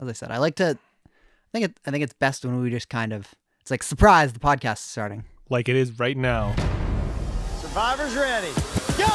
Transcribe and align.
as 0.00 0.08
I 0.08 0.12
said, 0.12 0.30
I 0.30 0.38
like 0.38 0.56
to. 0.56 0.78
I 1.06 1.50
think 1.52 1.64
it, 1.66 1.80
I 1.86 1.90
think 1.90 2.02
it's 2.02 2.14
best 2.14 2.44
when 2.44 2.60
we 2.60 2.70
just 2.70 2.88
kind 2.88 3.12
of. 3.12 3.34
It's 3.60 3.70
like 3.70 3.82
surprise, 3.82 4.32
the 4.32 4.40
podcast 4.40 4.74
is 4.74 4.80
starting. 4.80 5.24
Like 5.48 5.68
it 5.68 5.76
is 5.76 5.98
right 5.98 6.16
now. 6.16 6.54
Survivor's 7.60 8.14
ready. 8.16 8.48
Go! 8.98 9.06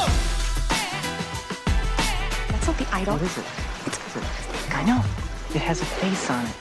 That's 2.48 2.66
not 2.66 2.78
the 2.78 2.86
idol. 2.92 3.14
What 3.14 3.22
is 3.22 3.38
it? 3.38 3.44
It's, 3.86 3.98
it's 3.98 4.16
a 4.16 4.20
thing. 4.20 4.72
I 4.72 4.84
know. 4.84 5.04
It 5.54 5.62
has 5.62 5.80
a 5.80 5.84
face 5.84 6.30
on 6.30 6.44
it. 6.44 6.54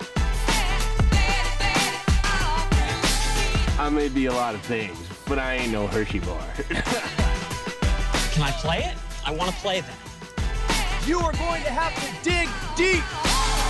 I 3.79 3.89
may 3.89 4.09
be 4.09 4.25
a 4.25 4.33
lot 4.33 4.55
of 4.55 4.61
things, 4.61 4.97
but 5.27 5.37
I 5.37 5.55
ain't 5.55 5.71
no 5.71 5.87
Hershey 5.87 6.19
bar. 6.19 6.41
Can 6.69 8.43
I 8.43 8.51
play 8.59 8.79
it? 8.79 8.97
I 9.25 9.31
want 9.31 9.51
to 9.51 9.57
play 9.57 9.81
that. 9.81 11.03
You 11.05 11.19
are 11.19 11.31
going 11.33 11.63
to 11.63 11.69
have 11.69 11.93
to 11.95 12.23
dig 12.23 12.49
deep. 12.75 13.03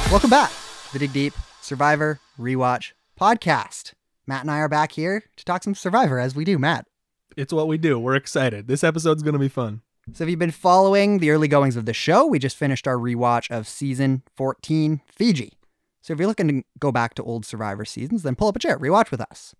Welcome 0.09 0.29
back 0.29 0.51
to 0.87 0.93
the 0.93 0.99
Dig 0.99 1.11
Deep 1.11 1.33
Survivor 1.59 2.21
Rewatch 2.39 2.93
podcast. 3.19 3.91
Matt 4.25 4.41
and 4.41 4.49
I 4.49 4.59
are 4.59 4.69
back 4.69 4.93
here 4.93 5.25
to 5.35 5.43
talk 5.43 5.63
some 5.63 5.75
Survivor 5.75 6.17
as 6.17 6.33
we 6.33 6.45
do, 6.45 6.57
Matt. 6.57 6.87
It's 7.35 7.51
what 7.51 7.67
we 7.67 7.77
do. 7.77 7.99
We're 7.99 8.15
excited. 8.15 8.69
This 8.69 8.85
episode's 8.85 9.21
going 9.21 9.33
to 9.33 9.39
be 9.39 9.49
fun. 9.49 9.81
So, 10.13 10.23
if 10.23 10.29
you've 10.29 10.39
been 10.39 10.51
following 10.51 11.19
the 11.19 11.31
early 11.31 11.49
goings 11.49 11.75
of 11.75 11.85
the 11.85 11.93
show, 11.93 12.25
we 12.25 12.39
just 12.39 12.55
finished 12.55 12.87
our 12.87 12.95
rewatch 12.95 13.51
of 13.51 13.67
season 13.67 14.23
14, 14.37 15.01
Fiji. 15.07 15.57
So, 16.01 16.13
if 16.13 16.19
you're 16.19 16.29
looking 16.29 16.47
to 16.47 16.63
go 16.79 16.93
back 16.93 17.13
to 17.15 17.23
old 17.23 17.45
Survivor 17.45 17.83
seasons, 17.83 18.23
then 18.23 18.35
pull 18.35 18.47
up 18.47 18.55
a 18.55 18.59
chair, 18.59 18.79
rewatch 18.79 19.11
with 19.11 19.19
us. 19.19 19.55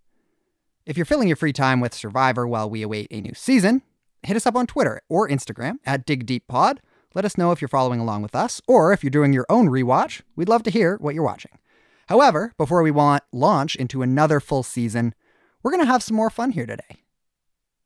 If 0.86 0.96
you're 0.96 1.04
filling 1.04 1.28
your 1.28 1.36
free 1.36 1.52
time 1.52 1.80
with 1.80 1.92
Survivor 1.92 2.48
while 2.48 2.70
we 2.70 2.80
await 2.80 3.08
a 3.10 3.20
new 3.20 3.34
season, 3.34 3.82
hit 4.22 4.36
us 4.36 4.46
up 4.46 4.56
on 4.56 4.66
Twitter 4.66 5.02
or 5.10 5.28
Instagram 5.28 5.74
at 5.84 6.06
DigDeepPod. 6.06 6.78
Let 7.18 7.24
us 7.24 7.36
know 7.36 7.50
if 7.50 7.60
you're 7.60 7.68
following 7.68 7.98
along 7.98 8.22
with 8.22 8.36
us, 8.36 8.62
or 8.68 8.92
if 8.92 9.02
you're 9.02 9.10
doing 9.10 9.32
your 9.32 9.44
own 9.48 9.66
rewatch, 9.66 10.22
we'd 10.36 10.48
love 10.48 10.62
to 10.62 10.70
hear 10.70 10.96
what 11.00 11.16
you're 11.16 11.24
watching. 11.24 11.50
However, 12.06 12.54
before 12.56 12.80
we 12.80 12.92
want 12.92 13.24
launch 13.32 13.74
into 13.74 14.02
another 14.02 14.38
full 14.38 14.62
season, 14.62 15.16
we're 15.60 15.72
going 15.72 15.82
to 15.82 15.90
have 15.90 16.00
some 16.00 16.16
more 16.16 16.30
fun 16.30 16.52
here 16.52 16.64
today. 16.64 17.02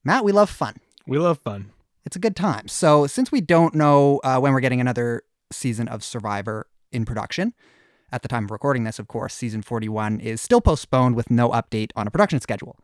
Matt, 0.05 0.23
we 0.23 0.33
love 0.33 0.51
fun. 0.51 0.81
We 1.07 1.17
love 1.17 1.39
fun. 1.39 1.71
It's 2.05 2.15
a 2.15 2.19
good 2.19 2.37
time. 2.37 2.69
So, 2.69 3.07
since 3.07 3.33
we 3.33 3.41
don't 3.41 3.75
know 3.75 4.21
uh, 4.23 4.39
when 4.39 4.53
we're 4.53 4.61
getting 4.61 4.83
another 4.83 5.23
season 5.51 5.89
of 5.89 6.05
Survivor 6.05 6.67
in 6.91 7.07
production, 7.07 7.55
at 8.13 8.21
the 8.21 8.29
time 8.29 8.45
of 8.45 8.51
recording 8.51 8.85
this, 8.85 8.99
of 8.99 9.09
course, 9.09 9.33
season 9.33 9.63
41 9.63 10.21
is 10.21 10.43
still 10.43 10.61
postponed 10.61 11.17
with 11.17 11.31
no 11.31 11.49
update 11.53 11.91
on 11.97 12.07
a 12.07 12.11
production 12.11 12.39
schedule. 12.39 12.77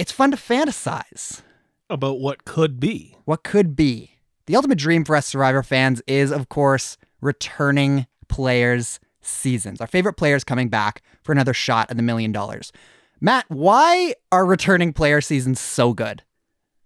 It's 0.00 0.10
fun 0.10 0.32
to 0.32 0.36
fantasize 0.36 1.42
About 1.88 2.18
what 2.18 2.44
could 2.44 2.80
be. 2.80 3.14
what 3.24 3.44
could 3.44 3.76
be. 3.76 4.16
The 4.46 4.56
ultimate 4.56 4.78
dream 4.78 5.04
for 5.04 5.16
us 5.16 5.26
Survivor 5.26 5.62
fans 5.62 6.02
is, 6.06 6.30
of 6.30 6.48
course, 6.48 6.96
returning 7.20 8.06
players' 8.28 9.00
seasons. 9.20 9.80
Our 9.80 9.86
favorite 9.86 10.14
players 10.14 10.44
coming 10.44 10.68
back 10.68 11.02
for 11.22 11.32
another 11.32 11.54
shot 11.54 11.90
at 11.90 11.96
the 11.96 12.02
million 12.02 12.32
dollars. 12.32 12.72
Matt, 13.20 13.44
why 13.48 14.14
are 14.32 14.46
returning 14.46 14.92
player 14.92 15.20
seasons 15.20 15.60
so 15.60 15.92
good? 15.92 16.22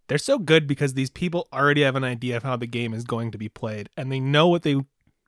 They're 0.08 0.18
so 0.18 0.38
good 0.38 0.66
because 0.66 0.94
these 0.94 1.10
people 1.10 1.48
already 1.52 1.82
have 1.82 1.96
an 1.96 2.04
idea 2.04 2.36
of 2.36 2.42
how 2.42 2.56
the 2.56 2.66
game 2.66 2.92
is 2.92 3.04
going 3.04 3.30
to 3.30 3.38
be 3.38 3.48
played 3.48 3.88
and 3.96 4.10
they 4.10 4.20
know 4.20 4.48
what 4.48 4.62
they 4.62 4.76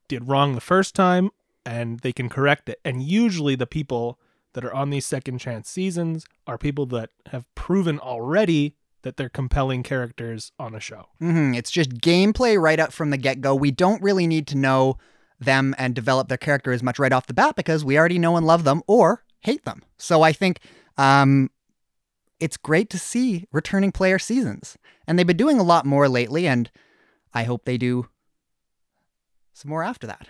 did 0.09 0.29
wrong 0.29 0.55
the 0.55 0.61
first 0.61 0.95
time 0.95 1.31
and 1.65 2.01
they 2.01 2.13
can 2.13 2.29
correct 2.29 2.69
it. 2.69 2.81
And 2.85 3.03
usually 3.03 3.55
the 3.55 3.67
people 3.67 4.19
that 4.53 4.65
are 4.65 4.75
on 4.75 4.91
these 4.91 5.07
second 5.07 5.39
chance 5.39 5.69
seasons 5.69 6.27
are 6.47 6.59
people 6.59 6.87
that 6.87 7.11
have 7.27 7.53
proven 7.55 7.99
already 7.99 8.75
that 9.07 9.17
they're 9.17 9.29
compelling 9.29 9.85
characters 9.85 10.51
on 10.59 10.75
a 10.75 10.81
show. 10.81 11.07
hmm 11.21 11.55
It's 11.55 11.71
just 11.71 11.91
gameplay 11.91 12.61
right 12.61 12.81
up 12.81 12.93
from 12.93 13.11
the 13.11 13.17
get 13.17 13.41
go. 13.41 13.55
We 13.55 13.71
don't 13.71 14.03
really 14.03 14.27
need 14.27 14.49
to 14.49 14.57
know 14.57 14.99
them 15.39 15.77
and 15.79 15.95
develop 15.95 16.27
their 16.29 16.37
character 16.37 16.73
as 16.73 16.83
much 16.83 16.99
right 16.99 17.13
off 17.13 17.29
the 17.29 17.35
bat 17.35 17.55
because 17.55 17.85
we 17.85 17.97
already 17.97 18.19
know 18.19 18.37
and 18.37 18.45
love 18.45 18.65
them 18.65 18.83
or 18.89 19.23
hate 19.43 19.65
them. 19.65 19.85
So 19.97 20.23
I 20.23 20.33
think 20.33 20.59
um, 20.99 21.51
it's 22.41 22.57
great 22.57 22.91
to 22.91 22.99
see 22.99 23.45
returning 23.53 23.93
player 23.93 24.19
seasons. 24.19 24.77
And 25.07 25.17
they've 25.17 25.27
been 25.27 25.37
doing 25.37 25.61
a 25.61 25.63
lot 25.63 25.87
more 25.87 26.09
lately, 26.09 26.49
and 26.49 26.69
I 27.33 27.45
hope 27.45 27.65
they 27.65 27.79
do 27.79 28.09
some 29.53 29.69
more 29.69 29.85
after 29.85 30.09
that. 30.09 30.27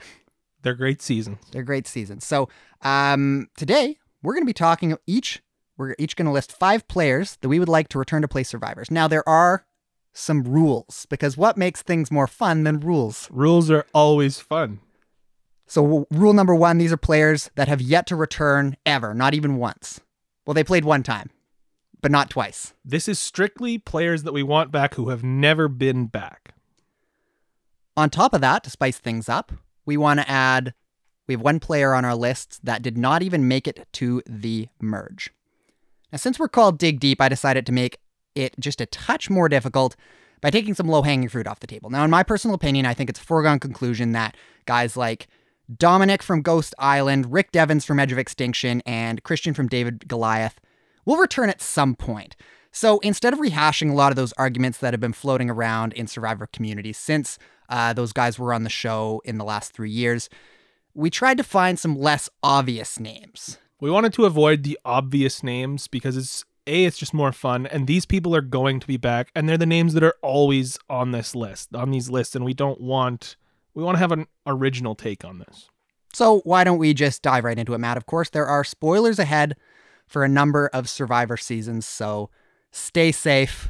They're 0.60 0.74
great 0.74 1.00
seasons. 1.00 1.38
They're 1.50 1.62
great 1.62 1.86
seasons. 1.86 2.26
So 2.26 2.50
um, 2.82 3.48
today 3.56 3.96
we're 4.22 4.34
going 4.34 4.42
to 4.42 4.46
be 4.46 4.52
talking 4.52 4.94
each. 5.06 5.40
We're 5.76 5.94
each 5.98 6.16
going 6.16 6.26
to 6.26 6.32
list 6.32 6.52
five 6.52 6.88
players 6.88 7.36
that 7.40 7.48
we 7.48 7.58
would 7.58 7.68
like 7.68 7.88
to 7.88 7.98
return 7.98 8.22
to 8.22 8.28
play 8.28 8.42
Survivors. 8.42 8.90
Now 8.90 9.08
there 9.08 9.28
are 9.28 9.66
some 10.12 10.42
rules 10.42 11.06
because 11.10 11.36
what 11.36 11.58
makes 11.58 11.82
things 11.82 12.10
more 12.10 12.26
fun 12.26 12.64
than 12.64 12.80
rules? 12.80 13.28
Rules 13.30 13.70
are 13.70 13.86
always 13.92 14.40
fun. 14.40 14.80
So 15.66 15.82
w- 15.82 16.06
rule 16.10 16.32
number 16.32 16.54
one: 16.54 16.78
these 16.78 16.92
are 16.92 16.96
players 16.96 17.50
that 17.56 17.68
have 17.68 17.80
yet 17.80 18.06
to 18.06 18.16
return 18.16 18.76
ever, 18.86 19.12
not 19.12 19.34
even 19.34 19.56
once. 19.56 20.00
Well, 20.46 20.54
they 20.54 20.64
played 20.64 20.84
one 20.84 21.02
time, 21.02 21.30
but 22.00 22.10
not 22.10 22.30
twice. 22.30 22.72
This 22.84 23.08
is 23.08 23.18
strictly 23.18 23.76
players 23.78 24.22
that 24.22 24.32
we 24.32 24.42
want 24.42 24.70
back 24.70 24.94
who 24.94 25.10
have 25.10 25.24
never 25.24 25.68
been 25.68 26.06
back. 26.06 26.54
On 27.96 28.08
top 28.08 28.32
of 28.32 28.40
that, 28.42 28.62
to 28.64 28.70
spice 28.70 28.98
things 28.98 29.28
up, 29.28 29.52
we 29.84 29.96
want 29.96 30.20
to 30.20 30.30
add 30.30 30.72
we 31.26 31.34
have 31.34 31.40
one 31.40 31.60
player 31.60 31.92
on 31.92 32.04
our 32.04 32.14
list 32.14 32.64
that 32.64 32.82
did 32.82 32.96
not 32.96 33.22
even 33.22 33.48
make 33.48 33.66
it 33.66 33.86
to 33.94 34.22
the 34.26 34.68
merge. 34.80 35.30
Now, 36.12 36.18
since 36.18 36.38
we're 36.38 36.48
called 36.48 36.78
Dig 36.78 37.00
Deep, 37.00 37.20
I 37.20 37.28
decided 37.28 37.66
to 37.66 37.72
make 37.72 37.98
it 38.34 38.54
just 38.60 38.80
a 38.80 38.86
touch 38.86 39.28
more 39.28 39.48
difficult 39.48 39.96
by 40.40 40.50
taking 40.50 40.74
some 40.74 40.88
low 40.88 41.02
hanging 41.02 41.28
fruit 41.28 41.46
off 41.46 41.60
the 41.60 41.66
table. 41.66 41.90
Now, 41.90 42.04
in 42.04 42.10
my 42.10 42.22
personal 42.22 42.54
opinion, 42.54 42.86
I 42.86 42.94
think 42.94 43.10
it's 43.10 43.20
a 43.20 43.24
foregone 43.24 43.58
conclusion 43.58 44.12
that 44.12 44.36
guys 44.66 44.96
like 44.96 45.28
Dominic 45.74 46.22
from 46.22 46.42
Ghost 46.42 46.74
Island, 46.78 47.32
Rick 47.32 47.52
Devens 47.52 47.84
from 47.84 47.98
Edge 47.98 48.12
of 48.12 48.18
Extinction, 48.18 48.82
and 48.86 49.22
Christian 49.22 49.54
from 49.54 49.68
David 49.68 50.06
Goliath 50.06 50.60
will 51.04 51.16
return 51.16 51.50
at 51.50 51.62
some 51.62 51.94
point. 51.94 52.36
So 52.70 52.98
instead 52.98 53.32
of 53.32 53.38
rehashing 53.38 53.90
a 53.90 53.94
lot 53.94 54.12
of 54.12 54.16
those 54.16 54.34
arguments 54.34 54.78
that 54.78 54.92
have 54.92 55.00
been 55.00 55.14
floating 55.14 55.48
around 55.48 55.94
in 55.94 56.06
Survivor 56.06 56.46
communities 56.46 56.98
since 56.98 57.38
uh, 57.68 57.94
those 57.94 58.12
guys 58.12 58.38
were 58.38 58.52
on 58.52 58.64
the 58.64 58.70
show 58.70 59.22
in 59.24 59.38
the 59.38 59.44
last 59.44 59.72
three 59.72 59.90
years, 59.90 60.28
we 60.94 61.10
tried 61.10 61.38
to 61.38 61.44
find 61.44 61.78
some 61.78 61.96
less 61.96 62.28
obvious 62.42 63.00
names. 63.00 63.58
We 63.80 63.90
wanted 63.90 64.12
to 64.14 64.24
avoid 64.24 64.62
the 64.62 64.78
obvious 64.84 65.42
names 65.42 65.86
because 65.88 66.16
it's 66.16 66.44
a 66.66 66.84
it's 66.84 66.98
just 66.98 67.14
more 67.14 67.32
fun 67.32 67.66
and 67.66 67.86
these 67.86 68.06
people 68.06 68.34
are 68.34 68.40
going 68.40 68.80
to 68.80 68.86
be 68.86 68.96
back 68.96 69.30
and 69.34 69.48
they're 69.48 69.56
the 69.56 69.66
names 69.66 69.94
that 69.94 70.02
are 70.02 70.16
always 70.20 70.78
on 70.90 71.12
this 71.12 71.34
list 71.34 71.74
on 71.74 71.92
these 71.92 72.10
lists 72.10 72.34
and 72.34 72.44
we 72.44 72.54
don't 72.54 72.80
want 72.80 73.36
we 73.74 73.84
want 73.84 73.94
to 73.94 74.00
have 74.00 74.10
an 74.10 74.26
original 74.46 74.94
take 74.94 75.24
on 75.24 75.38
this. 75.38 75.68
So 76.12 76.40
why 76.44 76.64
don't 76.64 76.78
we 76.78 76.94
just 76.94 77.20
dive 77.20 77.44
right 77.44 77.58
into 77.58 77.74
it, 77.74 77.78
Matt? 77.78 77.98
Of 77.98 78.06
course, 78.06 78.30
there 78.30 78.46
are 78.46 78.64
spoilers 78.64 79.18
ahead 79.18 79.54
for 80.06 80.24
a 80.24 80.28
number 80.28 80.70
of 80.72 80.88
Survivor 80.88 81.36
seasons, 81.36 81.84
so 81.84 82.30
stay 82.70 83.12
safe 83.12 83.68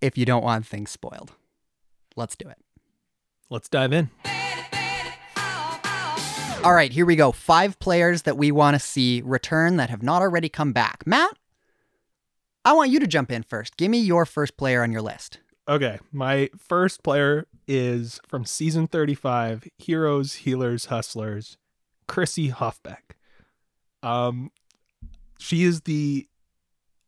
if 0.00 0.16
you 0.16 0.24
don't 0.24 0.44
want 0.44 0.64
things 0.64 0.92
spoiled. 0.92 1.32
Let's 2.14 2.36
do 2.36 2.48
it. 2.48 2.58
Let's 3.50 3.68
dive 3.68 3.92
in. 3.92 4.10
All 6.66 6.74
right, 6.74 6.90
here 6.90 7.06
we 7.06 7.14
go. 7.14 7.30
Five 7.30 7.78
players 7.78 8.22
that 8.22 8.36
we 8.36 8.50
want 8.50 8.74
to 8.74 8.80
see 8.80 9.22
return 9.24 9.76
that 9.76 9.88
have 9.88 10.02
not 10.02 10.20
already 10.20 10.48
come 10.48 10.72
back. 10.72 11.06
Matt, 11.06 11.38
I 12.64 12.72
want 12.72 12.90
you 12.90 12.98
to 12.98 13.06
jump 13.06 13.30
in 13.30 13.44
first. 13.44 13.76
Give 13.76 13.88
me 13.88 13.98
your 13.98 14.26
first 14.26 14.56
player 14.56 14.82
on 14.82 14.90
your 14.90 15.00
list. 15.00 15.38
Okay, 15.68 16.00
my 16.10 16.50
first 16.58 17.04
player 17.04 17.46
is 17.68 18.18
from 18.26 18.44
season 18.44 18.88
35, 18.88 19.68
Heroes, 19.78 20.38
Healers, 20.38 20.86
Hustlers, 20.86 21.56
Chrissy 22.08 22.50
Hofbeck. 22.50 23.14
Um 24.02 24.50
she 25.38 25.62
is 25.62 25.82
the 25.82 26.26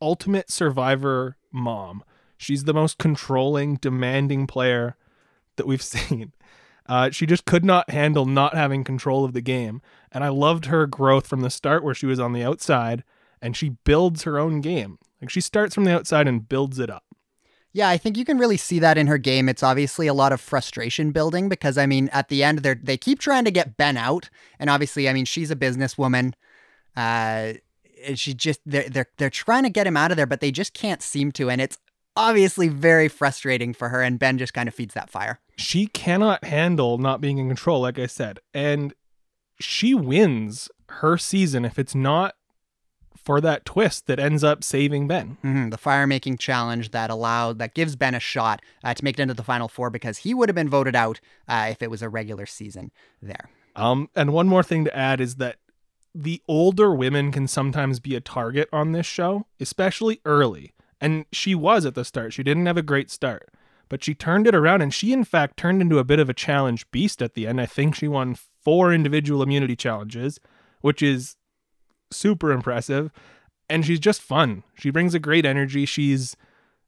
ultimate 0.01 0.53
survivor 0.53 1.37
mom. 1.51 2.05
She's 2.37 2.63
the 2.63 2.75
most 2.75 2.97
controlling, 2.99 3.75
demanding 3.75 4.47
player 4.47 4.95
that 5.57 5.67
we've 5.67 5.83
seen. 5.97 6.33
Uh, 6.89 7.11
she 7.11 7.27
just 7.27 7.45
could 7.45 7.65
not 7.65 7.91
handle 7.91 8.25
not 8.25 8.55
having 8.55 8.83
control 8.83 9.25
of 9.25 9.35
the 9.35 9.41
game. 9.41 9.83
And 10.11 10.25
I 10.25 10.29
loved 10.29 10.67
her 10.67 10.87
growth 10.87 11.27
from 11.27 11.43
the 11.43 11.51
start 11.51 11.85
where 11.85 11.95
she 11.95 12.07
was 12.07 12.19
on 12.19 12.33
the 12.33 12.43
outside 12.43 13.05
and 13.43 13.57
she 13.57 13.71
builds 13.85 14.23
her 14.23 14.39
own 14.39 14.61
game. 14.61 14.99
Like 15.21 15.31
she 15.31 15.41
starts 15.41 15.75
from 15.75 15.85
the 15.85 15.95
outside 15.95 16.27
and 16.27 16.49
builds 16.49 16.79
it 16.79 16.91
up. 16.91 17.05
Yeah, 17.73 17.89
I 17.91 17.99
think 17.99 18.17
you 18.17 18.25
can 18.25 18.39
really 18.39 18.57
see 18.57 18.79
that 18.79 18.97
in 18.97 19.07
her 19.09 19.19
game. 19.19 19.49
It's 19.49 19.63
obviously 19.63 20.07
a 20.07 20.15
lot 20.15 20.33
of 20.33 20.41
frustration 20.41 21.13
building 21.13 21.49
because 21.49 21.77
I 21.77 21.87
mean, 21.87 22.09
at 22.09 22.29
the 22.29 22.43
end, 22.43 22.61
they 22.61 22.75
they 22.75 22.97
keep 22.97 23.19
trying 23.19 23.45
to 23.45 23.51
get 23.51 23.77
Ben 23.77 23.97
out, 23.97 24.31
and 24.59 24.71
obviously, 24.71 25.09
I 25.09 25.13
mean, 25.13 25.27
she's 25.27 25.51
a 25.51 25.57
businesswoman. 25.57 26.33
Uh, 26.97 27.53
and 28.07 28.19
she 28.19 28.33
just 28.33 28.61
they're 28.65 28.89
they're 28.89 29.09
they're 29.19 29.31
trying 29.31 29.65
to 29.65 29.71
get 29.71 29.87
him 29.87 29.97
out 29.97 30.11
of 30.11 30.17
there, 30.17 30.27
but 30.27 30.41
they 30.41 30.51
just 30.51 30.73
can't 30.73 31.03
seem 31.03 31.31
to, 31.33 31.51
and 31.51 31.61
it's 31.61 31.79
obviously 32.17 32.69
very 32.69 33.07
frustrating 33.07 33.75
for 33.75 33.91
her. 33.91 34.03
And 34.03 34.19
Ben 34.19 34.39
just 34.39 34.55
kind 34.55 34.69
of 34.69 34.75
feeds 34.75 34.95
that 34.95 35.11
fire. 35.11 35.39
She 35.59 35.87
cannot 35.89 36.45
handle 36.45 36.97
not 36.99 37.21
being 37.21 37.39
in 37.39 37.49
control, 37.49 37.81
like 37.83 37.99
I 37.99 38.07
said. 38.07 38.39
And 38.55 38.95
she 39.61 39.93
wins 39.93 40.69
her 40.89 41.19
season 41.19 41.65
if 41.65 41.79
it's 41.79 41.95
not 41.95 42.35
for 43.17 43.41
that 43.43 43.65
twist 43.67 44.07
that 44.07 44.19
ends 44.19 44.43
up 44.43 44.65
saving 44.65 45.07
Ben. 45.07 45.37
hmm 45.43 45.69
the 45.69 45.77
fire 45.77 46.07
making 46.07 46.39
challenge 46.39 46.93
that 46.93 47.11
allowed 47.11 47.59
that 47.59 47.75
gives 47.75 47.95
Ben 47.97 48.15
a 48.15 48.21
shot 48.21 48.63
uh, 48.83 48.95
to 48.95 49.05
make 49.05 49.19
it 49.19 49.23
into 49.23 49.35
the 49.35 49.43
final 49.43 49.69
four 49.69 49.91
because 49.91 50.19
he 50.19 50.33
would 50.33 50.49
have 50.49 50.57
been 50.57 50.69
voted 50.71 50.97
out 50.97 51.21
uh, 51.47 51.67
if 51.71 51.83
it 51.83 51.91
was 51.91 52.01
a 52.01 52.09
regular 52.09 52.47
season 52.47 52.91
there. 53.21 53.51
Um, 53.77 54.09
and 54.17 54.33
one 54.33 54.49
more 54.49 54.63
thing 54.63 54.85
to 54.87 54.97
add 54.97 55.21
is 55.21 55.37
that 55.37 55.57
the 56.15 56.41
older 56.49 56.95
women 56.95 57.31
can 57.31 57.47
sometimes 57.47 58.01
be 58.01 58.15
a 58.15 58.21
target 58.21 58.69
on 58.73 58.93
this 58.93 59.07
show, 59.07 59.47
especially 59.61 60.21
early. 60.25 60.73
And 61.01 61.27
she 61.31 61.55
was 61.55 61.85
at 61.85 61.95
the 61.95 62.05
start. 62.05 62.33
She 62.33 62.43
didn't 62.43 62.67
have 62.67 62.77
a 62.79 62.83
great 62.83 63.11
start, 63.11 63.51
but 63.89 64.05
she 64.05 64.15
turned 64.15 64.47
it 64.47 64.55
around 64.55 64.83
and 64.83 64.93
she, 64.93 65.13
in 65.13 65.25
fact, 65.25 65.57
turned 65.57 65.81
into 65.81 65.99
a 65.99 66.05
bit 66.05 66.19
of 66.19 66.29
a 66.29 66.35
challenge 66.35 66.91
beast 66.91 67.23
at 67.23 67.35
the 67.35 67.47
end. 67.47 67.61
I 67.61 67.67
think 67.67 67.95
she 67.95 68.09
won 68.09 68.37
four 68.63 68.93
individual 68.93 69.43
immunity 69.43 69.77
challenges, 69.77 70.39
which 70.81 71.03
is 71.03 71.37
super 72.11 72.53
impressive. 72.53 73.11
And 73.69 73.85
she's 73.85 74.01
just 74.01 74.23
fun. 74.23 74.63
She 74.75 74.91
brings 74.91 75.15
a 75.15 75.19
great 75.19 75.45
energy. 75.45 75.85
She's, 75.85 76.37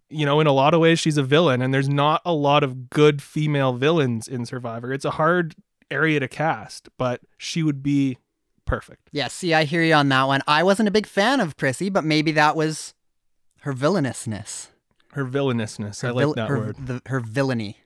you 0.09 0.25
know, 0.25 0.41
in 0.41 0.47
a 0.47 0.53
lot 0.53 0.73
of 0.73 0.81
ways, 0.81 0.99
she's 0.99 1.19
a 1.19 1.23
villain, 1.23 1.61
and 1.61 1.75
there's 1.75 1.91
not 1.91 2.23
a 2.25 2.33
lot 2.33 2.63
of 2.63 2.89
good 2.89 3.21
female 3.21 3.75
villains 3.75 4.27
in 4.27 4.47
Survivor. 4.47 4.93
It's 4.93 5.05
a 5.05 5.13
hard 5.13 5.55
area 5.91 6.21
to 6.21 6.29
cast, 6.29 6.89
but 6.97 7.21
she 7.37 7.63
would 7.63 7.83
be 7.83 8.17
perfect. 8.65 9.11
Yeah, 9.13 9.29
see, 9.29 9.53
I 9.53 9.65
hear 9.65 9.83
you 9.83 9.93
on 9.95 10.09
that 10.09 10.25
one. 10.25 10.41
I 10.47 10.63
wasn't 10.63 10.89
a 10.89 10.93
big 10.93 11.07
fan 11.07 11.41
of 11.41 11.57
Prissy, 11.57 11.91
but 11.91 12.05
maybe 12.05 12.33
that 12.33 12.57
was 12.57 12.95
her 13.61 13.73
villainousness. 13.73 14.70
Her 15.13 15.25
villainousness. 15.25 16.03
I 16.05 16.09
Her 16.09 16.13
like 16.13 16.23
vil- 16.25 16.35
that 16.35 16.49
her, 16.49 16.59
word. 16.59 16.77
The, 16.87 17.03
her 17.07 17.21
villainy. 17.21 17.79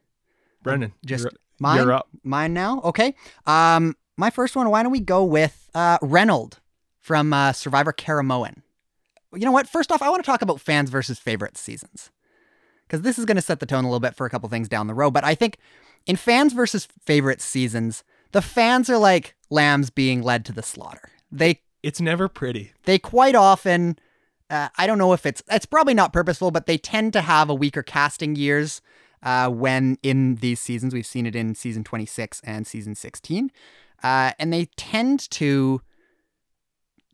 Brendan, 0.62 0.92
Just 1.04 1.24
you're, 1.24 1.32
mine. 1.58 1.76
you're 1.82 1.92
up. 1.92 2.08
Mine 2.22 2.54
now. 2.54 2.80
Okay. 2.84 3.14
Um, 3.46 3.96
my 4.16 4.30
first 4.30 4.56
one. 4.56 4.68
Why 4.70 4.82
don't 4.82 4.92
we 4.92 5.00
go 5.00 5.24
with 5.24 5.68
uh 5.74 5.98
Reynold 6.02 6.60
from 7.00 7.32
uh, 7.32 7.52
Survivor 7.52 7.92
Karamoan? 7.92 8.62
You 9.34 9.44
know 9.44 9.52
what? 9.52 9.68
First 9.68 9.90
off, 9.92 10.00
I 10.00 10.08
want 10.08 10.22
to 10.24 10.26
talk 10.30 10.42
about 10.42 10.60
fans 10.60 10.90
versus 10.90 11.18
favorites 11.18 11.60
seasons 11.60 12.10
because 12.86 13.02
this 13.02 13.18
is 13.18 13.24
going 13.24 13.36
to 13.36 13.42
set 13.42 13.60
the 13.60 13.66
tone 13.66 13.84
a 13.84 13.88
little 13.88 14.00
bit 14.00 14.14
for 14.14 14.26
a 14.26 14.30
couple 14.30 14.48
things 14.48 14.68
down 14.68 14.86
the 14.86 14.94
road. 14.94 15.10
But 15.12 15.24
I 15.24 15.34
think 15.34 15.58
in 16.06 16.16
fans 16.16 16.52
versus 16.52 16.86
favorites 17.04 17.44
seasons, 17.44 18.04
the 18.32 18.40
fans 18.42 18.88
are 18.88 18.98
like 18.98 19.34
lambs 19.50 19.90
being 19.90 20.22
led 20.22 20.44
to 20.46 20.52
the 20.52 20.62
slaughter. 20.62 21.10
They 21.32 21.60
It's 21.82 22.00
never 22.00 22.28
pretty. 22.28 22.72
they 22.84 22.98
quite 22.98 23.34
often 23.34 23.98
uh, 24.50 24.68
i 24.76 24.86
don't 24.86 24.98
know 24.98 25.12
if 25.12 25.26
it's 25.26 25.42
it's 25.50 25.66
probably 25.66 25.94
not 25.94 26.12
purposeful 26.12 26.50
but 26.50 26.66
they 26.66 26.78
tend 26.78 27.12
to 27.12 27.20
have 27.20 27.48
a 27.48 27.54
weaker 27.54 27.82
casting 27.82 28.36
years 28.36 28.80
uh, 29.22 29.48
when 29.48 29.96
in 30.02 30.34
these 30.36 30.60
seasons 30.60 30.92
we've 30.92 31.06
seen 31.06 31.26
it 31.26 31.34
in 31.34 31.54
season 31.54 31.82
26 31.82 32.40
and 32.44 32.66
season 32.66 32.94
16 32.94 33.50
uh, 34.02 34.32
and 34.38 34.52
they 34.52 34.66
tend 34.76 35.30
to 35.30 35.80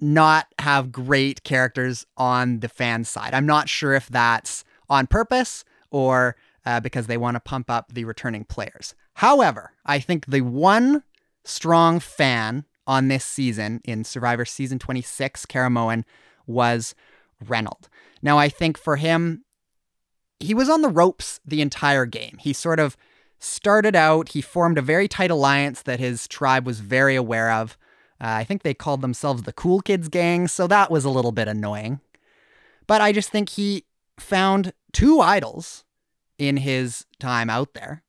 not 0.01 0.47
have 0.59 0.91
great 0.91 1.45
characters 1.45 2.07
on 2.17 2.61
the 2.61 2.69
fan 2.69 3.05
side. 3.05 3.35
I'm 3.35 3.47
not 3.47 3.69
sure 3.69 3.93
if 3.95 4.09
that's 4.09 4.65
on 4.89 5.07
purpose 5.07 5.65
or 5.91 6.37
uh, 6.65 6.81
because 6.81 7.07
they 7.07 7.17
want 7.17 7.37
to 7.37 7.41
pump 7.41 7.71
up 7.71 7.93
the 7.93 8.05
returning 8.05 8.45
players. 8.45 8.95
However 9.15 9.73
i 9.85 9.99
think 9.99 10.27
the 10.27 10.41
one 10.41 11.03
strong 11.45 12.01
fan 12.01 12.65
on 12.87 13.09
this 13.09 13.25
season 13.25 13.81
in 13.85 14.03
Survivor 14.03 14.45
season 14.45 14.79
26, 14.79 15.47
Karamoan, 15.47 16.05
was 16.47 16.95
Reynold. 17.47 17.89
Now, 18.23 18.39
I 18.39 18.49
think 18.49 18.79
for 18.79 18.97
him, 18.97 19.45
he 20.39 20.55
was 20.55 20.69
on 20.69 20.83
the 20.83 20.89
ropes 20.89 21.41
the 21.45 21.61
entire 21.61 22.07
game. 22.07 22.39
He 22.41 22.53
sort 22.53 22.81
of 22.81 22.97
started 23.39 23.97
out, 23.97 24.31
he 24.31 24.43
formed 24.43 24.79
a 24.79 24.83
very 24.83 25.09
tight 25.09 25.31
alliance 25.31 25.83
that 25.83 26.01
his 26.01 26.29
tribe 26.29 26.67
was 26.67 26.81
very 26.81 27.17
aware 27.17 27.51
of. 27.51 27.77
Uh, 28.21 28.29
I 28.29 28.45
think 28.45 28.63
they 28.63 28.75
called 28.75 29.01
themselves 29.01 29.43
the 29.43 29.53
Cool 29.53 29.81
Kids 29.81 30.09
Gang, 30.09 30.47
so 30.47 30.67
that 30.67 30.91
was 30.91 31.05
a 31.05 31.11
little 31.11 31.33
bit 31.33 31.49
annoying. 31.49 32.01
But 32.87 33.01
I 33.01 33.13
just 33.13 33.31
think 33.31 33.51
he 33.51 33.85
found 34.19 34.75
two 34.93 35.21
idols 35.21 35.85
in 36.39 36.59
his 36.59 37.07
time 37.19 37.49
out 37.49 37.73
there, 37.73 38.03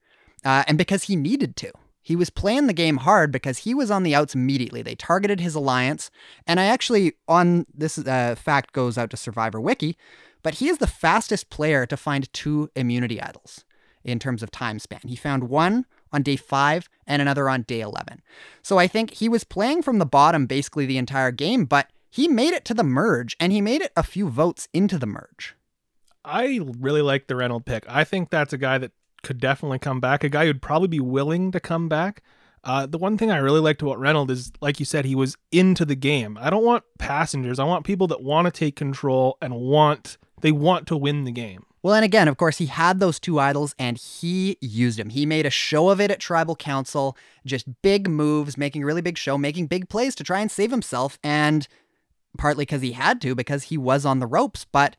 uh, 0.43 0.63
and 0.67 0.77
because 0.77 1.03
he 1.03 1.15
needed 1.15 1.55
to. 1.57 1.71
He 2.01 2.15
was 2.15 2.29
playing 2.29 2.67
the 2.67 2.73
game 2.73 2.97
hard 2.97 3.31
because 3.31 3.59
he 3.59 3.73
was 3.73 3.91
on 3.91 4.03
the 4.03 4.15
outs 4.15 4.33
immediately. 4.33 4.81
They 4.81 4.95
targeted 4.95 5.39
his 5.39 5.55
alliance. 5.55 6.09
And 6.47 6.59
I 6.59 6.65
actually, 6.65 7.13
on 7.27 7.65
this 7.73 7.97
uh, 7.97 8.35
fact 8.35 8.73
goes 8.73 8.97
out 8.97 9.11
to 9.11 9.17
Survivor 9.17 9.61
Wiki, 9.61 9.97
but 10.43 10.55
he 10.55 10.67
is 10.67 10.79
the 10.79 10.87
fastest 10.87 11.49
player 11.49 11.85
to 11.85 11.95
find 11.95 12.31
two 12.33 12.69
immunity 12.75 13.21
idols 13.21 13.65
in 14.03 14.17
terms 14.17 14.41
of 14.41 14.49
time 14.49 14.79
span. 14.79 15.01
He 15.05 15.15
found 15.15 15.49
one 15.49 15.85
on 16.11 16.23
day 16.23 16.35
five 16.35 16.89
and 17.05 17.21
another 17.21 17.47
on 17.47 17.61
day 17.63 17.81
11. 17.81 18.21
So 18.63 18.77
I 18.77 18.87
think 18.87 19.13
he 19.13 19.29
was 19.29 19.43
playing 19.43 19.83
from 19.83 19.99
the 19.99 20.05
bottom 20.05 20.47
basically 20.47 20.85
the 20.85 20.97
entire 20.97 21.31
game, 21.31 21.65
but 21.65 21.87
he 22.09 22.27
made 22.27 22.53
it 22.53 22.65
to 22.65 22.73
the 22.73 22.83
merge 22.83 23.35
and 23.39 23.53
he 23.53 23.61
made 23.61 23.81
it 23.81 23.91
a 23.95 24.03
few 24.03 24.27
votes 24.27 24.67
into 24.73 24.97
the 24.97 25.05
merge. 25.05 25.55
I 26.23 26.59
really 26.79 27.01
like 27.01 27.27
the 27.27 27.35
Reynolds 27.35 27.65
pick. 27.65 27.85
I 27.87 28.03
think 28.03 28.29
that's 28.29 28.53
a 28.53 28.57
guy 28.57 28.77
that 28.77 28.91
could 29.23 29.39
definitely 29.39 29.79
come 29.79 29.99
back. 29.99 30.23
A 30.23 30.29
guy 30.29 30.45
who'd 30.45 30.61
probably 30.61 30.87
be 30.87 30.99
willing 30.99 31.51
to 31.51 31.59
come 31.59 31.89
back. 31.89 32.21
Uh, 32.63 32.85
the 32.85 32.97
one 32.97 33.17
thing 33.17 33.31
I 33.31 33.37
really 33.37 33.59
liked 33.59 33.81
about 33.81 33.99
Reynolds 33.99 34.31
is, 34.31 34.51
like 34.61 34.79
you 34.79 34.85
said, 34.85 35.05
he 35.05 35.15
was 35.15 35.35
into 35.51 35.83
the 35.83 35.95
game. 35.95 36.37
I 36.39 36.49
don't 36.49 36.63
want 36.63 36.83
passengers. 36.99 37.57
I 37.57 37.63
want 37.63 37.85
people 37.85 38.07
that 38.07 38.21
want 38.21 38.45
to 38.45 38.51
take 38.51 38.75
control 38.75 39.37
and 39.41 39.55
want 39.55 40.17
they 40.41 40.51
want 40.51 40.87
to 40.87 40.97
win 40.97 41.23
the 41.23 41.31
game. 41.31 41.63
Well, 41.83 41.95
and 41.95 42.05
again, 42.05 42.27
of 42.27 42.37
course, 42.37 42.59
he 42.59 42.67
had 42.67 42.99
those 42.99 43.19
two 43.19 43.39
idols 43.39 43.73
and 43.79 43.97
he 43.97 44.57
used 44.61 44.99
them. 44.99 45.09
He 45.09 45.25
made 45.25 45.47
a 45.47 45.51
show 45.51 45.89
of 45.89 45.99
it 45.99 46.11
at 46.11 46.19
Tribal 46.19 46.55
Council, 46.55 47.17
just 47.45 47.81
big 47.81 48.07
moves, 48.07 48.57
making 48.57 48.83
a 48.83 48.85
really 48.85 49.01
big 49.01 49.17
show, 49.17 49.37
making 49.37 49.65
big 49.65 49.89
plays 49.89 50.13
to 50.15 50.23
try 50.23 50.41
and 50.41 50.51
save 50.51 50.69
himself. 50.69 51.17
And 51.23 51.67
partly 52.37 52.63
because 52.63 52.83
he 52.83 52.91
had 52.91 53.19
to, 53.21 53.33
because 53.33 53.63
he 53.63 53.77
was 53.77 54.05
on 54.05 54.19
the 54.19 54.27
ropes, 54.27 54.65
but 54.71 54.95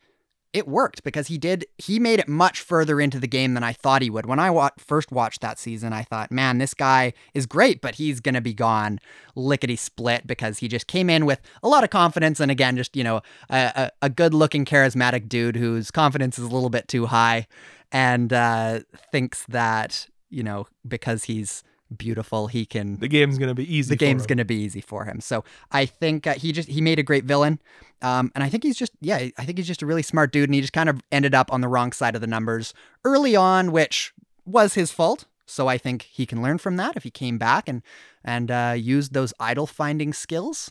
it 0.53 0.69
worked 0.69 1.03
because 1.03 1.29
he 1.29 1.39
did, 1.39 1.65
he 1.79 1.99
made 1.99 2.19
it 2.19 2.29
much 2.29 2.61
further 2.61 3.01
into 3.01 3.19
the 3.19 3.27
game 3.27 3.55
than 3.55 3.63
I 3.63 3.73
thought 3.73 4.03
he 4.03 4.11
would. 4.11 4.27
When 4.27 4.39
I 4.39 4.51
wa- 4.51 4.71
first 4.77 5.11
watched 5.11 5.41
that 5.41 5.59
season, 5.59 5.93
I 5.93 6.03
thought, 6.03 6.31
man, 6.31 6.59
this 6.59 6.75
guy 6.75 7.15
is 7.33 7.47
great, 7.47 7.81
but 7.81 7.95
he's 7.95 8.21
going 8.21 8.35
to 8.35 8.41
be 8.41 8.53
gone 8.53 9.01
lickety 9.35 9.77
split 9.77 10.27
because 10.27 10.59
he 10.59 10.69
just 10.69 10.87
came 10.87 11.09
in 11.09 11.25
with 11.25 11.41
a 11.63 11.69
lot 11.69 11.85
of 11.85 11.91
confidence. 11.91 12.39
And 12.39 12.51
again, 12.51 12.77
just, 12.77 12.97
you 12.97 13.05
know, 13.05 13.23
a, 13.49 13.73
a, 13.75 13.91
a 14.03 14.11
good 14.11 14.35
looking, 14.35 14.65
charismatic 14.65 15.29
dude 15.29 15.57
whose 15.57 15.91
confidence 15.91 16.39
is 16.39 16.45
a 16.45 16.51
little 16.51 16.71
bit 16.71 16.87
too 16.87 17.07
high 17.07 17.47
and 17.91 18.33
uh, 18.33 18.81
thinks 19.11 19.47
that, 19.49 20.07
you 20.29 20.43
know, 20.43 20.67
because 20.87 21.25
he's 21.25 21.63
beautiful, 21.93 22.47
he 22.49 22.65
can 22.67 22.99
The 22.99 23.09
game's 23.09 23.39
gonna 23.39 23.55
be 23.55 23.65
easy. 23.75 23.91
the 23.91 23.97
for 23.97 24.01
game's 24.01 24.23
him. 24.23 24.27
going 24.29 24.39
to 24.39 24.45
be 24.45 24.57
easy 24.57 24.81
for 24.81 25.05
him. 25.05 25.21
So 25.21 25.45
I 25.71 25.87
think 25.87 26.27
uh, 26.27 26.35
he 26.35 26.53
just 26.53 26.69
he 26.69 26.81
made 26.81 26.99
a 26.99 27.03
great 27.03 27.25
villain, 27.25 27.61
um, 28.03 28.31
and 28.35 28.43
I 28.45 28.49
think 28.49 28.63
he's 28.65 28.77
just 28.77 28.93
yeah 29.01 29.29
I 29.39 29.45
think 29.45 29.59
he's 29.59 29.67
just 29.67 29.83
a 29.83 29.87
really 29.87 30.03
smart 30.03 30.33
dude, 30.33 30.49
and 30.49 30.55
he 30.55 30.61
just 30.61 30.73
kind 30.73 30.89
of 30.89 31.01
ended 31.13 31.35
up 31.35 31.53
on 31.53 31.61
the 31.61 31.69
wrong 31.69 31.93
side 31.93 32.15
of 32.15 32.21
the 32.21 32.27
numbers 32.27 32.75
early 33.05 33.37
on, 33.37 33.73
which 33.73 34.13
was 34.45 34.75
his 34.75 34.91
fault. 34.91 35.25
So 35.47 35.69
I 35.69 35.77
think 35.79 36.03
he 36.03 36.25
can 36.25 36.41
learn 36.43 36.59
from 36.59 36.77
that 36.77 36.97
if 36.97 37.03
he 37.03 37.11
came 37.11 37.37
back 37.39 37.69
and 37.69 37.83
and 38.25 38.51
uh, 38.51 38.75
used 38.77 39.13
those 39.13 39.35
idol 39.41 39.67
finding 39.67 40.13
skills. 40.13 40.71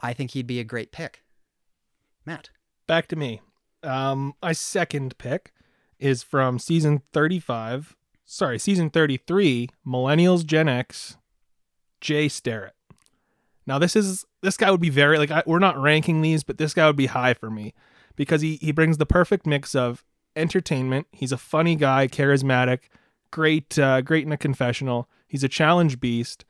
I 0.00 0.12
think 0.12 0.32
he'd 0.32 0.46
be 0.46 0.60
a 0.60 0.64
great 0.64 0.92
pick. 0.92 1.22
Matt. 2.26 2.50
Back 2.86 3.06
to 3.08 3.16
me. 3.16 3.40
Um, 3.82 4.34
my 4.42 4.52
second 4.52 5.16
pick 5.18 5.52
is 5.98 6.22
from 6.22 6.58
season 6.58 7.02
35. 7.12 7.96
Sorry, 8.24 8.58
season 8.58 8.90
33, 8.90 9.68
Millennials 9.86 10.44
Gen 10.44 10.68
X, 10.68 11.16
Jay 12.00 12.28
Starrett. 12.28 12.74
Now 13.66 13.78
this 13.78 13.96
is 13.96 14.24
this 14.42 14.56
guy 14.56 14.70
would 14.70 14.80
be 14.80 14.90
very 14.90 15.18
like 15.18 15.30
I, 15.30 15.42
we're 15.46 15.58
not 15.58 15.80
ranking 15.80 16.20
these, 16.20 16.42
but 16.44 16.58
this 16.58 16.74
guy 16.74 16.86
would 16.86 16.96
be 16.96 17.06
high 17.06 17.34
for 17.34 17.50
me 17.50 17.74
because 18.16 18.40
he 18.40 18.56
he 18.56 18.72
brings 18.72 18.98
the 18.98 19.06
perfect 19.06 19.46
mix 19.46 19.74
of 19.74 20.04
entertainment. 20.36 21.06
He's 21.12 21.32
a 21.32 21.38
funny 21.38 21.76
guy, 21.76 22.08
charismatic, 22.08 22.80
great 23.30 23.78
uh, 23.78 24.02
great 24.02 24.26
in 24.26 24.32
a 24.32 24.36
confessional. 24.36 25.08
He's 25.26 25.44
a 25.44 25.48
challenge 25.48 25.98
beast, 25.98 26.44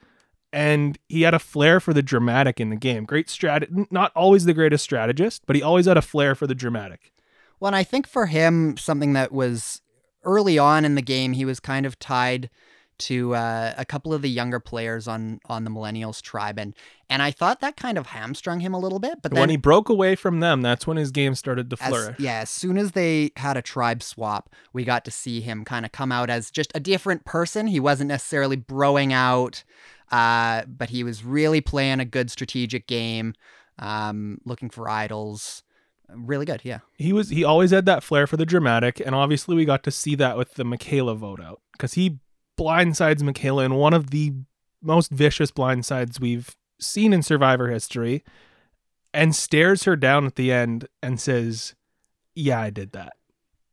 and 0.52 0.98
he 1.08 1.22
had 1.22 1.34
a 1.34 1.38
flair 1.38 1.80
for 1.80 1.92
the 1.94 2.02
dramatic 2.02 2.60
in 2.60 2.70
the 2.70 2.76
game. 2.76 3.04
Great 3.04 3.28
strat, 3.28 3.90
not 3.90 4.12
always 4.14 4.44
the 4.44 4.54
greatest 4.54 4.84
strategist, 4.84 5.42
but 5.46 5.56
he 5.56 5.62
always 5.62 5.86
had 5.86 5.96
a 5.96 6.02
flair 6.02 6.34
for 6.34 6.46
the 6.46 6.54
dramatic. 6.54 7.12
Well, 7.60 7.68
and 7.68 7.76
I 7.76 7.84
think 7.84 8.06
for 8.06 8.26
him, 8.26 8.76
something 8.76 9.12
that 9.12 9.32
was 9.32 9.80
early 10.24 10.58
on 10.58 10.84
in 10.84 10.94
the 10.94 11.02
game, 11.02 11.32
he 11.32 11.44
was 11.44 11.60
kind 11.60 11.86
of 11.86 11.98
tied 11.98 12.50
to 12.96 13.34
uh, 13.34 13.74
a 13.76 13.84
couple 13.84 14.14
of 14.14 14.22
the 14.22 14.30
younger 14.30 14.60
players 14.60 15.08
on 15.08 15.40
on 15.46 15.64
the 15.64 15.70
Millennials 15.70 16.22
tribe, 16.22 16.58
and 16.58 16.74
and 17.10 17.22
I 17.22 17.30
thought 17.30 17.60
that 17.60 17.76
kind 17.76 17.98
of 17.98 18.06
hamstrung 18.06 18.60
him 18.60 18.72
a 18.72 18.78
little 18.78 18.98
bit. 18.98 19.20
But 19.22 19.32
then, 19.32 19.40
when 19.40 19.50
he 19.50 19.56
broke 19.56 19.88
away 19.88 20.14
from 20.14 20.40
them, 20.40 20.62
that's 20.62 20.86
when 20.86 20.96
his 20.96 21.10
game 21.10 21.34
started 21.34 21.70
to 21.70 21.76
as, 21.80 21.88
flourish. 21.88 22.16
yeah, 22.18 22.40
as 22.40 22.50
soon 22.50 22.78
as 22.78 22.92
they 22.92 23.32
had 23.36 23.56
a 23.56 23.62
tribe 23.62 24.02
swap, 24.02 24.50
we 24.72 24.84
got 24.84 25.04
to 25.06 25.10
see 25.10 25.40
him 25.40 25.64
kind 25.64 25.84
of 25.84 25.92
come 25.92 26.12
out 26.12 26.30
as 26.30 26.50
just 26.50 26.70
a 26.74 26.80
different 26.80 27.24
person. 27.24 27.66
He 27.66 27.80
wasn't 27.80 28.08
necessarily 28.08 28.56
broing 28.56 29.12
out, 29.12 29.64
uh, 30.12 30.62
but 30.66 30.90
he 30.90 31.02
was 31.02 31.24
really 31.24 31.60
playing 31.60 32.00
a 32.00 32.04
good 32.04 32.30
strategic 32.30 32.86
game, 32.86 33.34
um, 33.78 34.38
looking 34.44 34.70
for 34.70 34.88
idols. 34.88 35.63
Really 36.08 36.46
good, 36.46 36.60
yeah. 36.64 36.80
He 36.96 37.12
was 37.12 37.30
he 37.30 37.44
always 37.44 37.70
had 37.70 37.86
that 37.86 38.02
flair 38.02 38.26
for 38.26 38.36
the 38.36 38.46
dramatic, 38.46 39.00
and 39.00 39.14
obviously 39.14 39.56
we 39.56 39.64
got 39.64 39.82
to 39.84 39.90
see 39.90 40.14
that 40.16 40.36
with 40.36 40.54
the 40.54 40.64
Michaela 40.64 41.14
vote 41.14 41.40
out 41.40 41.60
because 41.72 41.94
he 41.94 42.18
blindsides 42.58 43.22
Michaela 43.22 43.64
in 43.64 43.74
one 43.74 43.94
of 43.94 44.10
the 44.10 44.32
most 44.82 45.10
vicious 45.10 45.50
blindsides 45.50 46.20
we've 46.20 46.56
seen 46.78 47.12
in 47.12 47.22
Survivor 47.22 47.70
history, 47.70 48.22
and 49.12 49.34
stares 49.34 49.84
her 49.84 49.96
down 49.96 50.26
at 50.26 50.36
the 50.36 50.52
end 50.52 50.86
and 51.02 51.20
says, 51.20 51.74
"Yeah, 52.34 52.60
I 52.60 52.70
did 52.70 52.92
that." 52.92 53.14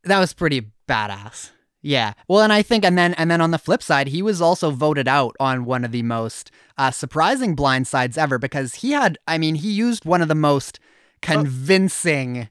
That 0.04 0.18
was 0.18 0.32
pretty 0.32 0.72
badass. 0.88 1.50
Yeah. 1.82 2.12
Well, 2.28 2.42
and 2.42 2.52
I 2.52 2.62
think, 2.62 2.84
and 2.84 2.96
then, 2.96 3.12
and 3.14 3.28
then 3.28 3.40
on 3.40 3.50
the 3.50 3.58
flip 3.58 3.82
side, 3.82 4.08
he 4.08 4.22
was 4.22 4.40
also 4.40 4.70
voted 4.70 5.08
out 5.08 5.36
on 5.40 5.64
one 5.64 5.84
of 5.84 5.90
the 5.90 6.04
most 6.04 6.52
uh, 6.78 6.92
surprising 6.92 7.56
blindsides 7.56 8.16
ever 8.16 8.38
because 8.38 8.76
he 8.76 8.92
had, 8.92 9.18
I 9.26 9.36
mean, 9.36 9.56
he 9.56 9.72
used 9.72 10.04
one 10.04 10.22
of 10.22 10.28
the 10.28 10.36
most 10.36 10.78
convincing 11.22 12.48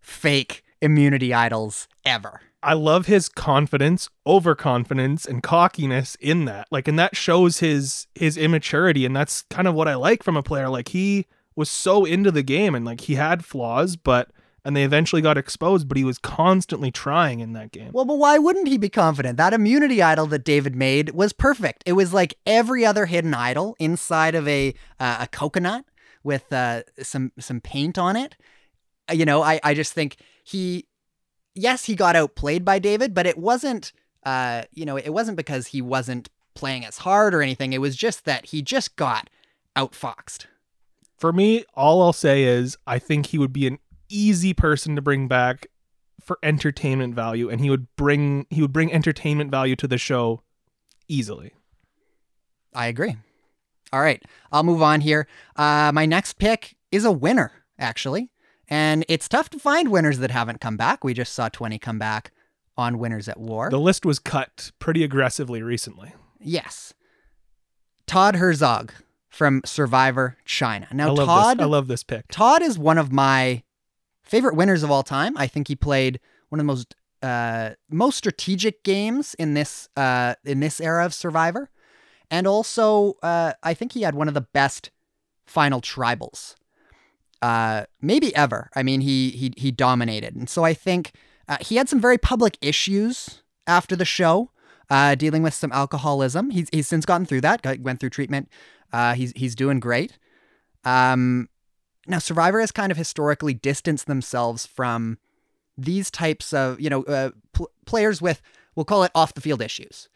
fake 0.00 0.62
immunity 0.80 1.32
idols 1.32 1.88
ever. 2.04 2.40
I 2.62 2.72
love 2.72 3.06
his 3.06 3.28
confidence, 3.28 4.08
overconfidence, 4.26 5.24
and 5.24 5.42
cockiness 5.42 6.16
in 6.16 6.46
that. 6.46 6.66
Like, 6.72 6.88
and 6.88 6.98
that 6.98 7.16
shows 7.16 7.60
his 7.60 8.08
his 8.14 8.36
immaturity, 8.36 9.06
and 9.06 9.14
that's 9.14 9.42
kind 9.42 9.68
of 9.68 9.74
what 9.74 9.86
I 9.86 9.94
like 9.94 10.22
from 10.22 10.36
a 10.36 10.42
player. 10.42 10.68
Like 10.68 10.88
he 10.88 11.26
was 11.54 11.70
so 11.70 12.04
into 12.04 12.32
the 12.32 12.42
game, 12.42 12.74
and 12.74 12.84
like 12.84 13.02
he 13.02 13.14
had 13.14 13.44
flaws, 13.44 13.94
but 13.96 14.30
and 14.64 14.76
they 14.76 14.82
eventually 14.82 15.22
got 15.22 15.38
exposed, 15.38 15.86
but 15.86 15.96
he 15.96 16.02
was 16.02 16.18
constantly 16.18 16.90
trying 16.90 17.38
in 17.38 17.52
that 17.52 17.70
game. 17.70 17.90
Well, 17.92 18.04
but 18.04 18.18
why 18.18 18.36
wouldn't 18.36 18.66
he 18.66 18.78
be 18.78 18.88
confident? 18.88 19.36
That 19.36 19.54
immunity 19.54 20.02
idol 20.02 20.26
that 20.26 20.44
David 20.44 20.74
made 20.74 21.10
was 21.10 21.32
perfect. 21.32 21.84
It 21.86 21.92
was 21.92 22.12
like 22.12 22.36
every 22.46 22.84
other 22.84 23.06
hidden 23.06 23.32
idol 23.32 23.76
inside 23.78 24.34
of 24.34 24.48
a 24.48 24.74
uh, 24.98 25.18
a 25.20 25.28
coconut 25.28 25.84
with 26.26 26.52
uh, 26.52 26.82
some 27.00 27.32
some 27.38 27.60
paint 27.60 27.96
on 27.96 28.16
it. 28.16 28.36
Uh, 29.08 29.14
You 29.14 29.24
know, 29.24 29.42
I 29.42 29.60
I 29.64 29.72
just 29.72 29.94
think 29.94 30.16
he, 30.44 30.86
yes, 31.54 31.84
he 31.86 31.94
got 31.94 32.16
outplayed 32.16 32.64
by 32.64 32.78
David, 32.78 33.14
but 33.14 33.26
it 33.26 33.38
wasn't. 33.38 33.92
Uh, 34.24 34.64
you 34.72 34.84
know, 34.84 34.96
it 34.98 35.10
wasn't 35.10 35.36
because 35.36 35.68
he 35.68 35.80
wasn't 35.80 36.28
playing 36.54 36.84
as 36.84 36.98
hard 36.98 37.32
or 37.32 37.42
anything. 37.42 37.72
It 37.72 37.80
was 37.80 37.94
just 37.94 38.24
that 38.24 38.46
he 38.46 38.60
just 38.60 38.96
got 38.96 39.30
outfoxed. 39.76 40.46
For 41.16 41.32
me, 41.32 41.64
all 41.74 42.02
I'll 42.02 42.12
say 42.12 42.42
is 42.42 42.76
I 42.88 42.98
think 42.98 43.26
he 43.26 43.38
would 43.38 43.52
be 43.52 43.68
an 43.68 43.78
easy 44.08 44.52
person 44.52 44.96
to 44.96 45.02
bring 45.02 45.28
back 45.28 45.68
for 46.20 46.38
entertainment 46.42 47.14
value, 47.14 47.48
and 47.48 47.60
he 47.60 47.70
would 47.70 47.86
bring 47.94 48.46
he 48.50 48.60
would 48.60 48.72
bring 48.72 48.92
entertainment 48.92 49.50
value 49.52 49.76
to 49.76 49.86
the 49.86 49.98
show 49.98 50.42
easily. 51.06 51.52
I 52.74 52.88
agree. 52.88 53.16
All 53.92 54.00
right, 54.00 54.22
I'll 54.52 54.62
move 54.64 54.82
on 54.82 55.00
here. 55.00 55.26
Uh, 55.54 55.90
my 55.94 56.06
next 56.06 56.34
pick 56.34 56.76
is 56.90 57.04
a 57.04 57.12
winner, 57.12 57.52
actually. 57.78 58.30
And 58.68 59.04
it's 59.08 59.28
tough 59.28 59.48
to 59.50 59.58
find 59.58 59.90
winners 59.90 60.18
that 60.18 60.30
haven't 60.32 60.60
come 60.60 60.76
back. 60.76 61.04
We 61.04 61.14
just 61.14 61.32
saw 61.32 61.48
20 61.48 61.78
come 61.78 61.98
back 61.98 62.32
on 62.76 62.98
Winners 62.98 63.28
at 63.28 63.38
War. 63.38 63.70
The 63.70 63.78
list 63.78 64.04
was 64.04 64.18
cut 64.18 64.72
pretty 64.80 65.04
aggressively 65.04 65.62
recently. 65.62 66.12
yes. 66.40 66.92
Todd 68.06 68.36
Herzog 68.36 68.92
from 69.28 69.62
Survivor 69.64 70.36
China. 70.44 70.86
Now, 70.92 71.12
I 71.12 71.16
Todd 71.16 71.58
this. 71.58 71.64
I 71.64 71.66
love 71.66 71.88
this 71.88 72.04
pick. 72.04 72.26
Todd 72.28 72.62
is 72.62 72.78
one 72.78 72.98
of 72.98 73.10
my 73.12 73.62
favorite 74.22 74.54
winners 74.54 74.82
of 74.82 74.90
all 74.90 75.02
time. 75.02 75.36
I 75.36 75.46
think 75.48 75.68
he 75.68 75.74
played 75.74 76.20
one 76.48 76.60
of 76.60 76.64
the 76.64 76.72
most 76.72 76.94
uh, 77.22 77.70
most 77.90 78.16
strategic 78.16 78.84
games 78.84 79.34
in 79.38 79.54
this 79.54 79.88
uh, 79.96 80.34
in 80.44 80.60
this 80.60 80.80
era 80.80 81.04
of 81.04 81.14
Survivor, 81.14 81.68
and 82.30 82.46
also 82.46 83.16
uh, 83.22 83.52
I 83.62 83.74
think 83.74 83.92
he 83.92 84.02
had 84.02 84.14
one 84.14 84.28
of 84.28 84.34
the 84.34 84.40
best 84.40 84.90
final 85.46 85.80
tribals, 85.80 86.54
uh, 87.42 87.84
maybe 88.00 88.34
ever. 88.34 88.70
I 88.74 88.82
mean, 88.82 89.00
he 89.00 89.30
he 89.30 89.52
he 89.56 89.70
dominated, 89.70 90.34
and 90.36 90.48
so 90.48 90.64
I 90.64 90.74
think 90.74 91.12
uh, 91.48 91.58
he 91.60 91.76
had 91.76 91.88
some 91.88 92.00
very 92.00 92.18
public 92.18 92.58
issues 92.60 93.42
after 93.66 93.96
the 93.96 94.04
show, 94.04 94.50
uh, 94.90 95.14
dealing 95.14 95.42
with 95.42 95.54
some 95.54 95.72
alcoholism. 95.72 96.50
He's 96.50 96.68
he's 96.72 96.88
since 96.88 97.06
gotten 97.06 97.26
through 97.26 97.42
that. 97.42 97.62
Got, 97.62 97.80
went 97.80 98.00
through 98.00 98.10
treatment. 98.10 98.48
Uh, 98.92 99.14
he's 99.14 99.32
he's 99.36 99.54
doing 99.54 99.80
great. 99.80 100.18
Um, 100.84 101.48
now, 102.06 102.18
Survivor 102.18 102.60
has 102.60 102.70
kind 102.70 102.92
of 102.92 102.98
historically 102.98 103.54
distanced 103.54 104.06
themselves 104.06 104.66
from 104.66 105.18
these 105.76 106.10
types 106.10 106.52
of, 106.52 106.80
you 106.80 106.88
know, 106.88 107.02
uh, 107.04 107.30
pl- 107.52 107.70
players 107.84 108.22
with, 108.22 108.40
we'll 108.74 108.84
call 108.84 109.02
it 109.02 109.10
off 109.14 109.34
the 109.34 109.40
field 109.40 109.60
issues. 109.60 110.08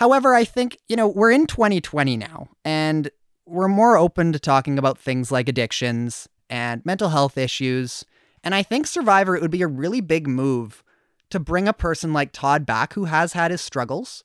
However, 0.00 0.34
I 0.34 0.44
think, 0.44 0.78
you 0.88 0.96
know, 0.96 1.06
we're 1.06 1.30
in 1.30 1.46
2020 1.46 2.16
now 2.16 2.48
and 2.64 3.10
we're 3.44 3.68
more 3.68 3.98
open 3.98 4.32
to 4.32 4.38
talking 4.38 4.78
about 4.78 4.98
things 4.98 5.30
like 5.30 5.46
addictions 5.46 6.26
and 6.48 6.84
mental 6.86 7.10
health 7.10 7.36
issues. 7.36 8.06
And 8.42 8.54
I 8.54 8.62
think 8.62 8.86
Survivor, 8.86 9.36
it 9.36 9.42
would 9.42 9.50
be 9.50 9.60
a 9.60 9.66
really 9.66 10.00
big 10.00 10.26
move 10.26 10.82
to 11.28 11.38
bring 11.38 11.68
a 11.68 11.74
person 11.74 12.14
like 12.14 12.32
Todd 12.32 12.64
back 12.64 12.94
who 12.94 13.04
has 13.04 13.34
had 13.34 13.50
his 13.50 13.60
struggles. 13.60 14.24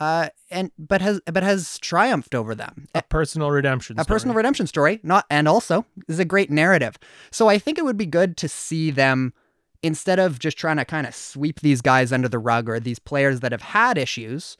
Uh, 0.00 0.30
and 0.50 0.72
but 0.76 1.00
has 1.00 1.20
but 1.32 1.44
has 1.44 1.78
triumphed 1.78 2.34
over 2.34 2.56
them 2.56 2.88
A 2.92 3.02
personal 3.02 3.52
redemption. 3.52 3.94
Story. 3.94 4.00
A 4.00 4.04
story. 4.04 4.14
personal 4.16 4.36
redemption 4.36 4.66
story 4.66 5.00
not 5.04 5.26
and 5.30 5.46
also 5.46 5.86
is 6.08 6.18
a 6.18 6.24
great 6.24 6.50
narrative 6.50 6.98
so 7.30 7.46
i 7.46 7.56
think 7.56 7.78
it 7.78 7.84
would 7.84 7.98
be 7.98 8.06
good 8.06 8.36
to 8.38 8.48
see 8.48 8.90
them 8.90 9.32
instead 9.80 10.18
of 10.18 10.40
just 10.40 10.56
trying 10.56 10.78
to 10.78 10.84
kind 10.84 11.06
of 11.06 11.14
sweep 11.14 11.60
these 11.60 11.80
guys 11.82 12.10
under 12.10 12.28
the 12.28 12.40
rug 12.40 12.68
or 12.68 12.80
these 12.80 12.98
players 12.98 13.40
that 13.40 13.52
have 13.52 13.62
had 13.62 13.96
issues 13.96 14.56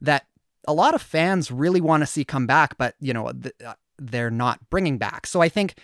that 0.00 0.26
a 0.68 0.72
lot 0.72 0.94
of 0.94 1.02
fans 1.02 1.50
really 1.50 1.80
want 1.80 2.02
to 2.02 2.06
see 2.06 2.24
come 2.24 2.46
back 2.46 2.76
but 2.78 2.94
you 3.00 3.12
know 3.12 3.28
uh, 3.28 3.74
they're 3.98 4.30
not 4.30 4.58
bringing 4.70 4.98
back 4.98 5.26
so 5.26 5.40
i 5.40 5.48
think 5.48 5.74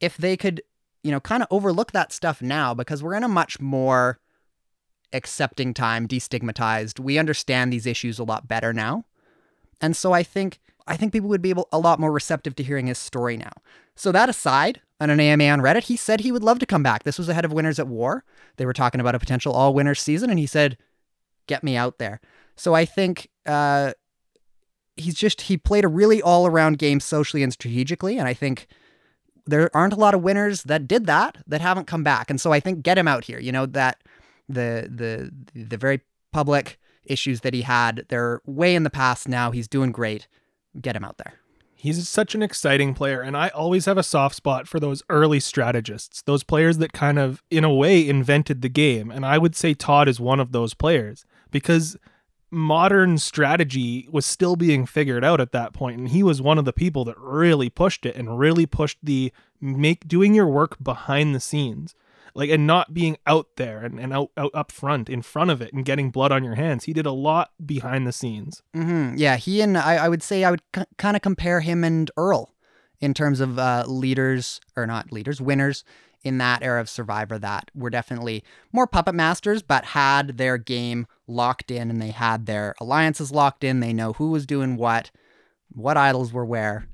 if 0.00 0.16
they 0.16 0.36
could 0.36 0.62
you 1.02 1.10
know 1.10 1.20
kind 1.20 1.42
of 1.42 1.48
overlook 1.50 1.92
that 1.92 2.12
stuff 2.12 2.42
now 2.42 2.74
because 2.74 3.02
we're 3.02 3.14
in 3.14 3.24
a 3.24 3.28
much 3.28 3.60
more 3.60 4.18
accepting 5.12 5.72
time 5.72 6.08
destigmatized 6.08 6.98
we 6.98 7.18
understand 7.18 7.72
these 7.72 7.86
issues 7.86 8.18
a 8.18 8.24
lot 8.24 8.48
better 8.48 8.72
now 8.72 9.04
and 9.80 9.96
so 9.96 10.12
I 10.12 10.22
think 10.22 10.60
I 10.86 10.96
think 10.96 11.12
people 11.12 11.28
would 11.28 11.42
be 11.42 11.50
able 11.50 11.68
a 11.72 11.78
lot 11.78 12.00
more 12.00 12.12
receptive 12.12 12.54
to 12.56 12.62
hearing 12.62 12.86
his 12.86 12.98
story 12.98 13.36
now. 13.36 13.52
So 13.96 14.12
that 14.12 14.28
aside, 14.28 14.80
on 15.00 15.08
an 15.08 15.20
AMA 15.20 15.44
on 15.44 15.60
Reddit, 15.60 15.84
he 15.84 15.96
said 15.96 16.20
he 16.20 16.32
would 16.32 16.42
love 16.42 16.58
to 16.58 16.66
come 16.66 16.82
back. 16.82 17.04
This 17.04 17.18
was 17.18 17.28
ahead 17.28 17.44
of 17.44 17.52
Winners 17.52 17.78
at 17.78 17.86
War. 17.86 18.24
They 18.56 18.66
were 18.66 18.72
talking 18.72 19.00
about 19.00 19.14
a 19.14 19.18
potential 19.18 19.52
all 19.52 19.74
winners 19.74 20.00
season, 20.00 20.30
and 20.30 20.38
he 20.38 20.46
said, 20.46 20.76
"Get 21.46 21.62
me 21.62 21.76
out 21.76 21.98
there." 21.98 22.20
So 22.56 22.74
I 22.74 22.84
think 22.84 23.28
uh, 23.46 23.92
he's 24.96 25.14
just 25.14 25.42
he 25.42 25.56
played 25.56 25.84
a 25.84 25.88
really 25.88 26.22
all 26.22 26.46
around 26.46 26.78
game 26.78 27.00
socially 27.00 27.42
and 27.42 27.52
strategically, 27.52 28.18
and 28.18 28.28
I 28.28 28.34
think 28.34 28.66
there 29.46 29.70
aren't 29.74 29.92
a 29.92 29.96
lot 29.96 30.14
of 30.14 30.22
winners 30.22 30.62
that 30.64 30.88
did 30.88 31.06
that 31.06 31.38
that 31.46 31.60
haven't 31.60 31.86
come 31.86 32.02
back. 32.02 32.30
And 32.30 32.40
so 32.40 32.52
I 32.52 32.60
think 32.60 32.82
get 32.82 32.98
him 32.98 33.08
out 33.08 33.24
here. 33.24 33.38
You 33.38 33.52
know 33.52 33.66
that 33.66 34.02
the 34.48 34.88
the 34.90 35.30
the 35.54 35.76
very 35.76 36.00
public 36.32 36.78
issues 37.04 37.40
that 37.40 37.54
he 37.54 37.62
had. 37.62 38.06
They're 38.08 38.40
way 38.46 38.74
in 38.74 38.82
the 38.82 38.90
past 38.90 39.28
now. 39.28 39.50
He's 39.50 39.68
doing 39.68 39.92
great. 39.92 40.26
Get 40.80 40.96
him 40.96 41.04
out 41.04 41.18
there. 41.18 41.34
He's 41.74 42.08
such 42.08 42.34
an 42.34 42.42
exciting 42.42 42.94
player, 42.94 43.20
and 43.20 43.36
I 43.36 43.48
always 43.48 43.84
have 43.84 43.98
a 43.98 44.02
soft 44.02 44.34
spot 44.36 44.66
for 44.66 44.80
those 44.80 45.02
early 45.10 45.38
strategists, 45.38 46.22
those 46.22 46.42
players 46.42 46.78
that 46.78 46.94
kind 46.94 47.18
of, 47.18 47.42
in 47.50 47.62
a 47.62 47.72
way, 47.72 48.08
invented 48.08 48.62
the 48.62 48.70
game. 48.70 49.10
And 49.10 49.26
I 49.26 49.36
would 49.36 49.54
say 49.54 49.74
Todd 49.74 50.08
is 50.08 50.18
one 50.18 50.40
of 50.40 50.52
those 50.52 50.72
players 50.72 51.26
because 51.50 51.98
modern 52.54 53.18
strategy 53.18 54.08
was 54.10 54.24
still 54.24 54.56
being 54.56 54.86
figured 54.86 55.24
out 55.24 55.40
at 55.40 55.52
that 55.52 55.72
point, 55.72 55.98
and 55.98 56.08
he 56.08 56.22
was 56.22 56.40
one 56.40 56.58
of 56.58 56.64
the 56.64 56.72
people 56.72 57.04
that 57.04 57.18
really 57.18 57.68
pushed 57.68 58.06
it 58.06 58.16
and 58.16 58.38
really 58.38 58.66
pushed 58.66 58.98
the 59.02 59.32
make 59.60 60.06
doing 60.08 60.34
your 60.34 60.46
work 60.46 60.76
behind 60.82 61.34
the 61.34 61.40
scenes. 61.40 61.94
Like 62.36 62.50
and 62.50 62.66
not 62.66 62.92
being 62.92 63.16
out 63.28 63.46
there 63.54 63.84
and, 63.84 64.00
and 64.00 64.12
out, 64.12 64.30
out 64.36 64.50
up 64.54 64.72
front 64.72 65.08
in 65.08 65.22
front 65.22 65.52
of 65.52 65.62
it 65.62 65.72
and 65.72 65.84
getting 65.84 66.10
blood 66.10 66.32
on 66.32 66.42
your 66.42 66.56
hands. 66.56 66.82
He 66.82 66.92
did 66.92 67.06
a 67.06 67.12
lot 67.12 67.52
behind 67.64 68.08
the 68.08 68.12
scenes. 68.12 68.60
hmm 68.74 69.14
Yeah, 69.16 69.36
he 69.36 69.60
and 69.60 69.78
I, 69.78 69.94
I 69.96 70.08
would 70.08 70.22
say 70.22 70.42
I 70.42 70.50
would 70.50 70.62
c- 70.74 70.82
kind 70.98 71.14
of 71.14 71.22
compare 71.22 71.60
him 71.60 71.84
and 71.84 72.10
Earl 72.16 72.52
in 73.00 73.14
terms 73.14 73.38
of 73.38 73.56
uh, 73.58 73.84
leaders 73.86 74.60
or 74.76 74.84
not 74.84 75.12
leaders, 75.12 75.40
winners 75.40 75.84
in 76.24 76.38
that 76.38 76.62
era 76.64 76.80
of 76.80 76.88
Survivor 76.88 77.38
that 77.38 77.70
were 77.72 77.90
definitely 77.90 78.42
more 78.72 78.88
puppet 78.88 79.14
masters, 79.14 79.62
but 79.62 79.84
had 79.84 80.36
their 80.36 80.58
game 80.58 81.06
locked 81.26 81.70
in 81.70 81.90
and 81.90 82.00
they 82.00 82.10
had 82.10 82.46
their 82.46 82.74
alliances 82.80 83.30
locked 83.32 83.64
in. 83.64 83.80
They 83.80 83.92
know 83.92 84.12
who 84.14 84.30
was 84.30 84.46
doing 84.46 84.76
what, 84.76 85.10
what 85.72 85.96
idols 85.96 86.32
were 86.32 86.44
where, 86.44 86.86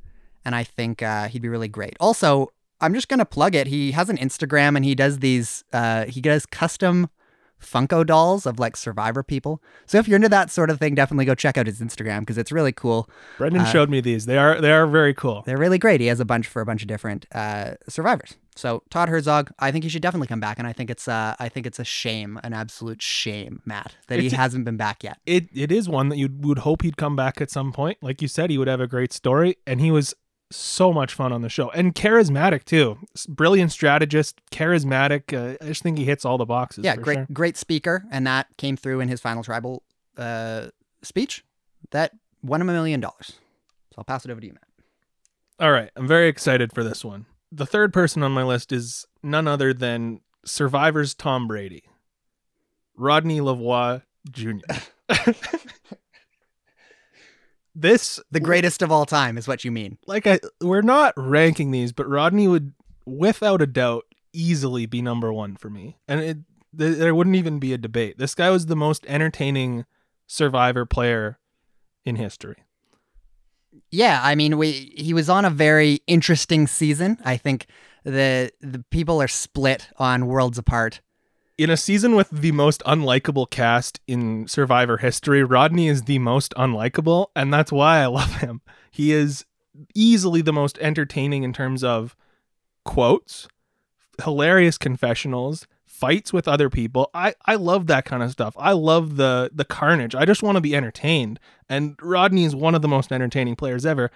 and 0.44 0.54
I 0.54 0.64
think 0.64 1.02
uh, 1.02 1.28
he'd 1.28 1.42
be 1.42 1.48
really 1.48 1.68
great. 1.68 1.96
Also, 2.00 2.52
I'm 2.80 2.94
just 2.94 3.08
gonna 3.08 3.24
plug 3.26 3.54
it. 3.54 3.66
He 3.66 3.92
has 3.92 4.08
an 4.08 4.16
Instagram 4.16 4.76
and 4.76 4.84
he 4.84 4.94
does 4.94 5.18
these. 5.18 5.64
Uh, 5.72 6.06
he 6.06 6.20
does 6.20 6.46
custom 6.46 7.10
Funko 7.60 8.06
dolls 8.06 8.46
of 8.46 8.58
like 8.58 8.74
Survivor 8.74 9.22
people. 9.22 9.62
So 9.84 9.98
if 9.98 10.08
you're 10.08 10.16
into 10.16 10.30
that 10.30 10.50
sort 10.50 10.70
of 10.70 10.78
thing, 10.78 10.94
definitely 10.94 11.26
go 11.26 11.34
check 11.34 11.58
out 11.58 11.66
his 11.66 11.80
Instagram 11.80 12.20
because 12.20 12.38
it's 12.38 12.50
really 12.50 12.72
cool. 12.72 13.06
Brendan 13.36 13.62
Uh, 13.62 13.64
showed 13.66 13.90
me 13.90 14.00
these. 14.00 14.24
They 14.24 14.38
are 14.38 14.58
they 14.62 14.72
are 14.72 14.86
very 14.86 15.12
cool. 15.12 15.42
They're 15.44 15.58
really 15.58 15.76
great. 15.78 16.00
He 16.00 16.06
has 16.06 16.20
a 16.20 16.24
bunch 16.24 16.46
for 16.46 16.62
a 16.62 16.66
bunch 16.66 16.80
of 16.80 16.88
different 16.88 17.26
uh, 17.32 17.72
survivors. 17.86 18.36
So 18.60 18.82
Todd 18.90 19.08
Herzog, 19.08 19.50
I 19.58 19.72
think 19.72 19.84
he 19.84 19.90
should 19.90 20.02
definitely 20.02 20.26
come 20.26 20.38
back, 20.38 20.58
and 20.58 20.68
I 20.68 20.74
think 20.74 20.90
it's 20.90 21.08
uh, 21.08 21.34
I 21.38 21.48
think 21.48 21.66
it's 21.66 21.78
a 21.78 21.84
shame, 21.84 22.38
an 22.44 22.52
absolute 22.52 23.00
shame, 23.00 23.62
Matt, 23.64 23.94
that 24.08 24.20
he 24.20 24.28
hasn't 24.28 24.66
been 24.66 24.76
back 24.76 25.02
yet. 25.02 25.16
it 25.24 25.48
it 25.54 25.72
is 25.72 25.88
one 25.88 26.10
that 26.10 26.18
you 26.18 26.28
would 26.40 26.58
hope 26.58 26.82
he'd 26.82 26.98
come 26.98 27.16
back 27.16 27.40
at 27.40 27.50
some 27.50 27.72
point. 27.72 27.96
Like 28.02 28.20
you 28.20 28.28
said, 28.28 28.50
he 28.50 28.58
would 28.58 28.68
have 28.68 28.80
a 28.80 28.86
great 28.86 29.14
story, 29.14 29.56
and 29.66 29.80
he 29.80 29.90
was 29.90 30.14
so 30.50 30.92
much 30.92 31.14
fun 31.14 31.32
on 31.32 31.40
the 31.40 31.48
show 31.48 31.70
and 31.70 31.94
charismatic 31.94 32.64
too. 32.64 32.98
Brilliant 33.28 33.72
strategist, 33.72 34.42
charismatic. 34.52 35.32
Uh, 35.32 35.56
I 35.64 35.68
just 35.68 35.82
think 35.82 35.96
he 35.96 36.04
hits 36.04 36.26
all 36.26 36.36
the 36.36 36.44
boxes. 36.44 36.84
yeah, 36.84 36.96
for 36.96 37.00
great, 37.00 37.16
sure. 37.16 37.26
great 37.32 37.56
speaker, 37.56 38.04
and 38.10 38.26
that 38.26 38.46
came 38.58 38.76
through 38.76 39.00
in 39.00 39.08
his 39.08 39.22
final 39.22 39.42
tribal 39.42 39.84
uh, 40.18 40.66
speech. 41.00 41.44
That 41.92 42.12
won 42.42 42.60
him 42.60 42.68
a 42.68 42.74
million 42.74 43.00
dollars. 43.00 43.38
So 43.88 43.96
I'll 43.96 44.04
pass 44.04 44.26
it 44.26 44.30
over 44.30 44.42
to 44.42 44.46
you, 44.46 44.52
Matt. 44.52 44.68
All 45.58 45.72
right, 45.72 45.90
I'm 45.96 46.06
very 46.06 46.28
excited 46.28 46.74
for 46.74 46.84
this 46.84 47.02
one. 47.02 47.24
The 47.52 47.66
third 47.66 47.92
person 47.92 48.22
on 48.22 48.32
my 48.32 48.44
list 48.44 48.72
is 48.72 49.06
none 49.22 49.48
other 49.48 49.74
than 49.74 50.20
Survivor's 50.44 51.14
Tom 51.14 51.48
Brady. 51.48 51.84
Rodney 52.96 53.40
Lavoie 53.40 54.02
Jr. 54.30 54.58
this 57.74 58.20
The 58.30 58.40
greatest 58.40 58.82
of 58.82 58.92
all 58.92 59.06
time 59.06 59.38
is 59.38 59.48
what 59.48 59.64
you 59.64 59.72
mean. 59.72 59.98
like 60.06 60.26
I 60.26 60.40
we're 60.60 60.82
not 60.82 61.14
ranking 61.16 61.70
these, 61.70 61.92
but 61.92 62.08
Rodney 62.08 62.46
would 62.46 62.72
without 63.06 63.62
a 63.62 63.66
doubt 63.66 64.04
easily 64.32 64.86
be 64.86 65.02
number 65.02 65.32
1 65.32 65.56
for 65.56 65.70
me. 65.70 65.96
And 66.06 66.20
it 66.20 66.38
th- 66.76 66.98
there 66.98 67.14
wouldn't 67.14 67.36
even 67.36 67.58
be 67.58 67.72
a 67.72 67.78
debate. 67.78 68.18
This 68.18 68.34
guy 68.34 68.50
was 68.50 68.66
the 68.66 68.76
most 68.76 69.04
entertaining 69.06 69.86
survivor 70.26 70.86
player 70.86 71.38
in 72.04 72.16
history. 72.16 72.64
Yeah, 73.90 74.20
I 74.22 74.34
mean, 74.34 74.58
we 74.58 74.92
he 74.96 75.14
was 75.14 75.28
on 75.28 75.44
a 75.44 75.50
very 75.50 76.00
interesting 76.06 76.66
season. 76.66 77.18
I 77.24 77.36
think 77.36 77.66
the 78.04 78.50
the 78.60 78.84
people 78.90 79.20
are 79.20 79.28
split 79.28 79.88
on 79.96 80.26
Worlds 80.26 80.58
Apart. 80.58 81.00
In 81.58 81.68
a 81.68 81.76
season 81.76 82.14
with 82.14 82.30
the 82.30 82.52
most 82.52 82.82
unlikable 82.84 83.48
cast 83.50 84.00
in 84.06 84.48
survivor 84.48 84.96
history, 84.96 85.44
Rodney 85.44 85.88
is 85.88 86.04
the 86.04 86.18
most 86.18 86.54
unlikable, 86.54 87.26
and 87.36 87.52
that's 87.52 87.70
why 87.70 87.98
I 87.98 88.06
love 88.06 88.36
him. 88.36 88.62
He 88.90 89.12
is 89.12 89.44
easily 89.94 90.40
the 90.40 90.52
most 90.52 90.78
entertaining 90.78 91.42
in 91.42 91.52
terms 91.52 91.84
of 91.84 92.16
quotes, 92.84 93.46
hilarious 94.24 94.78
confessionals, 94.78 95.66
fights 96.00 96.32
with 96.32 96.48
other 96.48 96.70
people. 96.70 97.10
I 97.12 97.34
I 97.44 97.56
love 97.56 97.86
that 97.88 98.06
kind 98.06 98.22
of 98.22 98.30
stuff. 98.30 98.54
I 98.58 98.72
love 98.72 99.16
the 99.16 99.50
the 99.52 99.66
carnage. 99.66 100.14
I 100.14 100.24
just 100.24 100.42
want 100.42 100.56
to 100.56 100.60
be 100.60 100.74
entertained. 100.74 101.38
And 101.68 101.96
Rodney 102.00 102.44
is 102.44 102.56
one 102.56 102.74
of 102.74 102.82
the 102.82 102.88
most 102.88 103.12
entertaining 103.12 103.54
players 103.54 103.84
ever. 103.84 104.10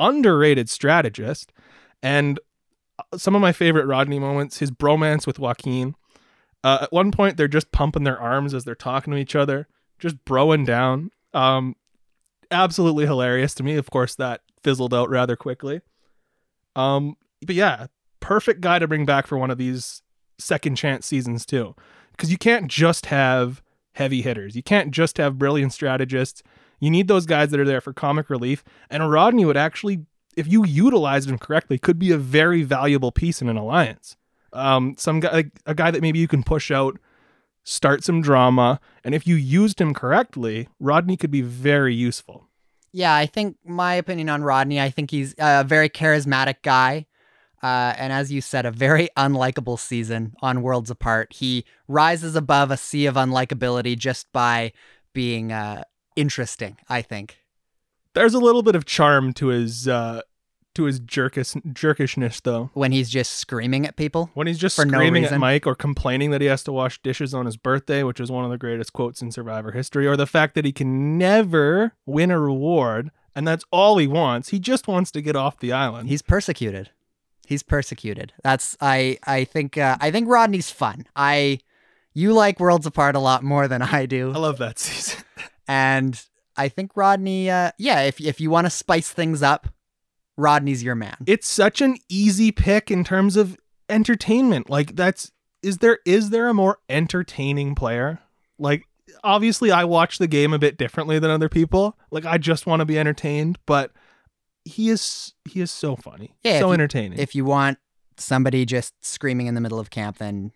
Underrated 0.00 0.68
strategist. 0.68 1.52
And 2.02 2.40
uh, 2.98 3.16
some 3.16 3.36
of 3.36 3.40
my 3.40 3.52
favorite 3.52 3.86
Rodney 3.86 4.18
moments, 4.18 4.58
his 4.58 4.70
bromance 4.70 5.26
with 5.26 5.38
Joaquin. 5.38 5.94
Uh, 6.62 6.80
at 6.82 6.92
one 6.92 7.10
point, 7.10 7.36
they're 7.36 7.48
just 7.48 7.72
pumping 7.72 8.04
their 8.04 8.20
arms 8.20 8.52
as 8.52 8.64
they're 8.64 8.74
talking 8.74 9.12
to 9.12 9.18
each 9.18 9.34
other, 9.34 9.66
just 9.98 10.22
broing 10.26 10.66
down. 10.66 11.10
Um, 11.32 11.76
absolutely 12.50 13.06
hilarious 13.06 13.54
to 13.54 13.62
me. 13.62 13.76
Of 13.76 13.90
course, 13.90 14.14
that 14.16 14.42
fizzled 14.62 14.92
out 14.92 15.08
rather 15.08 15.36
quickly. 15.36 15.80
Um, 16.76 17.16
but 17.46 17.54
yeah, 17.54 17.86
perfect 18.20 18.60
guy 18.60 18.78
to 18.78 18.88
bring 18.88 19.06
back 19.06 19.26
for 19.26 19.38
one 19.38 19.50
of 19.50 19.56
these 19.56 20.02
second 20.40 20.76
chance 20.76 21.06
seasons 21.06 21.46
too, 21.46 21.74
because 22.12 22.30
you 22.30 22.38
can't 22.38 22.68
just 22.68 23.06
have 23.06 23.62
heavy 23.92 24.22
hitters. 24.22 24.56
You 24.56 24.62
can't 24.62 24.90
just 24.90 25.18
have 25.18 25.38
brilliant 25.38 25.72
strategists. 25.72 26.42
You 26.78 26.90
need 26.90 27.08
those 27.08 27.26
guys 27.26 27.50
that 27.50 27.60
are 27.60 27.64
there 27.64 27.80
for 27.80 27.92
comic 27.92 28.30
relief. 28.30 28.64
And 28.88 29.10
Rodney 29.10 29.44
would 29.44 29.56
actually, 29.56 30.06
if 30.36 30.46
you 30.46 30.64
utilized 30.64 31.28
him 31.28 31.38
correctly, 31.38 31.78
could 31.78 31.98
be 31.98 32.10
a 32.10 32.18
very 32.18 32.62
valuable 32.62 33.12
piece 33.12 33.42
in 33.42 33.48
an 33.48 33.56
alliance. 33.56 34.16
Um, 34.52 34.94
some 34.96 35.20
guy, 35.20 35.32
like 35.32 35.50
a 35.66 35.74
guy 35.74 35.90
that 35.90 36.02
maybe 36.02 36.18
you 36.18 36.28
can 36.28 36.42
push 36.42 36.70
out, 36.70 36.98
start 37.62 38.02
some 38.02 38.20
drama, 38.22 38.80
and 39.04 39.14
if 39.14 39.26
you 39.26 39.36
used 39.36 39.80
him 39.80 39.94
correctly, 39.94 40.68
Rodney 40.80 41.16
could 41.16 41.30
be 41.30 41.42
very 41.42 41.94
useful. 41.94 42.48
Yeah, 42.92 43.14
I 43.14 43.26
think 43.26 43.56
my 43.64 43.94
opinion 43.94 44.28
on 44.28 44.42
Rodney, 44.42 44.80
I 44.80 44.90
think 44.90 45.10
he's 45.10 45.34
a 45.38 45.62
very 45.62 45.88
charismatic 45.88 46.56
guy. 46.62 47.06
Uh, 47.62 47.94
and 47.98 48.12
as 48.12 48.32
you 48.32 48.40
said, 48.40 48.66
a 48.66 48.70
very 48.70 49.08
unlikable 49.16 49.78
season 49.78 50.34
on 50.40 50.62
Worlds 50.62 50.90
Apart. 50.90 51.34
He 51.34 51.64
rises 51.88 52.36
above 52.36 52.70
a 52.70 52.76
sea 52.76 53.06
of 53.06 53.14
unlikability 53.16 53.96
just 53.98 54.30
by 54.32 54.72
being 55.12 55.52
uh, 55.52 55.84
interesting, 56.16 56.76
I 56.88 57.02
think. 57.02 57.38
There's 58.14 58.34
a 58.34 58.38
little 58.38 58.62
bit 58.62 58.74
of 58.74 58.84
charm 58.86 59.32
to 59.34 59.48
his 59.48 59.86
uh, 59.86 60.22
to 60.74 60.84
his 60.84 61.00
jerkish 61.00 61.60
jerkishness 61.72 62.42
though. 62.42 62.70
When 62.74 62.92
he's 62.92 63.08
just 63.08 63.34
screaming 63.34 63.86
at 63.86 63.96
people. 63.96 64.30
When 64.34 64.46
he's 64.46 64.58
just 64.58 64.76
For 64.76 64.84
no 64.84 64.98
screaming 64.98 65.24
at. 65.24 65.38
Mike 65.38 65.66
or 65.66 65.74
complaining 65.74 66.30
that 66.32 66.40
he 66.40 66.48
has 66.48 66.64
to 66.64 66.72
wash 66.72 67.00
dishes 67.02 67.34
on 67.34 67.46
his 67.46 67.56
birthday, 67.56 68.02
which 68.02 68.18
is 68.18 68.30
one 68.30 68.44
of 68.44 68.50
the 68.50 68.58
greatest 68.58 68.92
quotes 68.92 69.22
in 69.22 69.30
Survivor 69.30 69.72
history, 69.72 70.06
or 70.06 70.16
the 70.16 70.26
fact 70.26 70.54
that 70.54 70.64
he 70.64 70.72
can 70.72 71.18
never 71.18 71.92
win 72.06 72.30
a 72.30 72.40
reward 72.40 73.10
and 73.34 73.46
that's 73.46 73.64
all 73.70 73.98
he 73.98 74.06
wants. 74.06 74.48
He 74.48 74.58
just 74.58 74.88
wants 74.88 75.10
to 75.12 75.22
get 75.22 75.36
off 75.36 75.58
the 75.58 75.72
island. 75.72 76.08
He's 76.08 76.22
persecuted. 76.22 76.90
He's 77.50 77.64
persecuted. 77.64 78.32
That's 78.44 78.76
I 78.80 79.18
I 79.26 79.42
think 79.42 79.76
uh, 79.76 79.96
I 80.00 80.12
think 80.12 80.28
Rodney's 80.28 80.70
fun. 80.70 81.04
I 81.16 81.58
you 82.14 82.32
like 82.32 82.60
Worlds 82.60 82.86
Apart 82.86 83.16
a 83.16 83.18
lot 83.18 83.42
more 83.42 83.66
than 83.66 83.82
I 83.82 84.06
do. 84.06 84.32
I 84.32 84.38
love 84.38 84.58
that 84.58 84.78
season. 84.78 85.24
And 85.68 86.20
I 86.56 86.68
think 86.68 86.96
Rodney, 86.96 87.48
uh, 87.48 87.70
yeah, 87.78 88.02
if 88.02 88.20
if 88.20 88.40
you 88.40 88.50
want 88.50 88.66
to 88.66 88.70
spice 88.70 89.10
things 89.10 89.42
up, 89.42 89.68
Rodney's 90.36 90.82
your 90.82 90.94
man. 90.94 91.16
it's 91.26 91.48
such 91.48 91.80
an 91.80 91.96
easy 92.08 92.52
pick 92.52 92.90
in 92.90 93.02
terms 93.04 93.36
of 93.36 93.56
entertainment. 93.88 94.70
Like 94.70 94.94
that's 94.94 95.32
is 95.62 95.78
there 95.78 95.98
is 96.06 96.30
there 96.30 96.48
a 96.48 96.54
more 96.54 96.78
entertaining 96.88 97.74
player? 97.74 98.20
Like 98.58 98.86
obviously 99.24 99.72
I 99.72 99.84
watch 99.84 100.18
the 100.18 100.28
game 100.28 100.52
a 100.52 100.58
bit 100.58 100.76
differently 100.76 101.18
than 101.18 101.30
other 101.30 101.48
people. 101.48 101.98
Like 102.12 102.24
I 102.24 102.38
just 102.38 102.66
want 102.66 102.80
to 102.80 102.86
be 102.86 102.98
entertained, 102.98 103.58
but 103.66 103.92
he 104.64 104.90
is 104.90 105.34
he 105.48 105.60
is 105.60 105.70
so 105.70 105.96
funny. 105.96 106.34
Yeah, 106.42 106.58
so 106.60 106.66
if 106.66 106.68
you- 106.68 106.72
entertaining. 106.74 107.18
If 107.18 107.34
you 107.34 107.44
want 107.44 107.78
somebody 108.16 108.64
just 108.64 108.92
screaming 109.04 109.46
in 109.46 109.54
the 109.54 109.60
middle 109.60 109.78
of 109.80 109.90
camp, 109.90 110.18
then 110.18 110.52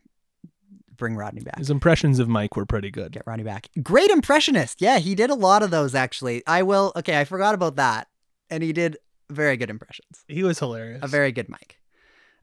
bring 0.97 1.17
Rodney 1.17 1.41
back. 1.41 1.59
His 1.59 1.71
impressions 1.71 2.19
of 2.19 2.29
Mike 2.29 2.57
were 2.57 2.67
pretty 2.67 2.91
good. 2.91 3.13
Get 3.13 3.23
Rodney 3.27 3.43
back. 3.45 3.69
Great 3.83 4.11
impressionist. 4.11 4.81
Yeah, 4.81 4.99
he 4.99 5.15
did 5.15 5.31
a 5.31 5.35
lot 5.35 5.63
of 5.63 5.71
those 5.71 5.95
actually. 5.95 6.43
I 6.47 6.63
will. 6.63 6.93
Okay, 6.97 7.19
I 7.19 7.25
forgot 7.25 7.55
about 7.55 7.77
that, 7.77 8.09
and 8.51 8.63
he 8.63 8.73
did 8.73 8.99
very 9.31 9.57
good 9.57 9.71
impressions. 9.71 10.25
He 10.29 10.43
was 10.43 10.59
hilarious. 10.59 11.03
A 11.03 11.09
very 11.09 11.33
good 11.33 11.49
Mike. 11.49 11.79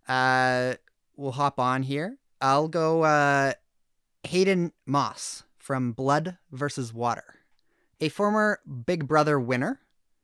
Uh, 0.08 0.74
we'll 1.16 1.32
hop 1.32 1.60
on 1.60 1.84
here. 1.84 2.18
I'll 2.42 2.68
go 2.68 3.04
uh, 3.04 3.54
Hayden 4.24 4.74
Moss 4.88 5.44
from 5.60 5.92
Blood 5.94 6.38
versus 6.52 6.92
Water, 6.94 7.36
a 8.02 8.10
former 8.10 8.60
Big 8.88 9.08
Brother 9.08 9.40
winner, 9.40 9.80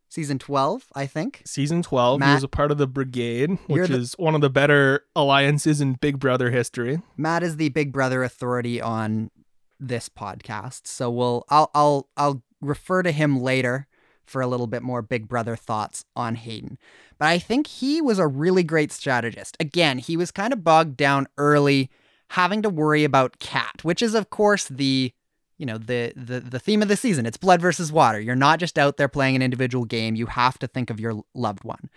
season 0.10 0.40
12, 0.40 0.86
I 0.96 1.06
think. 1.06 1.42
Season 1.46 1.82
12, 1.82 2.22
he 2.22 2.34
was 2.34 2.44
a 2.44 2.48
part 2.48 2.72
of 2.72 2.78
the 2.78 2.88
Brigade, 2.88 3.58
which 3.68 3.90
the- 3.90 3.98
is 3.98 4.14
one 4.18 4.36
of 4.36 4.42
the 4.42 4.50
better 4.50 5.06
alliances 5.16 5.82
in 5.82 5.94
Big 5.94 6.20
Brother 6.20 6.52
history. 6.52 7.02
Matt 7.18 7.44
is 7.44 7.58
the 7.58 7.70
Big 7.70 7.92
Brother 7.92 8.24
authority 8.24 8.82
on 8.82 9.32
this 9.80 10.10
podcast, 10.10 10.88
so 10.88 11.10
we'll 11.12 11.46
I'll 11.50 11.70
I'll 11.76 12.10
I'll 12.18 12.44
refer 12.62 13.04
to 13.04 13.12
him 13.12 13.40
later 13.40 13.88
for 14.26 14.42
a 14.42 14.48
little 14.48 14.68
bit 14.68 14.82
more 14.84 15.02
Big 15.02 15.28
Brother 15.28 15.56
thoughts 15.56 16.04
on 16.16 16.36
Hayden. 16.36 16.78
But 17.20 17.28
I 17.28 17.40
think 17.40 17.68
he 17.68 18.02
was 18.02 18.20
a 18.20 18.28
really 18.28 18.64
great 18.64 18.92
strategist. 18.92 19.56
Again, 19.60 20.00
he 20.00 20.18
was 20.18 20.32
kind 20.32 20.52
of 20.52 20.64
bogged 20.64 20.98
down 20.98 21.28
early, 21.38 21.90
having 22.32 22.62
to 22.64 22.70
worry 22.70 23.04
about 23.04 23.40
Cat, 23.40 23.84
which 23.84 24.02
is 24.02 24.16
of 24.16 24.30
course 24.30 24.66
the 24.68 25.14
you 25.58 25.66
know 25.66 25.78
the 25.78 26.14
the 26.16 26.40
the 26.40 26.60
theme 26.60 26.82
of 26.82 26.88
the 26.88 26.98
season. 26.98 27.26
It's 27.26 27.38
blood 27.38 27.62
versus 27.62 27.92
water. 27.92 28.20
You're 28.20 28.36
not 28.36 28.60
just 28.60 28.78
out 28.78 28.98
there 28.98 29.08
playing 29.08 29.36
an 29.36 29.42
individual 29.42 29.86
game. 29.86 30.16
You 30.16 30.28
have 30.28 30.58
to 30.60 30.68
think 30.68 30.90
of 30.90 31.00
your 31.00 31.22
loved 31.34 31.64
one. 31.64 31.90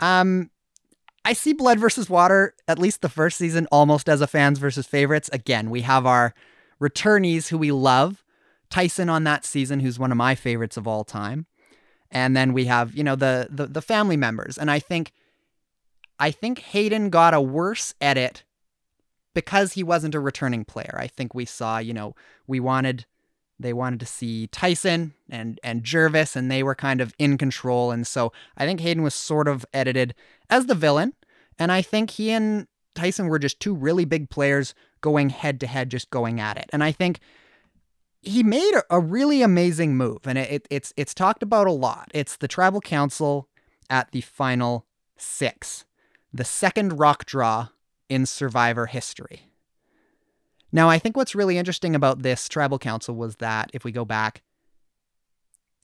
Um, 0.00 0.50
I 1.24 1.34
see 1.34 1.52
Blood 1.52 1.78
versus 1.78 2.10
Water, 2.10 2.54
at 2.66 2.78
least 2.78 3.00
the 3.00 3.08
first 3.08 3.38
season, 3.38 3.68
almost 3.70 4.08
as 4.08 4.20
a 4.20 4.26
fans 4.26 4.58
versus 4.58 4.86
favorites. 4.86 5.30
Again, 5.32 5.70
we 5.70 5.82
have 5.82 6.04
our 6.04 6.34
returnees 6.80 7.48
who 7.48 7.58
we 7.58 7.70
love. 7.70 8.24
Tyson 8.70 9.08
on 9.08 9.24
that 9.24 9.44
season, 9.44 9.80
who's 9.80 9.98
one 9.98 10.10
of 10.10 10.16
my 10.16 10.34
favorites 10.34 10.76
of 10.76 10.88
all 10.88 11.04
time. 11.04 11.46
And 12.10 12.36
then 12.36 12.52
we 12.52 12.64
have, 12.64 12.94
you 12.94 13.04
know, 13.04 13.14
the 13.14 13.48
the, 13.50 13.66
the 13.66 13.82
family 13.82 14.16
members. 14.16 14.58
And 14.58 14.70
I 14.70 14.78
think 14.78 15.12
I 16.18 16.30
think 16.30 16.60
Hayden 16.60 17.10
got 17.10 17.34
a 17.34 17.40
worse 17.40 17.94
edit 18.00 18.44
because 19.34 19.72
he 19.72 19.82
wasn't 19.82 20.14
a 20.14 20.20
returning 20.20 20.64
player. 20.64 20.96
I 20.98 21.06
think 21.06 21.34
we 21.34 21.44
saw, 21.44 21.78
you 21.78 21.94
know, 21.94 22.14
we 22.46 22.60
wanted 22.60 23.06
they 23.58 23.72
wanted 23.72 24.00
to 24.00 24.06
see 24.06 24.48
Tyson 24.48 25.14
and 25.30 25.60
and 25.62 25.84
Gervase 25.84 26.36
and 26.36 26.50
they 26.50 26.62
were 26.62 26.74
kind 26.74 27.00
of 27.00 27.14
in 27.18 27.38
control 27.38 27.90
and 27.90 28.06
so 28.06 28.32
I 28.56 28.66
think 28.66 28.80
Hayden 28.80 29.02
was 29.02 29.14
sort 29.14 29.48
of 29.48 29.64
edited 29.72 30.14
as 30.50 30.66
the 30.66 30.74
villain 30.74 31.14
and 31.58 31.70
I 31.70 31.80
think 31.82 32.10
he 32.10 32.30
and 32.30 32.66
Tyson 32.94 33.28
were 33.28 33.38
just 33.38 33.60
two 33.60 33.74
really 33.74 34.04
big 34.04 34.30
players 34.30 34.74
going 35.00 35.30
head 35.30 35.60
to 35.60 35.66
head 35.66 35.90
just 35.90 36.10
going 36.10 36.40
at 36.40 36.56
it. 36.56 36.68
And 36.72 36.82
I 36.84 36.92
think 36.92 37.20
he 38.20 38.42
made 38.42 38.72
a, 38.90 39.00
really 39.00 39.42
amazing 39.42 39.96
move 39.96 40.20
and 40.26 40.38
it, 40.38 40.50
it, 40.50 40.68
it's 40.70 40.92
it's 40.96 41.14
talked 41.14 41.42
about 41.42 41.66
a 41.66 41.72
lot. 41.72 42.10
It's 42.14 42.36
the 42.36 42.48
tribal 42.48 42.80
council 42.80 43.48
at 43.90 44.10
the 44.12 44.20
final 44.20 44.86
6. 45.16 45.84
The 46.32 46.44
second 46.44 46.98
rock 46.98 47.26
draw 47.26 47.68
in 48.12 48.26
survivor 48.26 48.86
history. 48.86 49.48
Now, 50.70 50.88
I 50.88 50.98
think 50.98 51.16
what's 51.16 51.34
really 51.34 51.58
interesting 51.58 51.94
about 51.94 52.22
this 52.22 52.48
tribal 52.48 52.78
council 52.78 53.14
was 53.14 53.36
that 53.36 53.70
if 53.72 53.84
we 53.84 53.92
go 53.92 54.04
back, 54.04 54.42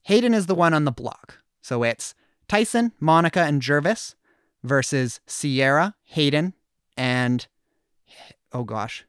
Hayden 0.04 0.34
is 0.34 0.46
the 0.46 0.54
one 0.54 0.74
on 0.74 0.84
the 0.84 0.92
block. 0.92 1.38
So 1.60 1.82
it's 1.82 2.14
Tyson, 2.48 2.92
Monica, 3.00 3.40
and 3.40 3.60
Gervase 3.60 4.14
versus 4.62 5.20
Sierra, 5.26 5.94
Hayden, 6.04 6.54
and 6.96 7.46
oh 8.52 8.64
gosh, 8.64 9.04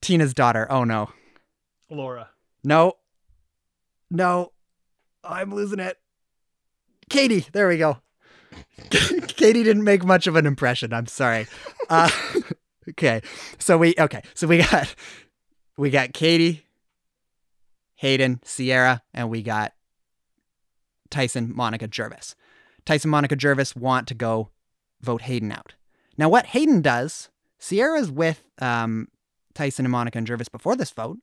Tina's 0.00 0.34
daughter. 0.34 0.66
Oh 0.70 0.84
no. 0.84 1.10
Laura. 1.90 2.30
No. 2.64 2.94
No. 4.10 4.52
I'm 5.22 5.54
losing 5.54 5.80
it. 5.80 5.98
Katie. 7.08 7.46
There 7.52 7.68
we 7.68 7.78
go. 7.78 7.98
Katie 9.38 9.62
didn't 9.62 9.84
make 9.84 10.04
much 10.04 10.26
of 10.26 10.36
an 10.36 10.46
impression. 10.46 10.92
I'm 10.92 11.06
sorry. 11.06 11.46
Uh, 11.88 12.10
okay. 12.90 13.22
So 13.58 13.78
we 13.78 13.94
okay. 13.98 14.22
So 14.34 14.46
we 14.46 14.58
got 14.58 14.94
we 15.76 15.90
got 15.90 16.12
Katie, 16.12 16.66
Hayden, 17.94 18.40
Sierra, 18.44 19.02
and 19.14 19.30
we 19.30 19.42
got 19.42 19.72
Tyson, 21.08 21.52
Monica, 21.54 21.88
Gervase. 21.88 22.34
Tyson, 22.84 23.10
Monica, 23.10 23.36
Gervase 23.36 23.76
want 23.76 24.08
to 24.08 24.14
go 24.14 24.50
vote 25.00 25.22
Hayden 25.22 25.52
out. 25.52 25.74
Now, 26.16 26.28
what 26.28 26.46
Hayden 26.46 26.82
does, 26.82 27.28
Sierra's 27.58 28.10
with 28.10 28.42
um, 28.60 29.08
Tyson 29.54 29.84
and 29.84 29.92
Monica 29.92 30.18
and 30.18 30.26
Gervase 30.26 30.50
before 30.50 30.74
this 30.74 30.90
vote. 30.90 31.18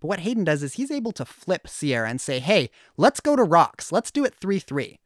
But 0.00 0.08
what 0.08 0.20
Hayden 0.20 0.44
does 0.44 0.62
is 0.62 0.74
he's 0.74 0.90
able 0.90 1.12
to 1.12 1.24
flip 1.24 1.68
Sierra 1.68 2.08
and 2.08 2.20
say, 2.20 2.38
hey, 2.38 2.70
let's 2.96 3.20
go 3.20 3.36
to 3.36 3.42
Rocks. 3.42 3.92
Let's 3.92 4.10
do 4.10 4.24
it 4.24 4.34
3 4.34 4.58
3. 4.58 4.98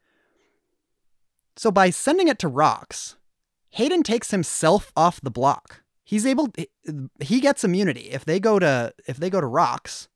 So 1.57 1.71
by 1.71 1.91
sending 1.91 2.29
it 2.29 2.39
to 2.41 2.49
Rocks, 2.49 3.17
Hayden 3.71 4.03
takes 4.03 4.31
himself 4.31 4.93
off 4.97 5.21
the 5.21 5.31
block. 5.31 5.83
He's 6.05 6.27
able 6.27 6.53
he 7.21 7.41
gets 7.41 7.65
immunity. 7.65 8.11
If 8.11 8.25
they 8.25 8.39
go 8.39 8.59
to 8.59 8.95
if 9.07 9.17
they 9.17 9.31
go 9.31 9.41
to 9.41 9.47
Rocks, 9.47 10.09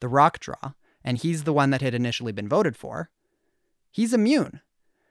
the 0.00 0.08
rock 0.08 0.38
draw, 0.38 0.72
and 1.02 1.18
he's 1.18 1.44
the 1.44 1.52
one 1.52 1.70
that 1.70 1.80
had 1.80 1.94
initially 1.94 2.32
been 2.32 2.48
voted 2.48 2.76
for, 2.76 3.10
he's 3.90 4.14
immune. 4.14 4.60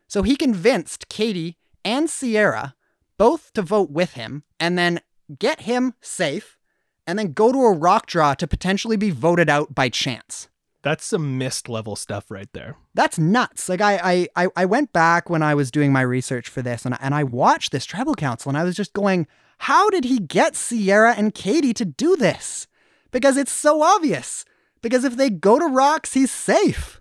So 0.08 0.24
he 0.24 0.36
convinced 0.36 1.10
Katie 1.10 1.58
and 1.84 2.10
Sierra 2.10 2.76
both 3.18 3.54
to 3.54 3.62
vote 3.62 3.92
with 3.92 4.14
him 4.14 4.44
and 4.60 4.78
then 4.78 5.02
get 5.38 5.62
him 5.62 5.94
safe 6.02 6.58
and 7.06 7.18
then 7.18 7.34
go 7.34 7.52
to 7.52 7.60
a 7.60 7.74
rock 7.74 8.06
draw 8.06 8.34
to 8.36 8.48
potentially 8.48 8.98
be 8.98 9.10
voted 9.10 9.50
out 9.50 9.76
by 9.76 9.90
chance. 9.90 10.48
That's 10.84 11.06
some 11.06 11.38
mist 11.38 11.70
level 11.70 11.96
stuff 11.96 12.32
right 12.32 12.52
there. 12.54 12.76
That's 12.94 13.20
nuts. 13.20 13.70
Like 13.70 13.82
I, 13.82 14.28
I, 14.36 14.48
I 14.56 14.66
went 14.66 14.94
back 14.94 15.30
when 15.30 15.44
I 15.44 15.54
was 15.54 15.70
doing 15.70 15.94
my 15.94 16.02
research 16.02 16.50
for 16.50 16.62
this, 16.62 16.86
and 16.86 16.98
and 17.00 17.14
I 17.14 17.24
watched 17.24 17.72
this 17.72 17.86
tribal 17.86 18.16
council, 18.16 18.50
and 18.50 18.58
I 18.58 18.64
was 18.64 18.76
just 18.76 18.94
going, 18.94 19.28
how 19.60 19.92
did 19.92 20.06
he 20.06 20.18
get 20.18 20.56
Sierra 20.56 21.14
and 21.16 21.36
Katie 21.36 21.74
to 21.76 21.86
do 21.86 22.16
this? 22.16 22.68
Because 23.12 23.38
it's 23.38 23.52
so 23.52 23.84
obvious. 23.84 24.44
Because 24.82 25.04
if 25.04 25.16
they 25.18 25.30
go 25.30 25.60
to 25.60 25.66
rocks, 25.66 26.16
he's 26.16 26.32
safe. 26.32 27.00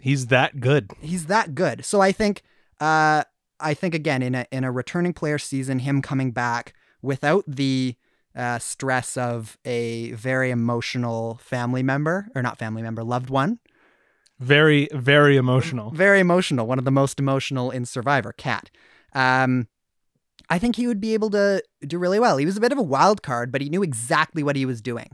He's 0.00 0.26
that 0.26 0.58
good. 0.58 0.90
He's 1.00 1.26
that 1.26 1.54
good. 1.54 1.84
So 1.84 2.00
I 2.00 2.10
think, 2.10 2.42
uh, 2.80 3.22
I 3.60 3.74
think 3.74 3.94
again 3.94 4.22
in 4.22 4.34
a 4.34 4.46
in 4.50 4.64
a 4.64 4.72
returning 4.72 5.12
player 5.12 5.38
season, 5.38 5.78
him 5.78 6.02
coming 6.02 6.32
back 6.32 6.74
without 7.02 7.44
the 7.46 7.94
uh, 8.36 8.58
stress 8.58 9.16
of 9.16 9.56
a 9.64 10.12
very 10.12 10.50
emotional 10.50 11.40
family 11.42 11.82
member 11.82 12.28
or 12.34 12.42
not 12.42 12.58
family 12.58 12.82
member, 12.82 13.02
loved 13.02 13.30
one. 13.30 13.58
Very, 14.38 14.88
very 14.92 15.36
emotional. 15.36 15.90
Very 15.90 16.20
emotional. 16.20 16.66
One 16.66 16.78
of 16.78 16.84
the 16.84 16.90
most 16.90 17.18
emotional 17.18 17.70
in 17.70 17.86
Survivor, 17.86 18.32
Cat. 18.32 18.70
Um, 19.14 19.68
I 20.50 20.58
think 20.58 20.76
he 20.76 20.86
would 20.86 21.00
be 21.00 21.14
able 21.14 21.30
to 21.30 21.62
do 21.80 21.98
really 21.98 22.20
well. 22.20 22.36
He 22.36 22.44
was 22.44 22.56
a 22.56 22.60
bit 22.60 22.72
of 22.72 22.78
a 22.78 22.82
wild 22.82 23.22
card, 23.22 23.50
but 23.50 23.62
he 23.62 23.70
knew 23.70 23.82
exactly 23.82 24.42
what 24.42 24.56
he 24.56 24.66
was 24.66 24.82
doing. 24.82 25.08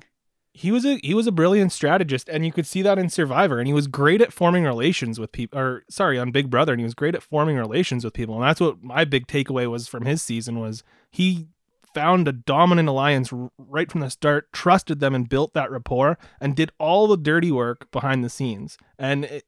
He 0.55 0.71
was 0.71 0.85
a 0.85 0.99
he 1.03 1.15
was 1.15 1.27
a 1.27 1.33
brilliant 1.33 1.73
strategist, 1.73 2.29
and 2.29 2.45
you 2.45 2.53
could 2.53 2.67
see 2.67 2.83
that 2.83 2.99
in 2.99 3.09
Survivor. 3.09 3.59
And 3.59 3.67
he 3.67 3.73
was 3.73 3.87
great 3.87 4.21
at 4.21 4.35
forming 4.35 4.65
relations 4.65 5.19
with 5.19 5.33
people. 5.33 5.59
Or 5.59 5.85
sorry, 5.89 6.19
on 6.19 6.31
Big 6.31 6.51
Brother, 6.51 6.73
and 6.73 6.81
he 6.81 6.85
was 6.85 6.93
great 6.93 7.15
at 7.15 7.23
forming 7.23 7.57
relations 7.57 8.05
with 8.05 8.13
people. 8.13 8.35
And 8.35 8.45
that's 8.45 8.61
what 8.61 8.83
my 8.83 9.07
big 9.07 9.27
takeaway 9.27 9.71
was 9.71 9.89
from 9.89 10.05
his 10.05 10.21
season 10.21 10.59
was 10.59 10.83
he 11.11 11.49
found 11.95 12.29
a 12.29 12.33
dominant 12.33 12.89
alliance 12.89 13.33
right 13.59 13.91
from 13.91 14.01
the 14.01 14.11
start, 14.11 14.53
trusted 14.53 15.01
them, 15.01 15.15
and 15.15 15.29
built 15.29 15.55
that 15.55 15.71
rapport, 15.71 16.19
and 16.41 16.55
did 16.57 16.73
all 16.79 17.07
the 17.07 17.17
dirty 17.17 17.51
work 17.51 17.91
behind 17.91 18.25
the 18.25 18.31
scenes. 18.31 18.79
And 18.99 19.25
it, 19.25 19.45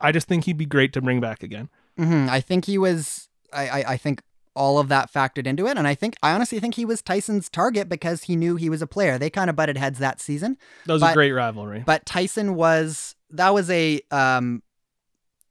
I 0.00 0.12
just 0.12 0.28
think 0.28 0.44
he'd 0.44 0.58
be 0.58 0.66
great 0.66 0.92
to 0.94 1.00
bring 1.00 1.20
back 1.20 1.42
again. 1.42 1.68
Mm-hmm. 1.98 2.28
I 2.30 2.40
think 2.40 2.64
he 2.64 2.78
was. 2.78 3.28
I, 3.52 3.68
I, 3.68 3.84
I 3.92 3.96
think 3.96 4.22
all 4.54 4.78
of 4.78 4.88
that 4.88 5.12
factored 5.12 5.46
into 5.46 5.66
it, 5.66 5.76
and 5.76 5.86
I 5.86 5.94
think 5.94 6.14
I 6.22 6.32
honestly 6.32 6.60
think 6.60 6.74
he 6.74 6.84
was 6.84 7.02
Tyson's 7.02 7.48
target 7.48 7.88
because 7.88 8.24
he 8.24 8.36
knew 8.36 8.56
he 8.56 8.68
was 8.68 8.82
a 8.82 8.86
player. 8.86 9.18
They 9.18 9.30
kind 9.30 9.48
of 9.48 9.56
butted 9.56 9.76
heads 9.76 9.98
that 9.98 10.20
season. 10.20 10.56
That 10.86 10.94
was 10.94 11.02
but, 11.02 11.12
a 11.12 11.14
great 11.14 11.32
rivalry. 11.32 11.82
But 11.84 12.06
Tyson 12.06 12.54
was 12.54 13.14
that 13.30 13.54
was 13.54 13.70
a 13.70 14.00
um 14.10 14.62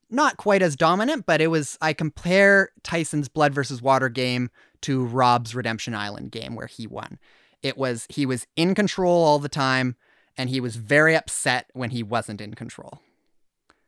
not 0.10 0.38
quite 0.38 0.62
as 0.62 0.76
dominant, 0.76 1.26
but 1.26 1.42
it 1.42 1.48
was 1.48 1.78
I 1.82 1.94
compare 1.94 2.70
Tyson's 2.84 3.30
blood 3.30 3.54
versus 3.54 3.82
water 3.82 4.10
game 4.10 4.50
to 4.82 5.06
Rob's 5.06 5.56
Redemption 5.56 5.94
Island 5.94 6.32
game 6.32 6.56
where 6.56 6.68
he 6.68 6.88
won. 6.88 7.20
It 7.62 7.78
was 7.78 8.08
he 8.10 8.26
was 8.26 8.48
in 8.56 8.76
control 8.76 9.24
all 9.24 9.40
the 9.40 9.50
time 9.50 9.96
and 10.38 10.50
he 10.50 10.60
was 10.60 10.76
very 10.76 11.16
upset 11.16 11.70
when 11.74 11.92
he 11.92 12.04
wasn't 12.04 12.42
in 12.42 12.54
control. 12.54 13.00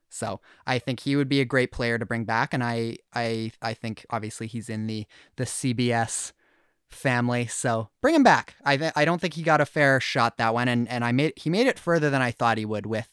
So 0.10 0.42
I 0.68 0.78
think 0.78 1.00
he 1.00 1.16
would 1.16 1.28
be 1.28 1.42
a 1.42 1.46
great 1.46 1.72
player 1.72 1.98
to 1.98 2.06
bring 2.06 2.24
back, 2.24 2.54
and 2.54 2.64
I 2.64 2.98
I 3.14 3.52
I 3.62 3.74
think 3.74 4.06
obviously 4.12 4.46
he's 4.46 4.70
in 4.70 4.86
the 4.86 5.08
the 5.38 5.46
CBS 5.46 6.34
family, 6.92 7.48
so 7.48 7.90
bring 8.00 8.14
him 8.14 8.24
back. 8.24 8.56
I 8.64 8.78
th- 8.78 8.94
I 8.96 9.06
don't 9.06 9.20
think 9.20 9.34
he 9.34 9.42
got 9.42 9.60
a 9.60 9.66
fair 9.66 10.00
shot 10.00 10.38
that 10.38 10.54
one, 10.54 10.68
and 10.68 10.88
and 10.88 11.04
I 11.04 11.12
made 11.12 11.34
he 11.36 11.50
made 11.50 11.66
it 11.66 11.80
further 11.80 12.12
than 12.12 12.22
I 12.22 12.30
thought 12.30 12.60
he 12.60 12.66
would 12.66 12.86
with 12.86 13.10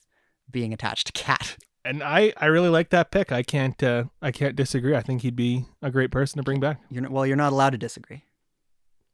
being 0.51 0.75
attached 0.75 1.07
to 1.07 1.13
Cat. 1.15 1.57
And 1.85 2.03
I 2.03 2.33
I 2.37 2.47
really 2.47 2.69
like 2.69 2.91
that 2.91 3.11
pick. 3.11 3.33
I 3.33 3.43
can't 3.43 3.83
uh, 3.83 4.05
I 4.21 4.33
can't 4.33 4.57
disagree. 4.57 4.95
I 4.95 5.01
think 5.01 5.23
he'd 5.23 5.37
be 5.37 5.65
a 5.81 5.91
great 5.91 6.11
person 6.11 6.39
to 6.39 6.43
bring 6.43 6.61
back. 6.61 6.81
You're 6.91 7.03
not, 7.03 7.11
well, 7.11 7.27
you're 7.27 7.37
not 7.37 7.53
allowed 7.53 7.71
to 7.71 7.79
disagree. 7.79 8.25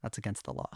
That's 0.03 0.19
against 0.19 0.45
the 0.45 0.53
law. 0.53 0.69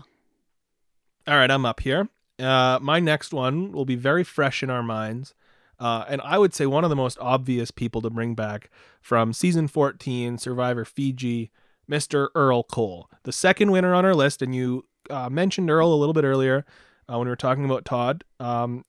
All 1.26 1.36
right, 1.36 1.50
I'm 1.50 1.66
up 1.66 1.80
here. 1.80 2.08
Uh, 2.38 2.78
my 2.80 3.00
next 3.00 3.32
one 3.32 3.72
will 3.72 3.84
be 3.84 3.96
very 3.96 4.24
fresh 4.24 4.62
in 4.62 4.70
our 4.70 4.82
minds. 4.82 5.34
Uh, 5.78 6.04
and 6.08 6.20
I 6.22 6.38
would 6.38 6.54
say 6.54 6.66
one 6.66 6.84
of 6.84 6.90
the 6.90 6.96
most 6.96 7.18
obvious 7.20 7.70
people 7.70 8.02
to 8.02 8.10
bring 8.10 8.34
back 8.34 8.70
from 9.00 9.32
season 9.32 9.66
14, 9.66 10.36
Survivor 10.38 10.84
Fiji, 10.84 11.50
Mr. 11.90 12.28
Earl 12.34 12.62
Cole, 12.64 13.08
the 13.22 13.32
second 13.32 13.70
winner 13.70 13.94
on 13.94 14.04
our 14.04 14.14
list. 14.14 14.42
And 14.42 14.54
you 14.54 14.86
uh, 15.08 15.30
mentioned 15.30 15.70
Earl 15.70 15.92
a 15.92 15.96
little 15.96 16.12
bit 16.12 16.24
earlier 16.24 16.66
uh, 17.08 17.18
when 17.18 17.26
we 17.26 17.30
were 17.30 17.36
talking 17.36 17.64
about 17.64 17.84
Todd. 17.84 18.24
Um, 18.38 18.84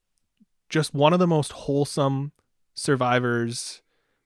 just 0.68 0.94
one 0.94 1.12
of 1.12 1.18
the 1.18 1.26
most 1.26 1.52
wholesome 1.52 2.32
survivors 2.74 3.82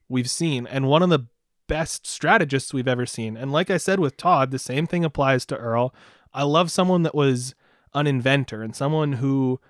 we've 0.08 0.30
seen, 0.30 0.66
and 0.66 0.88
one 0.88 1.02
of 1.02 1.10
the 1.10 1.26
best 1.66 2.06
strategists 2.06 2.72
we've 2.72 2.88
ever 2.88 3.06
seen. 3.06 3.36
And 3.36 3.52
like 3.52 3.70
I 3.70 3.76
said 3.76 3.98
with 3.98 4.16
Todd, 4.16 4.50
the 4.50 4.58
same 4.58 4.86
thing 4.86 5.04
applies 5.04 5.44
to 5.46 5.56
Earl. 5.56 5.94
I 6.32 6.44
love 6.44 6.70
someone 6.70 7.02
that 7.02 7.14
was 7.14 7.54
an 7.94 8.06
inventor 8.06 8.62
and 8.62 8.76
someone 8.76 9.14
who 9.14 9.60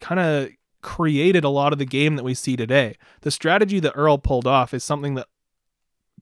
kind 0.00 0.20
of 0.20 0.48
created 0.80 1.44
a 1.44 1.50
lot 1.50 1.72
of 1.72 1.78
the 1.78 1.84
game 1.84 2.16
that 2.16 2.24
we 2.24 2.34
see 2.34 2.56
today. 2.56 2.96
The 3.20 3.30
strategy 3.30 3.80
that 3.80 3.92
Earl 3.94 4.18
pulled 4.18 4.46
off 4.46 4.72
is 4.72 4.82
something 4.82 5.14
that 5.14 5.28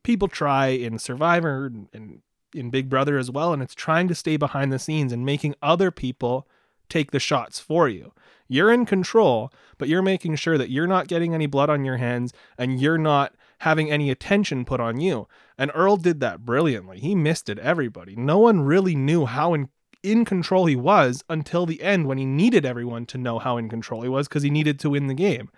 people 0.03 0.29
try 0.29 0.69
in 0.69 0.99
Survivor 0.99 1.73
and 1.93 2.23
in 2.55 2.71
Big 2.71 2.89
Brother 2.89 3.17
as 3.17 3.31
well, 3.31 3.53
and 3.53 3.63
it's 3.63 3.75
trying 3.75 4.09
to 4.09 4.15
stay 4.15 4.37
behind 4.37 4.73
the 4.73 4.79
scenes 4.79 5.13
and 5.13 5.25
making 5.25 5.55
other 5.63 5.91
people 5.91 6.49
take 6.89 7.13
the 7.13 7.21
shots 7.21 7.61
for 7.61 7.89
you. 7.89 8.13
You're 8.53 8.73
in 8.73 8.85
control, 8.85 9.53
but 9.79 9.89
you're 9.89 10.03
making 10.03 10.35
sure 10.35 10.59
that 10.59 10.71
you're 10.71 10.89
not 10.89 11.07
getting 11.07 11.35
any 11.35 11.47
blood 11.47 11.71
on 11.71 11.85
your 11.85 11.99
hands 11.99 12.33
and 12.59 12.81
you're 12.81 12.99
not 12.99 13.33
having 13.61 13.93
any 13.93 14.11
attention 14.11 14.65
put 14.65 14.81
on 14.81 15.01
you. 15.01 15.29
And 15.57 15.71
Earl 15.73 15.97
did 15.97 16.19
that 16.19 16.45
brilliantly. 16.45 16.99
He 16.99 17.15
misted 17.15 17.61
everybody. 17.61 18.17
No 18.17 18.39
one 18.39 18.63
really 18.63 18.97
knew 18.97 19.25
how 19.25 19.55
in 19.55 19.69
in 20.03 20.25
control 20.25 20.67
he 20.67 20.75
was 20.75 21.23
until 21.29 21.65
the 21.65 21.81
end 21.81 22.09
when 22.09 22.19
he 22.19 22.25
needed 22.25 22.65
everyone 22.65 23.07
to 23.07 23.19
know 23.19 23.39
how 23.39 23.57
in 23.57 23.69
control 23.69 24.03
he 24.03 24.09
was 24.09 24.27
because 24.27 24.43
he 24.43 24.51
needed 24.51 24.81
to 24.81 24.91
win 24.91 25.07
the 25.07 25.15
game. 25.15 25.49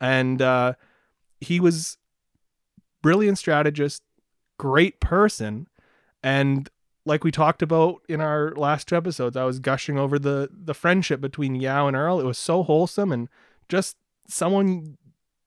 And 0.00 0.42
uh, 0.42 0.74
he 1.40 1.58
was 1.58 1.96
brilliant 3.00 3.38
strategist, 3.38 4.02
great 4.58 5.00
person, 5.00 5.68
and 6.22 6.68
like 7.04 7.24
we 7.24 7.30
talked 7.30 7.62
about 7.62 8.02
in 8.08 8.20
our 8.20 8.52
last 8.54 8.88
two 8.88 8.96
episodes, 8.96 9.36
I 9.36 9.44
was 9.44 9.58
gushing 9.58 9.98
over 9.98 10.18
the 10.18 10.48
the 10.52 10.74
friendship 10.74 11.20
between 11.20 11.54
Yao 11.54 11.86
and 11.86 11.96
Earl. 11.96 12.20
It 12.20 12.24
was 12.24 12.38
so 12.38 12.62
wholesome 12.62 13.12
and 13.12 13.28
just 13.68 13.96
someone 14.28 14.96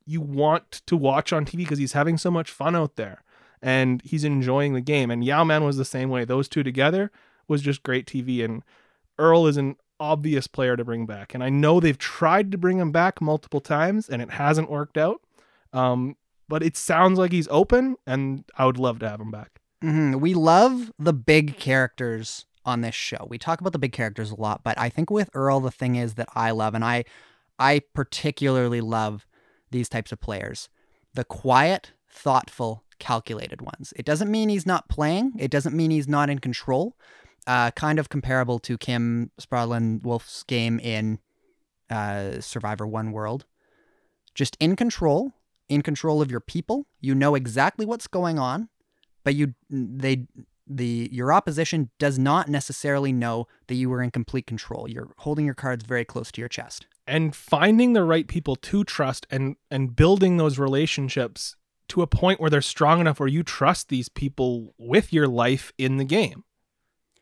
you 0.06 0.22
want 0.22 0.82
to 0.86 0.96
watch 0.96 1.34
on 1.34 1.46
TV 1.46 1.58
because 1.58 1.80
he's 1.80 1.94
having 1.94 2.18
so 2.18 2.30
much 2.30 2.52
fun 2.52 2.76
out 2.76 2.96
there 2.96 3.24
and 3.62 4.02
he's 4.04 4.24
enjoying 4.24 4.74
the 4.74 4.82
game. 4.82 5.10
And 5.10 5.24
Yao 5.24 5.44
Man 5.44 5.64
was 5.64 5.78
the 5.78 5.86
same 5.86 6.10
way. 6.10 6.26
Those 6.26 6.48
two 6.48 6.64
together 6.64 7.12
was 7.48 7.62
just 7.62 7.84
great 7.84 8.06
TV. 8.06 8.44
And 8.44 8.64
Earl 9.18 9.48
is 9.48 9.58
an 9.58 9.78
obvious 10.00 10.46
player 10.46 10.76
to 10.76 10.84
bring 10.84 11.06
back. 11.06 11.34
And 11.34 11.44
I 11.44 11.50
know 11.50 11.80
they've 11.80 11.98
tried 11.98 12.52
to 12.52 12.58
bring 12.58 12.78
him 12.78 12.92
back 12.92 13.22
multiple 13.22 13.62
times 13.62 14.10
and 14.10 14.22
it 14.22 14.32
hasn't 14.32 14.70
worked 14.70 14.98
out. 14.98 15.22
Um, 15.74 16.18
but 16.48 16.64
it 16.64 16.78
sounds 16.78 17.18
like 17.18 17.32
he's 17.32 17.48
open, 17.50 17.96
and 18.06 18.44
I 18.56 18.66
would 18.66 18.78
love 18.78 19.00
to 19.00 19.10
have 19.10 19.20
him 19.20 19.32
back. 19.32 19.62
Mm-hmm. 19.84 20.20
We 20.20 20.34
love 20.34 20.92
the 20.98 21.14
big 21.14 21.58
characters 21.58 22.46
on 22.66 22.82
this 22.82 22.96
show. 22.96 23.28
We 23.30 23.38
talk 23.38 23.62
about 23.62 23.74
the 23.74 23.80
big 23.80 23.92
characters 23.92 24.32
a 24.32 24.40
lot, 24.40 24.64
but 24.64 24.80
I 24.80 24.90
think 24.90 25.10
with 25.10 25.30
Earl, 25.34 25.60
the 25.60 25.72
thing 25.72 25.96
is 25.96 26.16
that 26.16 26.30
I 26.34 26.52
love, 26.52 26.74
and 26.74 26.84
I, 26.84 27.04
I 27.60 27.82
particularly 27.94 28.82
love 28.82 29.28
these 29.72 29.90
types 29.90 30.12
of 30.12 30.20
players, 30.20 30.70
the 31.14 31.24
quiet, 31.24 31.92
thoughtful, 32.10 32.84
calculated 32.98 33.62
ones. 33.62 33.94
It 33.96 34.06
doesn't 34.06 34.32
mean 34.32 34.50
he's 34.50 34.66
not 34.66 34.90
playing. 34.90 35.34
It 35.38 35.52
doesn't 35.52 35.76
mean 35.76 35.92
he's 35.92 36.08
not 36.08 36.30
in 36.30 36.40
control. 36.40 36.98
Uh, 37.46 37.70
kind 37.72 38.00
of 38.00 38.10
comparable 38.10 38.58
to 38.60 38.78
Kim 38.78 39.32
Spradlin 39.40 40.02
Wolfe's 40.02 40.44
game 40.44 40.80
in 40.80 41.20
uh, 41.90 42.40
Survivor 42.42 42.88
One 42.88 43.12
World. 43.12 43.46
Just 44.34 44.58
in 44.60 44.76
control, 44.76 45.34
in 45.70 45.82
control 45.82 46.22
of 46.22 46.32
your 46.32 46.40
people. 46.40 46.88
You 47.00 47.14
know 47.14 47.36
exactly 47.36 47.86
what's 47.86 48.08
going 48.08 48.40
on, 48.40 48.70
but 49.26 49.36
you 49.36 49.54
they 49.70 50.26
the 50.68 51.10
your 51.12 51.34
opposition 51.34 51.90
does 52.00 52.18
not 52.18 52.48
necessarily 52.48 53.12
know 53.12 53.48
that 53.68 53.76
you 53.76 53.90
were 53.90 54.02
in 54.02 54.10
complete 54.12 54.48
control. 54.48 54.90
You're 54.90 55.10
holding 55.18 55.46
your 55.46 55.54
cards 55.54 55.86
very 55.86 56.06
close 56.06 56.32
to 56.32 56.42
your 56.42 56.50
chest. 56.50 56.88
and 57.08 57.36
finding 57.36 57.94
the 57.94 58.04
right 58.04 58.28
people 58.28 58.56
to 58.56 58.84
trust 58.84 59.28
and 59.30 59.58
and 59.70 59.96
building 59.96 60.38
those 60.38 60.58
relationships 60.58 61.56
to 61.90 62.02
a 62.02 62.08
point 62.08 62.40
where 62.40 62.50
they're 62.50 62.62
strong 62.62 63.00
enough 63.00 63.20
where 63.20 63.30
you 63.30 63.44
trust 63.44 63.90
these 63.90 64.10
people 64.10 64.74
with 64.80 65.14
your 65.14 65.28
life 65.28 65.72
in 65.78 65.98
the 65.98 66.06
game. 66.06 66.44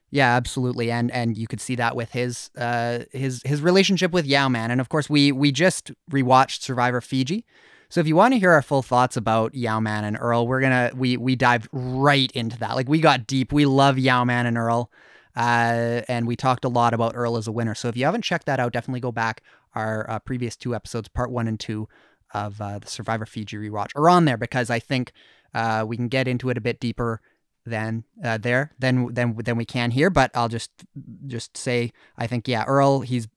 Yeah, 0.09 0.35
absolutely, 0.35 0.89
and 0.91 1.11
and 1.11 1.35
you 1.37 1.47
could 1.47 1.59
see 1.59 1.75
that 1.75 1.95
with 1.95 2.11
his 2.11 2.49
uh 2.57 2.99
his 3.11 3.41
his 3.43 3.61
relationship 3.61 4.11
with 4.11 4.25
Yao 4.25 4.47
Man, 4.47 4.71
and 4.71 4.79
of 4.79 4.87
course 4.87 5.09
we 5.09 5.31
we 5.31 5.51
just 5.51 5.91
rewatched 6.11 6.61
Survivor 6.61 7.01
Fiji, 7.01 7.43
so 7.93 8.01
if 8.01 8.07
you 8.07 8.15
want 8.15 8.33
to 8.33 8.39
hear 8.39 8.51
our 8.51 8.63
full 8.63 8.81
thoughts 8.81 9.17
about 9.17 9.53
Yao 9.53 9.79
Man 9.79 10.03
and 10.03 10.17
Earl, 10.19 10.47
we're 10.47 10.61
gonna 10.61 10.89
we 10.95 11.15
we 11.15 11.35
dived 11.35 11.69
right 11.71 12.31
into 12.31 12.57
that. 12.57 12.75
Like 12.75 12.89
we 12.89 12.99
got 12.99 13.27
deep. 13.27 13.53
We 13.53 13.67
love 13.67 13.99
Yao 13.99 14.23
Man 14.23 14.47
and 14.47 14.57
Earl, 14.57 14.89
uh, 15.35 16.01
and 16.07 16.25
we 16.25 16.35
talked 16.35 16.65
a 16.65 16.69
lot 16.69 16.95
about 16.95 17.11
Earl 17.13 17.37
as 17.37 17.45
a 17.45 17.51
winner. 17.51 17.75
So 17.75 17.89
if 17.89 17.95
you 17.95 18.05
haven't 18.05 18.23
checked 18.23 18.47
that 18.47 18.59
out, 18.59 18.73
definitely 18.73 19.01
go 19.01 19.11
back. 19.11 19.43
Our 19.75 20.09
uh, 20.09 20.17
previous 20.17 20.55
two 20.55 20.73
episodes, 20.73 21.07
part 21.07 21.29
one 21.29 21.47
and 21.47 21.59
two 21.59 21.87
of 22.33 22.59
uh, 22.59 22.79
the 22.79 22.87
Survivor 22.87 23.27
Fiji 23.27 23.57
rewatch, 23.57 23.91
are 23.95 24.09
on 24.09 24.25
there 24.25 24.37
because 24.37 24.71
I 24.71 24.79
think 24.79 25.11
uh, 25.53 25.85
we 25.87 25.95
can 25.95 26.07
get 26.07 26.27
into 26.27 26.49
it 26.49 26.57
a 26.57 26.61
bit 26.61 26.79
deeper 26.79 27.21
than 27.63 28.05
uh, 28.23 28.39
there 28.39 28.71
than 28.79 29.13
than 29.13 29.35
than 29.35 29.55
we 29.55 29.65
can 29.65 29.91
here. 29.91 30.09
But 30.09 30.31
I'll 30.33 30.49
just 30.49 30.71
just 31.27 31.55
say 31.55 31.91
I 32.17 32.25
think 32.25 32.47
yeah, 32.47 32.63
Earl. 32.63 33.01
He's 33.01 33.27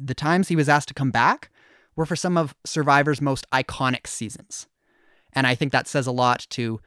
the 0.00 0.14
times 0.14 0.46
he 0.46 0.54
was 0.54 0.68
asked 0.68 0.86
to 0.86 0.94
come 0.94 1.10
back 1.10 1.50
were 1.96 2.06
for 2.06 2.16
some 2.16 2.36
of 2.36 2.54
Survivor's 2.64 3.20
most 3.20 3.48
iconic 3.50 4.06
seasons, 4.06 4.66
and 5.32 5.46
I 5.46 5.54
think 5.54 5.72
that 5.72 5.86
says 5.88 6.06
a 6.06 6.12
lot 6.12 6.46
to 6.50 6.80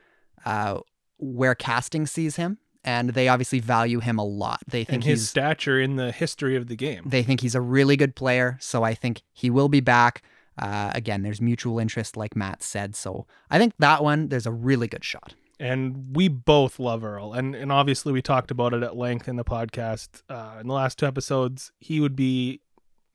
uh, 0.45 0.79
where 1.17 1.55
casting 1.55 2.05
sees 2.07 2.35
him. 2.35 2.57
And 2.87 3.09
they 3.15 3.27
obviously 3.29 3.59
value 3.59 3.99
him 3.99 4.19
a 4.19 4.23
lot. 4.23 4.59
They 4.67 4.83
think 4.83 4.93
And 4.97 5.03
his 5.03 5.21
he's 5.21 5.29
stature 5.29 5.81
in 5.81 5.95
the 5.95 6.11
history 6.11 6.55
of 6.55 6.67
the 6.67 6.75
game. 6.75 7.01
they 7.07 7.23
think 7.23 7.39
he's 7.41 7.55
a 7.55 7.59
really 7.61 7.97
good 7.97 8.15
player. 8.15 8.57
So 8.61 8.83
I 8.83 8.93
think 8.93 9.23
he 9.33 9.49
will 9.49 9.69
be 9.69 9.79
back. 9.79 10.21
Uh, 10.59 10.91
again, 10.93 11.23
there's 11.23 11.41
mutual 11.41 11.79
interest, 11.79 12.15
like 12.15 12.35
Matt 12.35 12.61
said. 12.61 12.95
So 12.95 13.25
I 13.49 13.57
think 13.57 13.73
that 13.79 14.03
one, 14.03 14.27
there's 14.29 14.45
a 14.45 14.51
really 14.51 14.87
good 14.87 15.03
shot. 15.03 15.33
and 15.59 16.15
we 16.15 16.27
both 16.27 16.77
love 16.77 17.03
Earl, 17.03 17.33
and 17.33 17.55
and 17.55 17.71
obviously 17.71 18.13
we 18.13 18.21
talked 18.21 18.51
about 18.51 18.71
it 18.71 18.83
at 18.83 18.95
length 18.95 19.27
in 19.27 19.35
the 19.35 19.43
podcast 19.43 20.21
uh, 20.29 20.57
in 20.61 20.67
the 20.67 20.73
last 20.75 20.99
two 20.99 21.07
episodes. 21.07 21.71
He 21.79 21.99
would 21.99 22.15
be 22.15 22.61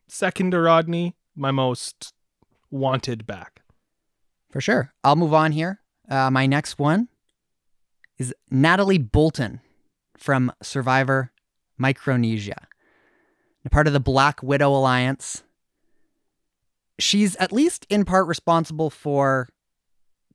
second 0.08 0.50
to 0.50 0.58
Rodney, 0.60 1.14
my 1.40 1.50
most 1.50 2.12
wanted 2.70 3.26
back. 3.26 3.62
For 4.50 4.60
sure. 4.60 4.92
I'll 5.02 5.16
move 5.16 5.34
on 5.34 5.52
here. 5.52 5.80
Uh, 6.08 6.30
my 6.30 6.46
next 6.46 6.78
one 6.78 7.08
is 8.18 8.34
Natalie 8.50 8.98
Bolton 8.98 9.60
from 10.16 10.52
Survivor 10.62 11.32
Micronesia, 11.78 12.66
part 13.70 13.86
of 13.86 13.92
the 13.92 14.00
Black 14.00 14.42
Widow 14.42 14.70
Alliance. 14.70 15.42
She's 16.98 17.36
at 17.36 17.52
least 17.52 17.86
in 17.88 18.04
part 18.04 18.26
responsible 18.26 18.90
for 18.90 19.48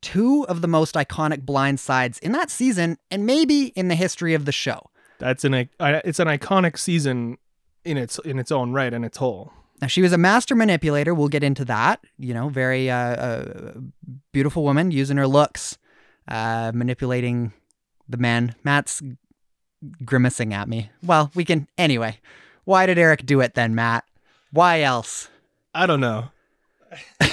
two 0.02 0.46
of 0.48 0.62
the 0.62 0.68
most 0.68 0.96
iconic 0.96 1.46
blind 1.46 1.80
sides 1.80 2.18
in 2.20 2.32
that 2.32 2.50
season 2.50 2.98
and 3.12 3.26
maybe 3.26 3.68
in 3.68 3.88
the 3.88 3.96
history 3.96 4.34
of 4.34 4.46
the 4.46 4.52
show. 4.52 4.90
That's 5.20 5.44
an 5.44 5.54
it's 5.80 6.20
an 6.20 6.28
iconic 6.28 6.78
season 6.78 7.38
in 7.84 7.98
its 7.98 8.18
in 8.20 8.40
its 8.40 8.52
own 8.52 8.72
right 8.72 8.94
and 8.94 9.06
its 9.06 9.18
whole. 9.18 9.54
Now, 9.82 9.88
she 9.88 10.02
was 10.02 10.14
a 10.14 10.18
master 10.18 10.56
manipulator. 10.56 11.14
We'll 11.14 11.28
get 11.28 11.44
into 11.44 11.66
that. 11.66 12.04
You 12.18 12.34
know, 12.34 12.50
very 12.50 12.90
uh, 12.90 12.98
uh, 12.98 13.74
beautiful 14.32 14.64
woman 14.64 14.92
using 14.92 15.18
her 15.18 15.28
looks, 15.28 15.78
uh, 16.28 16.72
manipulating 16.74 17.52
the 18.08 18.18
men. 18.18 18.56
Matt's 18.64 19.02
grimacing 20.04 20.54
at 20.54 20.70
me. 20.70 20.90
Well, 21.04 21.32
we 21.36 21.44
can. 21.46 21.68
Anyway, 21.78 22.20
why 22.64 22.86
did 22.86 22.98
Eric 22.98 23.26
do 23.26 23.42
it 23.42 23.54
then, 23.54 23.76
Matt? 23.76 24.06
Why 24.52 24.82
else? 24.82 25.30
I 25.74 25.86
don't 25.86 26.00
know. 26.00 26.30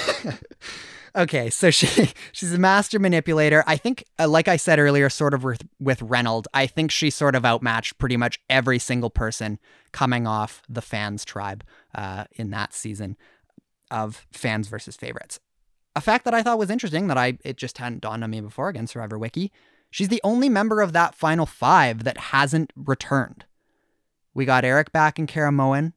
Okay, 1.15 1.51
so 1.51 1.71
she 1.71 2.11
she's 2.33 2.53
a 2.53 2.59
master 2.59 2.99
manipulator. 2.99 3.63
I 3.67 3.77
think, 3.77 4.05
uh, 4.19 4.29
like 4.29 4.49
I 4.49 4.57
said 4.57 4.79
earlier, 4.79 5.11
sort 5.11 5.35
of 5.35 5.45
with, 5.45 5.63
with 5.79 6.01
Reynolds, 6.03 6.49
I 6.55 6.67
think 6.67 6.91
she 6.91 7.11
sort 7.11 7.35
of 7.35 7.45
outmatched 7.45 7.99
pretty 7.99 8.17
much 8.17 8.41
every 8.49 8.79
single 8.79 9.11
person 9.11 9.59
coming 9.93 10.27
off 10.27 10.63
the 10.69 10.83
fans 10.83 11.25
tribe 11.25 11.65
uh, 11.95 12.25
in 12.33 12.51
that 12.51 12.73
season 12.73 13.17
of 13.91 14.27
fans 14.33 14.69
versus 14.69 14.97
favorites. 14.97 15.39
A 15.95 16.01
fact 16.01 16.25
that 16.25 16.33
I 16.33 16.43
thought 16.43 16.59
was 16.59 16.71
interesting 16.71 17.09
that 17.09 17.19
I 17.19 17.39
it 17.45 17.59
just 17.59 17.77
hadn't 17.79 18.01
dawned 18.01 18.25
on 18.25 18.31
me 18.31 18.41
before. 18.41 18.71
Again, 18.71 18.87
Survivor 18.87 19.19
Wiki. 19.19 19.53
She's 19.91 20.09
the 20.09 20.23
only 20.25 20.49
member 20.49 20.81
of 20.81 20.95
that 20.95 21.15
final 21.15 21.45
five 21.45 22.05
that 22.05 22.17
hasn't 22.17 22.73
returned. 22.75 23.45
We 24.33 24.47
got 24.47 24.65
Eric 24.65 24.91
back 24.91 25.19
in 25.19 25.27
Karamoan. 25.27 25.93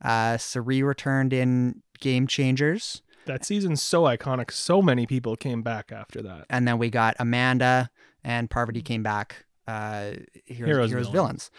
Uh, 0.00 0.38
Cirie 0.38 0.82
returned 0.82 1.34
in 1.34 1.82
Game 2.00 2.26
Changers. 2.26 3.02
That 3.26 3.44
season's 3.44 3.82
so 3.82 4.02
iconic. 4.02 4.50
So 4.50 4.82
many 4.82 5.06
people 5.06 5.36
came 5.36 5.62
back 5.62 5.92
after 5.92 6.22
that. 6.22 6.46
and 6.50 6.66
then 6.68 6.78
we 6.78 6.90
got 6.90 7.16
Amanda 7.18 7.90
and 8.22 8.50
Parvati 8.50 8.82
came 8.82 9.02
back. 9.02 9.44
Uh, 9.66 10.12
heroes, 10.44 10.68
Heroes 10.68 10.90
heroes, 10.90 10.90
Villains. 10.90 11.10
villains. 11.12 11.50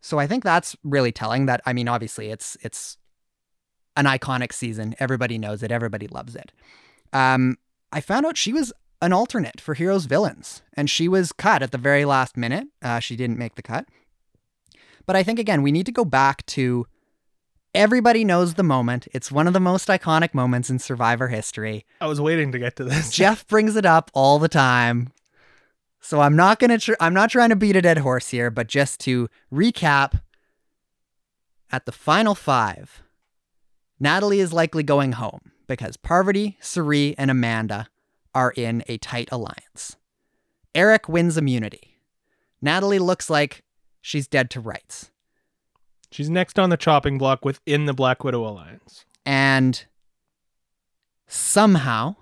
So 0.00 0.18
I 0.18 0.26
think 0.26 0.42
that's 0.44 0.74
really 0.82 1.12
telling. 1.12 1.46
That 1.46 1.60
I 1.66 1.72
mean, 1.72 1.88
obviously, 1.88 2.30
it's 2.30 2.56
it's 2.62 2.96
an 3.96 4.06
iconic 4.06 4.52
season. 4.52 4.94
Everybody 4.98 5.38
knows 5.38 5.62
it. 5.62 5.70
Everybody 5.70 6.08
loves 6.08 6.34
it. 6.34 6.52
Um, 7.12 7.56
I 7.92 8.00
found 8.00 8.26
out 8.26 8.36
she 8.36 8.52
was 8.52 8.72
an 9.02 9.12
alternate 9.12 9.60
for 9.60 9.74
Heroes 9.74 10.06
Villains, 10.06 10.62
and 10.74 10.88
she 10.90 11.08
was 11.08 11.32
cut 11.32 11.62
at 11.62 11.70
the 11.70 11.78
very 11.78 12.04
last 12.04 12.36
minute. 12.36 12.68
Uh, 12.82 12.98
she 12.98 13.14
didn't 13.16 13.38
make 13.38 13.54
the 13.54 13.62
cut. 13.62 13.86
But 15.06 15.16
I 15.16 15.22
think 15.22 15.38
again, 15.38 15.62
we 15.62 15.72
need 15.72 15.86
to 15.86 15.92
go 15.92 16.04
back 16.04 16.44
to 16.46 16.86
everybody 17.74 18.24
knows 18.24 18.54
the 18.54 18.62
moment. 18.62 19.08
It's 19.12 19.30
one 19.30 19.46
of 19.46 19.52
the 19.52 19.60
most 19.60 19.88
iconic 19.88 20.34
moments 20.34 20.70
in 20.70 20.78
Survivor 20.78 21.28
history. 21.28 21.84
I 22.00 22.06
was 22.06 22.20
waiting 22.20 22.52
to 22.52 22.58
get 22.58 22.76
to 22.76 22.84
this. 22.84 23.10
Jeff 23.12 23.46
brings 23.46 23.76
it 23.76 23.86
up 23.86 24.10
all 24.14 24.38
the 24.38 24.48
time. 24.48 25.12
So 26.00 26.20
I'm 26.20 26.36
not 26.36 26.58
going 26.58 26.70
to 26.70 26.78
tr- 26.78 26.94
I'm 27.00 27.14
not 27.14 27.30
trying 27.30 27.50
to 27.50 27.56
beat 27.56 27.76
a 27.76 27.82
dead 27.82 27.98
horse 27.98 28.30
here, 28.30 28.50
but 28.50 28.66
just 28.66 29.00
to 29.00 29.28
recap 29.52 30.20
at 31.70 31.86
the 31.86 31.92
final 31.92 32.34
5. 32.34 33.02
Natalie 33.98 34.40
is 34.40 34.52
likely 34.52 34.82
going 34.82 35.12
home 35.12 35.52
because 35.66 35.96
Parvati, 35.98 36.56
Cirie, 36.60 37.14
and 37.18 37.30
Amanda 37.30 37.88
are 38.34 38.52
in 38.56 38.82
a 38.88 38.96
tight 38.98 39.28
alliance. 39.30 39.96
Eric 40.74 41.08
wins 41.08 41.36
immunity. 41.36 41.98
Natalie 42.62 42.98
looks 42.98 43.28
like 43.28 43.62
she's 44.00 44.26
dead 44.26 44.50
to 44.50 44.60
rights. 44.60 45.10
She's 46.10 46.30
next 46.30 46.58
on 46.58 46.70
the 46.70 46.76
chopping 46.76 47.18
block 47.18 47.44
within 47.44 47.86
the 47.86 47.94
Black 47.94 48.24
Widow 48.24 48.46
Alliance. 48.46 49.04
And 49.24 49.84
somehow, 51.26 52.16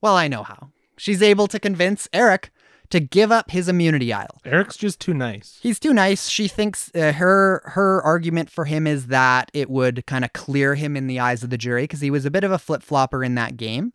well, 0.00 0.14
I 0.14 0.28
know 0.28 0.42
how, 0.42 0.70
she's 0.96 1.22
able 1.22 1.48
to 1.48 1.58
convince 1.58 2.08
Eric 2.12 2.50
to 2.90 3.00
give 3.00 3.30
up 3.30 3.50
his 3.50 3.68
immunity 3.68 4.12
idol. 4.12 4.40
Eric's 4.44 4.76
just 4.76 5.00
too 5.00 5.14
nice. 5.14 5.58
He's 5.62 5.78
too 5.78 5.92
nice. 5.92 6.28
She 6.28 6.48
thinks 6.48 6.90
uh, 6.94 7.12
her 7.12 7.62
her 7.66 8.02
argument 8.02 8.50
for 8.50 8.64
him 8.64 8.86
is 8.86 9.08
that 9.08 9.50
it 9.52 9.68
would 9.68 10.06
kind 10.06 10.24
of 10.24 10.32
clear 10.32 10.74
him 10.74 10.96
in 10.96 11.06
the 11.06 11.20
eyes 11.20 11.42
of 11.42 11.50
the 11.50 11.58
jury 11.58 11.84
because 11.84 12.00
he 12.00 12.10
was 12.10 12.24
a 12.24 12.30
bit 12.30 12.44
of 12.44 12.52
a 12.52 12.58
flip 12.58 12.82
flopper 12.82 13.22
in 13.22 13.34
that 13.34 13.56
game. 13.56 13.92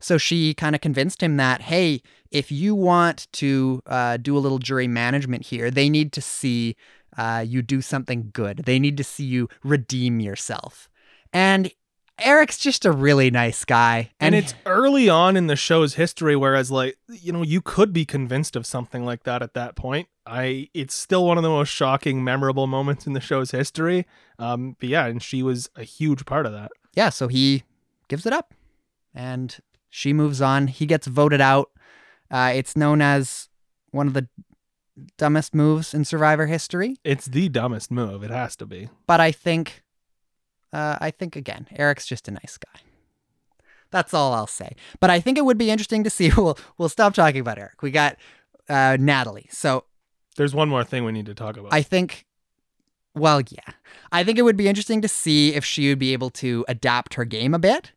So 0.00 0.16
she 0.16 0.54
kind 0.54 0.76
of 0.76 0.80
convinced 0.80 1.22
him 1.22 1.36
that 1.38 1.62
hey, 1.62 2.02
if 2.30 2.52
you 2.52 2.74
want 2.74 3.26
to 3.32 3.82
uh, 3.86 4.16
do 4.18 4.36
a 4.36 4.40
little 4.40 4.58
jury 4.58 4.86
management 4.86 5.46
here, 5.46 5.70
they 5.70 5.88
need 5.88 6.12
to 6.12 6.20
see 6.20 6.76
uh, 7.18 7.44
you 7.46 7.60
do 7.60 7.82
something 7.82 8.30
good. 8.32 8.58
They 8.64 8.78
need 8.78 8.96
to 8.96 9.04
see 9.04 9.24
you 9.24 9.48
redeem 9.62 10.20
yourself. 10.20 10.88
And 11.32 11.70
Eric's 12.20 12.58
just 12.58 12.84
a 12.84 12.90
really 12.90 13.30
nice 13.30 13.64
guy, 13.64 14.10
And 14.18 14.34
it's 14.34 14.54
early 14.66 15.08
on 15.08 15.36
in 15.36 15.46
the 15.46 15.54
show's 15.54 15.94
history, 15.94 16.34
whereas 16.34 16.70
like 16.70 16.96
you 17.08 17.32
know 17.32 17.42
you 17.42 17.60
could 17.60 17.92
be 17.92 18.04
convinced 18.04 18.56
of 18.56 18.66
something 18.66 19.04
like 19.04 19.24
that 19.24 19.42
at 19.42 19.54
that 19.54 19.76
point. 19.76 20.08
I 20.26 20.68
it's 20.74 20.94
still 20.94 21.26
one 21.26 21.36
of 21.36 21.42
the 21.42 21.48
most 21.48 21.68
shocking, 21.68 22.24
memorable 22.24 22.66
moments 22.66 23.06
in 23.06 23.12
the 23.12 23.20
show's 23.20 23.52
history. 23.52 24.06
Um, 24.38 24.76
but 24.80 24.88
yeah, 24.88 25.06
and 25.06 25.22
she 25.22 25.42
was 25.42 25.70
a 25.76 25.84
huge 25.84 26.24
part 26.26 26.46
of 26.46 26.52
that. 26.52 26.72
yeah, 26.94 27.10
so 27.10 27.28
he 27.28 27.64
gives 28.08 28.26
it 28.26 28.32
up 28.32 28.52
and 29.14 29.56
she 29.88 30.12
moves 30.12 30.40
on. 30.40 30.66
He 30.66 30.86
gets 30.86 31.06
voted 31.06 31.40
out. 31.40 31.70
Uh, 32.30 32.52
it's 32.54 32.76
known 32.76 33.00
as 33.00 33.48
one 33.90 34.06
of 34.06 34.14
the 34.14 34.28
dumbest 35.16 35.54
moves 35.54 35.94
in 35.94 36.04
Survivor 36.04 36.46
history, 36.46 36.96
It's 37.04 37.26
the 37.26 37.48
dumbest 37.48 37.90
move. 37.90 38.22
It 38.22 38.30
has 38.30 38.56
to 38.56 38.66
be. 38.66 38.88
but 39.06 39.20
I 39.20 39.32
think, 39.32 39.82
uh, 40.72 40.96
I 41.00 41.10
think 41.10 41.36
again, 41.36 41.66
Eric's 41.74 42.06
just 42.06 42.28
a 42.28 42.30
nice 42.30 42.58
guy. 42.58 42.80
That's 43.90 44.12
all 44.12 44.34
I'll 44.34 44.46
say. 44.46 44.76
But 45.00 45.08
I 45.10 45.18
think 45.20 45.38
it 45.38 45.44
would 45.44 45.56
be 45.58 45.70
interesting 45.70 46.04
to 46.04 46.10
see. 46.10 46.30
We'll 46.36 46.58
we'll 46.76 46.88
stop 46.90 47.14
talking 47.14 47.40
about 47.40 47.58
Eric. 47.58 47.82
We 47.82 47.90
got 47.90 48.16
uh, 48.68 48.96
Natalie. 49.00 49.48
So 49.50 49.84
There's 50.36 50.54
one 50.54 50.68
more 50.68 50.84
thing 50.84 51.04
we 51.04 51.12
need 51.12 51.26
to 51.26 51.34
talk 51.34 51.56
about. 51.56 51.72
I 51.72 51.80
think, 51.82 52.26
well, 53.14 53.40
yeah. 53.40 53.72
I 54.12 54.24
think 54.24 54.38
it 54.38 54.42
would 54.42 54.58
be 54.58 54.68
interesting 54.68 55.00
to 55.02 55.08
see 55.08 55.54
if 55.54 55.64
she 55.64 55.88
would 55.88 55.98
be 55.98 56.12
able 56.12 56.28
to 56.30 56.64
adapt 56.68 57.14
her 57.14 57.24
game 57.24 57.54
a 57.54 57.58
bit. 57.58 57.92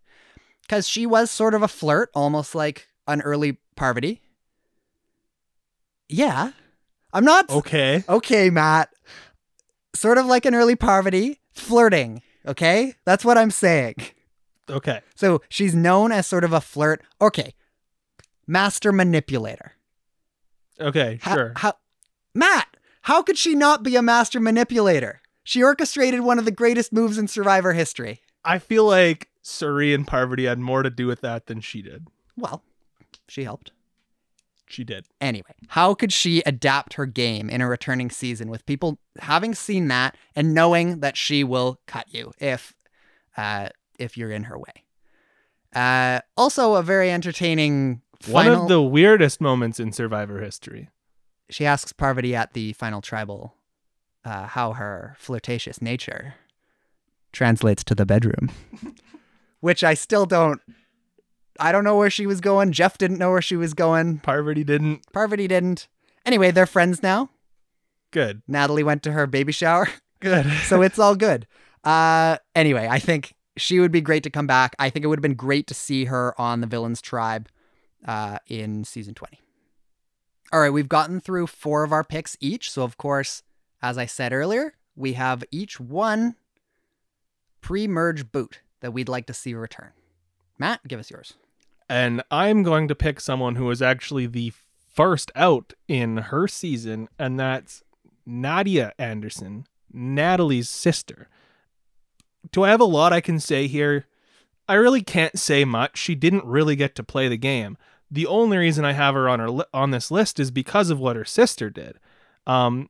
Because 0.62 0.88
she 0.88 1.06
was 1.06 1.30
sort 1.30 1.54
of 1.54 1.62
a 1.62 1.68
flirt, 1.68 2.10
almost 2.16 2.56
like 2.56 2.88
an 3.06 3.22
early 3.22 3.58
Parvati. 3.76 4.22
Yeah. 6.08 6.52
I'm 7.14 7.26
not. 7.26 7.50
okay. 7.50 8.04
Okay, 8.08 8.50
Matt. 8.50 8.90
Sort 9.96 10.18
of 10.18 10.26
like 10.26 10.46
an 10.46 10.56
early 10.56 10.76
Parvati, 10.76 11.40
flirting. 11.52 12.22
Okay? 12.46 12.96
That's 13.06 13.24
what 13.26 13.38
I'm 13.38 13.52
saying. 13.52 13.96
Okay. 14.70 15.02
So 15.16 15.42
she's 15.50 15.76
known 15.76 16.12
as 16.12 16.26
sort 16.28 16.44
of 16.44 16.54
a 16.54 16.62
flirt. 16.62 17.02
Okay. 17.22 17.54
Master 18.48 18.92
manipulator. 18.92 19.74
Okay. 20.80 21.20
How- 21.22 21.34
Sure. 21.36 21.54
How, 21.58 21.74
Matt, 22.34 22.78
how 23.04 23.22
could 23.22 23.38
she 23.38 23.54
not 23.56 23.84
be 23.84 23.96
a 23.96 24.02
master 24.02 24.40
manipulator? 24.40 25.22
She 25.44 25.62
orchestrated 25.64 26.22
one 26.22 26.40
of 26.40 26.46
the 26.46 26.52
greatest 26.52 26.94
moves 26.94 27.18
in 27.18 27.28
Survivor 27.28 27.74
history. 27.74 28.22
I 28.46 28.60
feel 28.60 28.86
like 28.86 29.30
Cirie 29.42 29.94
and 29.94 30.08
Parvati 30.08 30.46
had 30.46 30.60
more 30.60 30.84
to 30.84 30.90
do 30.90 31.08
with 31.08 31.22
that 31.22 31.48
than 31.48 31.60
she 31.62 31.82
did. 31.82 32.08
Well, 32.38 32.64
she 33.28 33.44
helped. 33.44 33.72
She 34.72 34.84
did. 34.84 35.06
Anyway, 35.20 35.54
how 35.70 35.94
could 35.94 36.14
she 36.14 36.42
adapt 36.46 36.94
her 36.94 37.06
game 37.06 37.50
in 37.50 37.62
a 37.62 37.68
returning 37.68 38.10
season 38.10 38.50
with 38.50 38.66
people 38.66 38.98
having 39.20 39.54
seen 39.54 39.88
that 39.90 40.16
and 40.36 40.54
knowing 40.54 41.02
that 41.02 41.18
she 41.18 41.44
will 41.44 41.80
cut 41.88 42.06
you 42.10 42.32
if 42.40 42.74
uh, 43.38 43.70
if 44.00 44.18
you're 44.18 44.32
in 44.32 44.44
her 44.44 44.58
way? 44.58 44.86
Uh, 45.76 46.22
also, 46.38 46.76
a 46.76 46.84
very 46.84 47.12
entertaining 47.12 48.02
One 48.28 48.48
of 48.48 48.68
the 48.68 48.82
weirdest 48.82 49.42
moments 49.42 49.80
in 49.80 49.92
Survivor 49.92 50.42
history. 50.42 50.90
she 51.50 51.66
asks 51.66 51.94
Parvati 51.94 52.36
at 52.36 52.54
the 52.54 52.74
final 52.74 53.02
tribal 53.02 53.56
uh, 54.26 54.48
how 54.48 54.74
her 54.74 55.16
flirtatious 55.18 55.82
nature 55.82 56.36
translates 57.32 57.84
to 57.86 57.96
the 57.96 58.06
bedroom, 58.06 58.52
which 59.60 59.84
I 59.84 59.94
still 59.96 60.26
don't. 60.26 60.62
I 61.62 61.72
don't 61.72 61.84
know 61.84 61.96
where 61.96 62.10
she 62.10 62.26
was 62.26 62.42
going. 62.42 62.72
Jeff 62.72 62.98
didn't 62.98 63.20
know 63.20 63.30
where 63.30 63.42
she 63.42 63.56
was 63.56 63.74
going. 63.74 64.20
Parvati 64.20 64.64
didn't. 64.64 65.12
Parvati 65.14 65.48
didn't. 65.48 65.88
Anyway, 66.26 66.52
they're 66.52 66.66
friends 66.66 67.04
now. 67.04 67.30
Good. 68.10 68.42
Natalie 68.48 68.84
went 68.84 69.04
to 69.04 69.12
her 69.12 69.28
baby 69.28 69.52
shower, 69.52 69.88
Good. 70.20 70.46
so 70.64 70.82
it's 70.82 71.00
all 71.00 71.16
good. 71.16 71.48
Uh, 71.84 72.38
anyway, 72.56 72.88
I 72.90 73.00
think 73.00 73.36
she 73.58 73.80
would 73.80 73.92
be 73.92 74.02
great 74.02 74.24
to 74.24 74.30
come 74.30 74.48
back. 74.48 74.76
I 74.80 74.90
think 74.90 75.06
it 75.06 75.08
would 75.08 75.20
have 75.20 75.24
been 75.24 75.34
great 75.36 75.68
to 75.68 75.74
see 75.74 76.06
her 76.06 76.40
on 76.40 76.62
the 76.62 76.68
Villains 76.68 77.02
Tribe 77.02 77.48
uh, 78.06 78.40
in 78.48 78.84
season 78.84 79.14
20. 79.14 79.40
All 80.54 80.60
right, 80.60 80.70
we've 80.70 80.90
gotten 80.90 81.20
through 81.20 81.48
four 81.48 81.84
of 81.84 81.92
our 81.92 82.04
picks 82.04 82.36
each. 82.40 82.72
So, 82.72 82.84
of 82.84 82.98
course, 82.98 83.44
as 83.82 83.98
I 83.98 84.06
said 84.06 84.34
earlier, 84.34 84.74
we 84.96 85.14
have 85.14 85.44
each 85.52 85.80
one 85.80 86.36
pre 87.62 87.88
merge 87.88 88.32
boot 88.32 88.60
that 88.82 88.92
we'd 88.92 89.10
like 89.10 89.28
to 89.28 89.34
see 89.34 89.54
return. 89.54 89.92
Matt, 90.60 90.86
give 90.88 91.00
us 91.00 91.10
yours. 91.10 91.36
And 91.92 92.24
I'm 92.32 92.64
going 92.64 92.88
to 92.88 92.96
pick 92.96 93.20
someone 93.20 93.56
who 93.56 93.66
was 93.66 93.82
actually 93.82 94.26
the 94.26 94.54
first 94.94 95.30
out 95.36 95.74
in 95.90 96.16
her 96.16 96.48
season, 96.48 97.10
and 97.20 97.38
that's 97.38 97.84
Nadia 98.26 98.94
Anderson, 98.98 99.66
Natalie's 99.92 100.70
sister. 100.70 101.28
Do 102.54 102.64
I 102.64 102.70
have 102.70 102.80
a 102.80 102.86
lot 102.86 103.12
I 103.12 103.20
can 103.20 103.42
say 103.42 103.68
here? 103.68 104.06
I 104.70 104.76
really 104.76 105.02
can't 105.02 105.38
say 105.38 105.66
much. 105.66 105.98
She 105.98 106.16
didn't 106.16 106.46
really 106.46 106.78
get 106.78 106.96
to 106.96 107.04
play 107.04 107.28
the 107.28 107.36
game. 107.36 107.78
The 108.10 108.26
only 108.26 108.56
reason 108.56 108.86
I 108.86 108.94
have 108.94 109.14
her 109.14 109.28
on 109.28 109.42
her 109.42 109.52
li- 109.52 109.66
on 109.74 109.92
this 109.92 110.10
list 110.10 110.40
is 110.40 110.50
because 110.50 110.92
of 110.92 111.00
what 111.00 111.18
her 111.18 111.26
sister 111.26 111.70
did. 111.70 112.00
Um, 112.48 112.90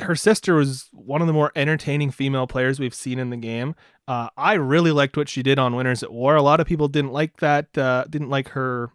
her 0.00 0.14
sister 0.14 0.54
was 0.54 0.88
one 0.92 1.20
of 1.20 1.26
the 1.26 1.32
more 1.32 1.52
entertaining 1.56 2.10
female 2.10 2.46
players 2.46 2.78
we've 2.78 2.94
seen 2.94 3.18
in 3.18 3.30
the 3.30 3.36
game. 3.36 3.74
Uh, 4.06 4.28
I 4.36 4.54
really 4.54 4.90
liked 4.92 5.16
what 5.16 5.28
she 5.28 5.42
did 5.42 5.58
on 5.58 5.74
Winners 5.74 6.02
at 6.02 6.12
War. 6.12 6.36
A 6.36 6.42
lot 6.42 6.60
of 6.60 6.66
people 6.66 6.88
didn't 6.88 7.12
like 7.12 7.38
that, 7.38 7.76
uh, 7.78 8.04
didn't 8.08 8.30
like 8.30 8.50
her 8.50 8.90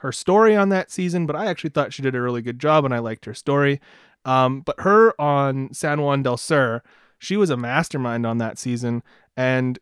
her 0.00 0.12
story 0.12 0.54
on 0.54 0.68
that 0.68 0.90
season, 0.90 1.24
but 1.24 1.34
I 1.34 1.46
actually 1.46 1.70
thought 1.70 1.92
she 1.92 2.02
did 2.02 2.14
a 2.14 2.20
really 2.20 2.42
good 2.42 2.58
job, 2.58 2.84
and 2.84 2.92
I 2.94 2.98
liked 2.98 3.24
her 3.24 3.34
story. 3.34 3.80
Um, 4.26 4.60
but 4.60 4.80
her 4.80 5.18
on 5.20 5.72
San 5.72 6.02
Juan 6.02 6.22
del 6.22 6.36
Sur, 6.36 6.82
she 7.18 7.36
was 7.36 7.48
a 7.48 7.56
mastermind 7.56 8.26
on 8.26 8.38
that 8.38 8.58
season, 8.58 9.02
and 9.36 9.78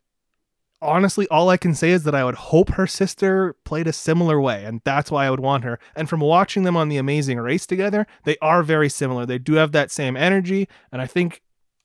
honestly, 0.85 1.27
all 1.29 1.49
I 1.49 1.57
can 1.57 1.75
say 1.75 1.91
is 1.91 2.05
that 2.05 2.15
I 2.15 2.25
would 2.25 2.35
hope 2.35 2.71
her 2.71 2.87
sister 2.87 3.57
played 3.65 3.87
a 3.87 3.93
similar 3.93 4.41
way, 4.41 4.65
and 4.65 4.81
that's 4.85 5.11
why 5.11 5.27
I 5.27 5.31
would 5.31 5.41
want 5.41 5.65
her. 5.65 5.79
And 5.97 6.09
from 6.09 6.21
watching 6.21 6.63
them 6.63 6.77
on 6.77 6.89
The 6.89 6.99
Amazing 6.99 7.39
Race 7.41 7.67
together, 7.67 8.07
they 8.25 8.37
are 8.41 8.63
very 8.63 8.89
similar. 8.89 9.27
They 9.27 9.39
do 9.39 9.55
have 9.55 9.73
that 9.73 9.91
same 9.91 10.17
energy, 10.17 10.69
and 10.93 11.03
I 11.03 11.07
think 11.07 11.43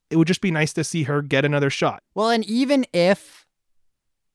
it 0.10 0.18
would 0.18 0.28
just 0.28 0.42
be 0.42 0.52
nice 0.52 0.74
to 0.74 0.84
see 0.84 1.04
her 1.04 1.22
get 1.22 1.46
another 1.46 1.70
shot. 1.70 2.04
Well, 2.14 2.30
and 2.30 2.46
even 2.46 2.86
if 2.94 3.48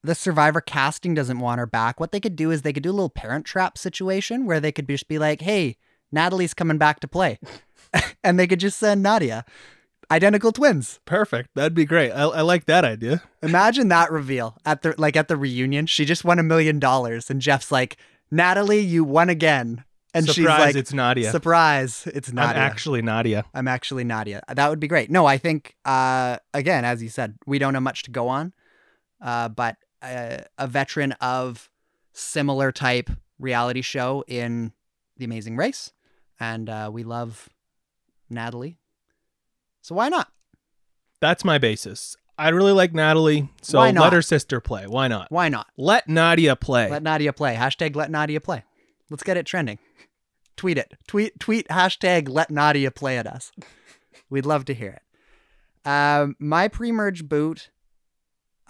the 0.02 0.14
survivor 0.14 0.60
casting 0.60 1.14
doesn't 1.14 1.40
want 1.40 1.58
her 1.58 1.66
back, 1.66 1.98
what 1.98 2.12
they 2.12 2.20
could 2.20 2.36
do 2.36 2.50
is 2.50 2.62
they 2.62 2.72
could 2.72 2.82
do 2.82 2.90
a 2.90 2.92
little 2.92 3.08
parent 3.08 3.44
trap 3.44 3.78
situation 3.78 4.46
where 4.46 4.60
they 4.60 4.72
could 4.72 4.88
just 4.88 5.08
be 5.08 5.18
like, 5.18 5.40
hey, 5.40 5.76
Natalie's 6.12 6.54
coming 6.54 6.78
back 6.78 7.00
to 7.00 7.08
play. 7.08 7.38
and 8.24 8.38
they 8.38 8.46
could 8.46 8.60
just 8.60 8.78
send 8.78 9.02
Nadia. 9.02 9.44
Identical 10.10 10.52
twins. 10.52 11.00
Perfect. 11.04 11.50
That'd 11.54 11.74
be 11.74 11.84
great. 11.84 12.10
I, 12.12 12.22
I 12.22 12.40
like 12.42 12.66
that 12.66 12.84
idea. 12.84 13.22
Imagine 13.42 13.88
that 13.88 14.10
reveal 14.10 14.56
at 14.64 14.82
the 14.82 14.94
like 14.98 15.16
at 15.16 15.28
the 15.28 15.36
reunion. 15.36 15.86
She 15.86 16.04
just 16.04 16.24
won 16.24 16.38
a 16.38 16.42
million 16.42 16.78
dollars, 16.78 17.30
and 17.30 17.40
Jeff's 17.40 17.72
like, 17.72 17.96
Natalie, 18.30 18.80
you 18.80 19.04
won 19.04 19.28
again. 19.28 19.84
And 20.16 20.26
Surprise, 20.26 20.36
she's 20.36 20.46
like, 20.66 20.76
it's 20.76 20.92
Nadia. 20.92 21.30
Surprise, 21.32 22.06
it's 22.14 22.32
Nadia. 22.32 22.62
I'm 22.62 22.70
actually 22.70 23.02
Nadia. 23.02 23.44
I'm 23.52 23.66
actually 23.66 24.04
Nadia. 24.04 24.42
That 24.48 24.70
would 24.70 24.78
be 24.78 24.86
great. 24.86 25.10
No, 25.10 25.26
I 25.26 25.38
think 25.38 25.74
uh, 25.84 26.36
again, 26.52 26.84
as 26.84 27.02
you 27.02 27.08
said, 27.08 27.34
we 27.46 27.58
don't 27.58 27.74
have 27.74 27.82
much 27.82 28.04
to 28.04 28.12
go 28.12 28.28
on, 28.28 28.52
uh, 29.20 29.48
but 29.48 29.76
uh, 30.02 30.38
a 30.56 30.68
veteran 30.68 31.12
of 31.20 31.68
similar 32.12 32.70
type 32.70 33.10
reality 33.40 33.82
show 33.82 34.22
in 34.28 34.72
The 35.16 35.24
Amazing 35.24 35.56
Race, 35.56 35.92
and 36.38 36.68
uh, 36.68 36.90
we 36.92 37.02
love 37.02 37.48
Natalie. 38.30 38.78
So 39.84 39.94
why 39.94 40.08
not? 40.08 40.28
That's 41.20 41.44
my 41.44 41.58
basis. 41.58 42.16
I 42.38 42.48
really 42.48 42.72
like 42.72 42.94
Natalie, 42.94 43.50
so 43.60 43.80
Why 43.80 43.90
not? 43.90 44.04
let 44.04 44.12
her 44.14 44.22
sister 44.22 44.58
play. 44.58 44.86
Why 44.86 45.08
not? 45.08 45.30
Why 45.30 45.50
not? 45.50 45.66
Let 45.76 46.08
Nadia 46.08 46.56
play. 46.56 46.90
Let 46.90 47.02
Nadia 47.02 47.34
play. 47.34 47.54
Hashtag 47.54 47.94
let 47.94 48.10
Nadia 48.10 48.40
play. 48.40 48.64
Let's 49.10 49.22
get 49.22 49.36
it 49.36 49.44
trending. 49.44 49.78
Tweet 50.56 50.78
it. 50.78 50.94
Tweet 51.06 51.38
tweet 51.38 51.68
hashtag 51.68 52.30
let 52.30 52.50
Nadia 52.50 52.90
play 52.90 53.18
at 53.18 53.26
us. 53.26 53.52
We'd 54.30 54.46
love 54.46 54.64
to 54.64 54.74
hear 54.74 55.02
it. 55.02 55.88
Um, 55.88 56.34
my 56.38 56.66
pre-merge 56.66 57.28
boot. 57.28 57.68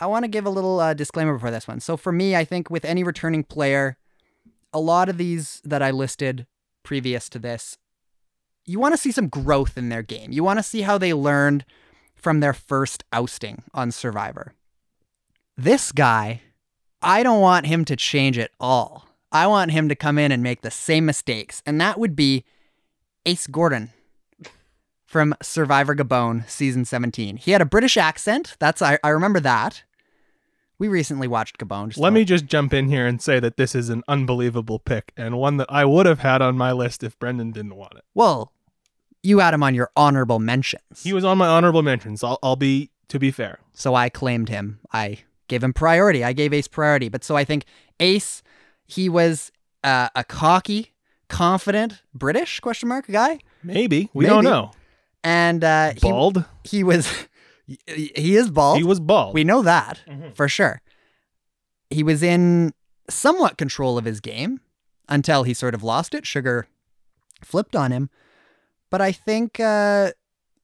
I 0.01 0.07
want 0.07 0.25
to 0.25 0.29
give 0.29 0.47
a 0.47 0.51
little 0.51 0.81
uh, 0.81 0.95
disclaimer 0.95 1.35
before 1.35 1.53
this 1.53 1.69
one. 1.69 1.79
So 1.79 1.97
for 1.97 2.11
me, 2.11 2.35
I 2.35 2.45
think 2.45 2.71
with 2.71 2.85
any 2.85 3.05
returning 3.05 3.45
player, 3.45 3.99
a 4.73 4.81
lot 4.81 5.09
of 5.09 5.17
these 5.17 5.63
that 5.65 5.81
I 5.81 5.93
listed 5.93 6.49
previous 6.83 7.29
to 7.29 7.39
this, 7.39 7.79
you 8.67 8.79
want 8.79 8.95
to 8.95 8.99
see 8.99 9.13
some 9.13 9.29
growth 9.29 9.77
in 9.77 9.89
their 9.89 10.03
game. 10.03 10.33
You 10.33 10.45
want 10.45 10.59
to 10.59 10.63
see 10.63 10.83
how 10.83 10.99
they 10.99 11.13
learned 11.13 11.65
from 12.15 12.41
their 12.41 12.53
first 12.53 13.05
ousting 13.13 13.63
on 13.75 13.91
Survivor. 13.91 14.55
This 15.57 15.93
guy, 15.93 16.41
I 17.03 17.23
don't 17.23 17.41
want 17.41 17.67
him 17.67 17.85
to 17.85 17.97
change 17.97 18.39
at 18.39 18.51
all. 18.59 19.07
I 19.31 19.47
want 19.47 19.73
him 19.73 19.89
to 19.89 19.95
come 19.95 20.19
in 20.19 20.33
and 20.33 20.43
make 20.43 20.63
the 20.63 20.71
same 20.71 21.05
mistakes, 21.05 21.63
and 21.67 21.81
that 21.81 21.99
would 21.99 22.17
be 22.17 22.45
Ace 23.27 23.47
Gordon 23.47 23.91
from 25.05 25.35
Survivor 25.43 25.95
Gabon 25.95 26.49
season 26.49 26.85
17. 26.85 27.37
He 27.37 27.51
had 27.51 27.61
a 27.61 27.67
British 27.67 27.97
accent. 27.97 28.57
That's 28.59 28.81
I, 28.81 28.99
I 29.05 29.11
remember 29.11 29.41
that. 29.41 29.83
We 30.79 30.89
recently 30.89 31.29
watched 31.29 31.59
Gabon. 31.59 31.97
Let 31.97 32.13
me 32.13 32.25
just 32.25 32.47
jump 32.47 32.75
in 32.75 32.89
here 32.89 33.07
and 33.07 33.23
say 33.23 33.39
that 33.39 33.57
this 33.57 33.75
is 33.75 33.91
an 33.91 34.03
unbelievable 34.09 34.81
pick 34.81 35.13
and 35.17 35.39
one 35.39 35.57
that 35.59 35.71
I 35.71 35.85
would 35.85 36.07
have 36.07 36.19
had 36.19 36.43
on 36.43 36.57
my 36.57 36.73
list 36.73 37.05
if 37.05 37.19
Brendan 37.19 37.53
didn't 37.53 37.77
want 37.77 37.95
it. 37.95 38.05
Well, 38.13 38.53
you 39.25 39.41
had 39.41 39.53
him 39.55 39.63
on 39.65 39.75
your 39.75 39.91
honorable 39.97 40.39
mentions. 40.39 41.03
He 41.03 41.13
was 41.13 41.25
on 41.25 41.37
my 41.39 41.49
honorable 41.49 41.83
mentions. 41.83 42.23
I'll, 42.23 42.39
I'll 42.43 42.55
be, 42.57 42.91
to 43.09 43.19
be 43.19 43.31
fair. 43.33 43.59
So 43.73 43.95
I 43.97 44.09
claimed 44.09 44.49
him. 44.49 44.79
I 44.93 45.19
gave 45.49 45.65
him 45.65 45.73
priority. 45.73 46.23
I 46.23 46.33
gave 46.33 46.53
Ace 46.53 46.69
priority. 46.69 47.09
But 47.09 47.25
so 47.25 47.35
I 47.37 47.45
think 47.45 47.65
Ace, 47.99 48.43
he 48.87 49.09
was 49.09 49.51
uh, 49.83 50.09
a 50.15 50.23
cocky, 50.25 50.93
confident 51.29 52.03
British 52.15 52.61
question 52.61 52.89
mark 52.89 53.07
guy, 53.09 53.41
Maybe. 53.63 54.11
We 54.15 54.27
don't 54.27 54.45
know. 54.45 54.71
and 55.25 55.65
uh, 55.65 55.93
he 55.95 56.01
Bald? 56.11 56.45
he 56.65 56.85
was 56.85 57.11
he 57.67 58.37
is 58.37 58.51
bald. 58.51 58.77
He 58.77 58.85
was 58.85 59.01
bald. 59.01 59.33
We 59.35 59.43
know 59.43 59.63
that 59.63 60.01
Mhm. 60.07 60.37
for 60.37 60.49
sure. 60.49 60.83
He 61.91 62.03
was 62.03 62.23
in 62.23 62.75
somewhat 63.09 63.57
control 63.57 63.97
of 63.97 64.05
his 64.05 64.21
game 64.21 64.61
until 65.09 65.45
he 65.45 65.55
sort 65.55 65.75
of 65.75 65.83
lost 65.83 66.15
it. 66.15 66.27
Sugar 66.27 66.67
flipped 67.43 67.75
on 67.75 67.91
him. 67.91 68.11
But 68.91 69.01
I 69.01 69.13
think 69.13 69.59
uh, 69.59 70.13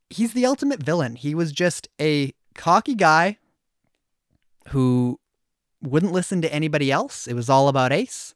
he's 0.09 0.33
the 0.33 0.47
ultimate 0.47 0.83
villain. 0.83 1.17
He 1.17 1.35
was 1.35 1.53
just 1.53 1.89
a 2.01 2.33
cocky 2.55 2.95
guy 2.95 3.39
who 4.69 5.19
wouldn't 5.83 6.13
listen 6.13 6.43
to 6.43 6.53
anybody 6.53 6.93
else. 6.93 7.27
It 7.27 7.35
was 7.35 7.49
all 7.49 7.69
about 7.69 7.93
Ace. 7.93 8.35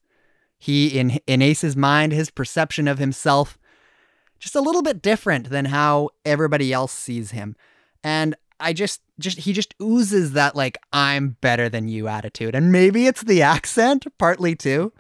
He 0.59 0.99
in 0.99 1.18
in 1.26 1.43
Ace's 1.43 1.76
mind, 1.76 2.12
his 2.12 2.30
perception 2.30 2.89
of 2.89 2.99
himself 2.99 3.59
just 4.39 4.55
a 4.55 4.61
little 4.61 4.82
bit 4.82 5.03
different 5.03 5.51
than 5.51 5.66
how 5.66 6.11
everybody 6.24 6.72
else 6.72 6.93
sees 6.93 7.30
him. 7.30 7.57
And 8.03 8.35
I 8.61 8.72
just 8.72 9.01
just 9.18 9.39
he 9.39 9.53
just 9.53 9.74
oozes 9.82 10.32
that 10.32 10.57
like 10.57 10.78
I'm 10.93 11.37
better 11.41 11.68
than 11.68 11.89
you 11.89 12.09
attitude. 12.09 12.55
And 12.55 12.72
maybe 12.72 13.07
it's 13.07 13.22
the 13.22 13.43
accent 13.55 14.07
partly 14.18 14.55
too. 14.55 14.93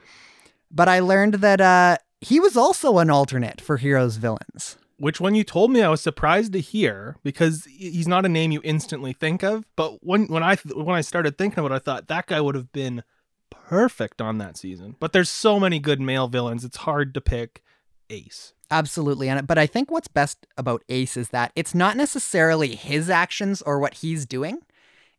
But 0.70 0.88
I 0.88 1.00
learned 1.00 1.34
that 1.34 1.60
uh 1.60 1.98
he 2.24 2.40
was 2.40 2.56
also 2.56 2.98
an 2.98 3.10
alternate 3.10 3.60
for 3.60 3.76
Heroes 3.76 4.16
Villains. 4.16 4.76
which 4.96 5.20
when 5.20 5.34
you 5.34 5.44
told 5.44 5.70
me 5.70 5.82
I 5.82 5.88
was 5.88 6.00
surprised 6.00 6.52
to 6.52 6.60
hear 6.60 7.16
because 7.22 7.64
he's 7.64 8.08
not 8.08 8.24
a 8.24 8.28
name 8.28 8.52
you 8.52 8.60
instantly 8.64 9.12
think 9.12 9.42
of, 9.42 9.64
but 9.76 10.04
when 10.04 10.26
when 10.26 10.42
I 10.42 10.56
when 10.74 10.96
I 10.96 11.00
started 11.00 11.36
thinking 11.36 11.58
about 11.58 11.72
it, 11.72 11.76
I 11.76 11.78
thought 11.80 12.08
that 12.08 12.26
guy 12.26 12.40
would 12.40 12.54
have 12.54 12.72
been 12.72 13.02
perfect 13.50 14.20
on 14.20 14.38
that 14.38 14.56
season. 14.56 14.96
But 15.00 15.12
there's 15.12 15.28
so 15.30 15.58
many 15.58 15.78
good 15.78 16.00
male 16.00 16.28
villains, 16.28 16.64
it's 16.64 16.78
hard 16.78 17.12
to 17.14 17.20
pick 17.20 17.62
Ace. 18.10 18.52
Absolutely. 18.70 19.28
And 19.28 19.46
but 19.46 19.58
I 19.58 19.66
think 19.66 19.90
what's 19.90 20.08
best 20.08 20.46
about 20.56 20.82
Ace 20.88 21.16
is 21.16 21.28
that 21.30 21.52
it's 21.54 21.74
not 21.74 21.96
necessarily 21.96 22.74
his 22.76 23.10
actions 23.10 23.62
or 23.62 23.78
what 23.78 23.94
he's 23.94 24.24
doing. 24.26 24.58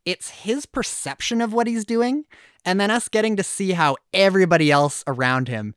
It's 0.05 0.29
his 0.29 0.65
perception 0.65 1.41
of 1.41 1.51
what 1.53 1.67
he's 1.67 1.85
doing 1.85 2.25
and 2.63 2.79
then 2.79 2.91
us 2.91 3.07
getting 3.09 3.35
to 3.35 3.43
see 3.43 3.71
how 3.71 3.97
everybody 4.13 4.71
else 4.71 5.03
around 5.07 5.47
him 5.47 5.75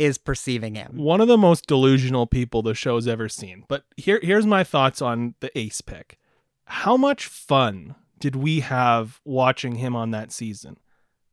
is 0.00 0.16
perceiving 0.16 0.74
him. 0.74 0.96
One 0.96 1.20
of 1.20 1.28
the 1.28 1.36
most 1.36 1.66
delusional 1.66 2.26
people 2.26 2.62
the 2.62 2.74
show's 2.74 3.06
ever 3.06 3.28
seen. 3.28 3.64
But 3.68 3.84
here 3.98 4.18
here's 4.22 4.46
my 4.46 4.64
thoughts 4.64 5.02
on 5.02 5.34
the 5.40 5.56
Ace 5.56 5.82
pick. 5.82 6.18
How 6.64 6.96
much 6.96 7.26
fun 7.26 7.94
did 8.18 8.34
we 8.34 8.60
have 8.60 9.20
watching 9.26 9.74
him 9.74 9.94
on 9.94 10.10
that 10.12 10.32
season? 10.32 10.78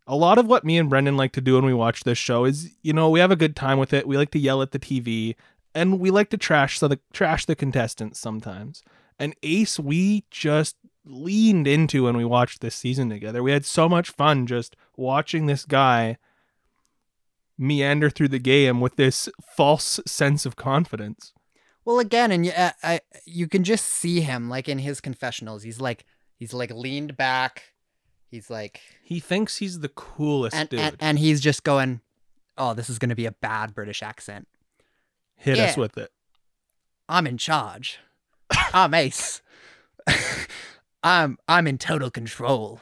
A 0.05 0.17
lot 0.17 0.37
of 0.37 0.47
what 0.47 0.65
me 0.65 0.77
and 0.77 0.89
Brendan 0.89 1.15
like 1.15 1.31
to 1.33 1.41
do 1.41 1.55
when 1.55 1.63
we 1.63 1.73
watch 1.73 2.03
this 2.03 2.17
show 2.17 2.43
is, 2.43 2.75
you 2.81 2.91
know, 2.91 3.09
we 3.09 3.21
have 3.21 3.31
a 3.31 3.37
good 3.37 3.55
time 3.55 3.77
with 3.77 3.93
it. 3.93 4.07
We 4.07 4.17
like 4.17 4.31
to 4.31 4.39
yell 4.39 4.61
at 4.61 4.71
the 4.71 4.79
TV 4.79 5.35
and 5.73 5.99
we 5.99 6.11
like 6.11 6.29
to 6.31 6.37
trash 6.37 6.77
so 6.77 6.89
the 6.89 6.99
trash 7.13 7.45
the 7.45 7.55
contestants 7.55 8.19
sometimes. 8.19 8.83
And 9.17 9.33
Ace, 9.43 9.79
we 9.79 10.25
just 10.29 10.75
leaned 11.05 11.67
into 11.67 12.03
when 12.03 12.17
we 12.17 12.25
watched 12.25 12.59
this 12.59 12.75
season 12.75 13.09
together. 13.09 13.41
We 13.41 13.53
had 13.53 13.63
so 13.63 13.87
much 13.87 14.09
fun 14.09 14.45
just 14.45 14.75
watching 14.97 15.45
this 15.45 15.63
guy 15.63 16.17
meander 17.57 18.09
through 18.09 18.27
the 18.29 18.39
game 18.39 18.79
with 18.81 18.95
this 18.95 19.29
false 19.55 19.99
sense 20.05 20.45
of 20.45 20.55
confidence. 20.55 21.33
Well, 21.85 21.99
again, 21.99 22.31
and 22.31 22.45
you, 22.45 22.51
uh, 22.51 22.71
I, 22.83 22.99
you 23.25 23.47
can 23.47 23.63
just 23.63 23.85
see 23.85 24.19
him 24.21 24.49
like 24.49 24.67
in 24.67 24.79
his 24.79 24.99
confessionals. 24.99 25.63
He's 25.63 25.79
like 25.79 26.05
he's 26.35 26.53
like 26.53 26.71
leaned 26.71 27.15
back. 27.15 27.73
He's 28.29 28.49
like 28.49 28.81
He 29.01 29.19
thinks 29.19 29.57
he's 29.57 29.79
the 29.79 29.89
coolest 29.89 30.55
and, 30.55 30.67
dude. 30.69 30.79
and 30.81 30.97
and 30.99 31.19
he's 31.19 31.39
just 31.39 31.63
going, 31.63 32.01
"Oh, 32.57 32.73
this 32.73 32.89
is 32.89 32.99
going 32.99 33.09
to 33.09 33.15
be 33.15 33.25
a 33.25 33.31
bad 33.31 33.73
British 33.73 34.03
accent. 34.03 34.47
Hit 35.35 35.57
us 35.59 35.77
with 35.77 35.97
it. 35.97 36.11
I'm 37.07 37.25
in 37.25 37.37
charge. 37.37 37.99
I'm 38.73 38.93
Ace. 38.93 39.41
I'm 41.03 41.37
I'm 41.47 41.67
in 41.67 41.77
total 41.77 42.11
control." 42.11 42.81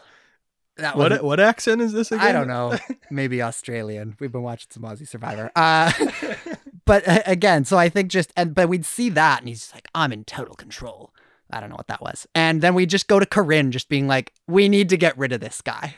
That 0.78 0.98
What 0.98 1.24
what 1.24 1.40
accent 1.40 1.82
is 1.82 1.94
this 1.94 2.12
again? 2.12 2.26
I 2.26 2.32
don't 2.34 2.48
know. 2.48 2.78
Maybe 3.10 3.42
Australian. 3.42 4.18
We've 4.20 4.32
been 4.32 4.44
watching 4.44 4.68
some 4.72 4.84
Aussie 4.84 5.08
Survivor. 5.08 5.50
Uh, 5.56 5.92
but 6.86 7.08
uh, 7.08 7.22
again, 7.26 7.64
so 7.64 7.78
I 7.78 7.88
think 7.88 8.12
just 8.12 8.34
and 8.36 8.54
but 8.54 8.68
we'd 8.68 8.86
see 8.86 9.10
that, 9.12 9.40
and 9.40 9.48
he's 9.48 9.72
like, 9.74 9.88
"I'm 9.96 10.12
in 10.12 10.26
total 10.26 10.56
control." 10.56 11.14
I 11.52 11.60
don't 11.60 11.70
know 11.70 11.76
what 11.76 11.88
that 11.88 12.02
was. 12.02 12.28
And 12.36 12.62
then 12.62 12.74
we 12.74 12.86
just 12.86 13.08
go 13.08 13.20
to 13.20 13.26
Corinne, 13.26 13.72
just 13.72 13.88
being 13.88 14.08
like, 14.08 14.34
"We 14.48 14.68
need 14.68 14.90
to 14.90 14.98
get 14.98 15.18
rid 15.18 15.32
of 15.32 15.40
this 15.40 15.62
guy." 15.62 15.96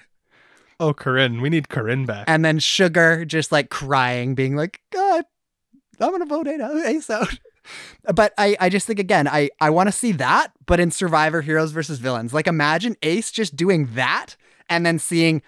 Oh, 0.80 0.94
Corinne. 0.94 1.42
We 1.42 1.50
need 1.50 1.70
Corinne 1.70 2.06
back. 2.06 2.26
And 2.28 2.46
then 2.46 2.60
Sugar 2.60 3.26
just 3.26 3.52
like 3.52 3.72
crying, 3.72 4.36
being 4.36 4.56
like, 4.56 4.82
"God, 4.92 5.26
I'm 6.00 6.12
gonna 6.12 6.26
vote 6.28 6.48
Ace 6.48 7.10
out." 7.10 7.40
But 8.16 8.34
I, 8.38 8.56
I 8.62 8.70
just 8.70 8.88
think 8.88 8.98
again, 8.98 9.28
I, 9.28 9.50
I 9.60 9.72
want 9.72 9.90
to 9.90 9.92
see 9.92 10.14
that, 10.14 10.54
but 10.66 10.80
in 10.80 10.90
Survivor 10.90 11.42
Heroes 11.42 11.74
versus 11.74 12.00
Villains. 12.00 12.34
Like 12.34 12.48
imagine 12.48 12.96
Ace 13.04 13.30
just 13.30 13.58
doing 13.58 13.90
that 13.96 14.38
and 14.70 14.86
then 14.86 15.00
seeing 15.00 15.42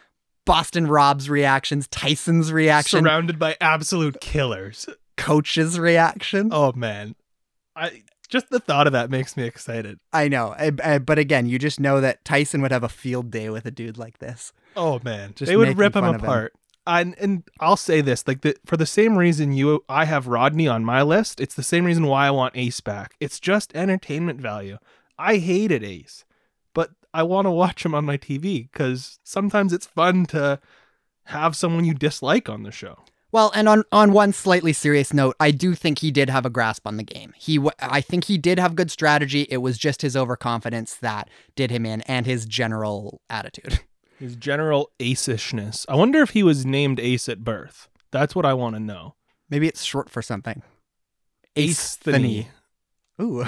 Boston 0.46 0.88
Rob's 0.88 1.30
reactions, 1.30 1.88
Tyson's 1.90 2.52
reaction, 2.52 3.04
Surrounded 3.04 3.38
by 3.40 3.56
absolute 3.62 4.20
killers. 4.22 4.88
Coach's 5.18 5.78
reaction. 5.80 6.50
Oh 6.52 6.72
man. 6.74 7.16
I 7.76 8.04
just 8.30 8.50
the 8.50 8.60
thought 8.60 8.88
of 8.88 8.94
that 8.94 9.10
makes 9.10 9.36
me 9.38 9.44
excited. 9.44 10.00
I 10.14 10.28
know, 10.28 10.56
I, 10.58 10.72
I- 10.84 11.00
but 11.00 11.18
again, 11.20 11.46
you 11.48 11.60
just 11.60 11.80
know 11.80 12.00
that 12.02 12.24
Tyson 12.26 12.62
would 12.62 12.72
have 12.72 12.84
a 12.84 12.90
field 12.90 13.32
day 13.32 13.50
with 13.50 13.66
a 13.66 13.72
dude 13.72 13.98
like 13.98 14.20
this. 14.20 14.54
Oh 14.76 15.00
man, 15.04 15.34
Just 15.36 15.50
they 15.50 15.58
would 15.58 15.78
rip 15.78 15.96
him 15.96 16.04
of 16.04 16.16
him. 16.16 16.22
apart. 16.22 16.54
And 16.88 17.16
and 17.20 17.44
I'll 17.60 17.76
say 17.78 18.02
this, 18.02 18.28
like 18.28 18.42
the, 18.42 18.56
for 18.66 18.78
the 18.78 18.86
same 18.86 19.18
reason 19.18 19.52
you 19.52 19.84
I 19.90 20.06
have 20.06 20.28
Rodney 20.28 20.68
on 20.68 20.84
my 20.86 21.02
list, 21.04 21.40
it's 21.40 21.54
the 21.56 21.64
same 21.64 21.86
reason 21.86 22.06
why 22.08 22.28
I 22.28 22.32
want 22.32 22.56
Ace 22.58 22.80
back. 22.82 23.16
It's 23.20 23.40
just 23.40 23.76
entertainment 23.76 24.40
value. 24.42 24.78
I 25.18 25.38
hated 25.38 25.84
Ace, 25.84 26.24
I 27.14 27.24
want 27.24 27.46
to 27.46 27.52
watch 27.52 27.86
him 27.86 27.96
on 27.96 28.06
my 28.06 28.18
TV 28.18 28.70
because 28.72 29.20
sometimes 29.24 29.74
it's 29.74 29.86
fun 29.86 30.26
to 30.28 30.60
have 31.26 31.56
someone 31.56 31.86
you 31.86 31.94
dislike 31.94 32.50
on 32.50 32.64
the 32.64 32.72
show. 32.72 33.00
Well, 33.32 33.52
and 33.54 33.70
on 33.70 33.84
on 33.92 34.12
one 34.12 34.34
slightly 34.34 34.74
serious 34.74 35.14
note, 35.14 35.36
I 35.40 35.52
do 35.52 35.76
think 35.76 36.00
he 36.00 36.10
did 36.10 36.30
have 36.30 36.46
a 36.46 36.50
grasp 36.50 36.88
on 36.88 36.98
the 36.98 37.04
game. 37.04 37.34
He, 37.38 37.58
w- 37.58 37.72
I 37.80 38.02
think 38.02 38.24
he 38.24 38.40
did 38.40 38.58
have 38.58 38.76
good 38.76 38.90
strategy. 38.90 39.46
It 39.50 39.58
was 39.58 39.78
just 39.78 40.02
his 40.02 40.18
overconfidence 40.18 40.96
that 40.96 41.30
did 41.56 41.70
him 41.70 41.86
in, 41.86 42.02
and 42.02 42.26
his 42.26 42.46
general 42.46 43.22
attitude. 43.30 43.80
His 44.20 44.36
general 44.36 44.92
ace-ishness. 45.00 45.86
I 45.88 45.96
wonder 45.96 46.22
if 46.22 46.32
he 46.32 46.44
was 46.44 46.66
named 46.66 47.00
Ace 47.00 47.30
at 47.30 47.46
birth. 47.46 47.88
That's 48.12 48.36
what 48.36 48.46
I 48.46 48.54
want 48.54 48.76
to 48.76 48.80
know. 48.82 49.16
Maybe 49.50 49.66
it's 49.66 49.82
short 49.82 50.10
for 50.10 50.22
something. 50.22 50.62
Ace-thany. 51.56 52.48
Ooh. 53.22 53.46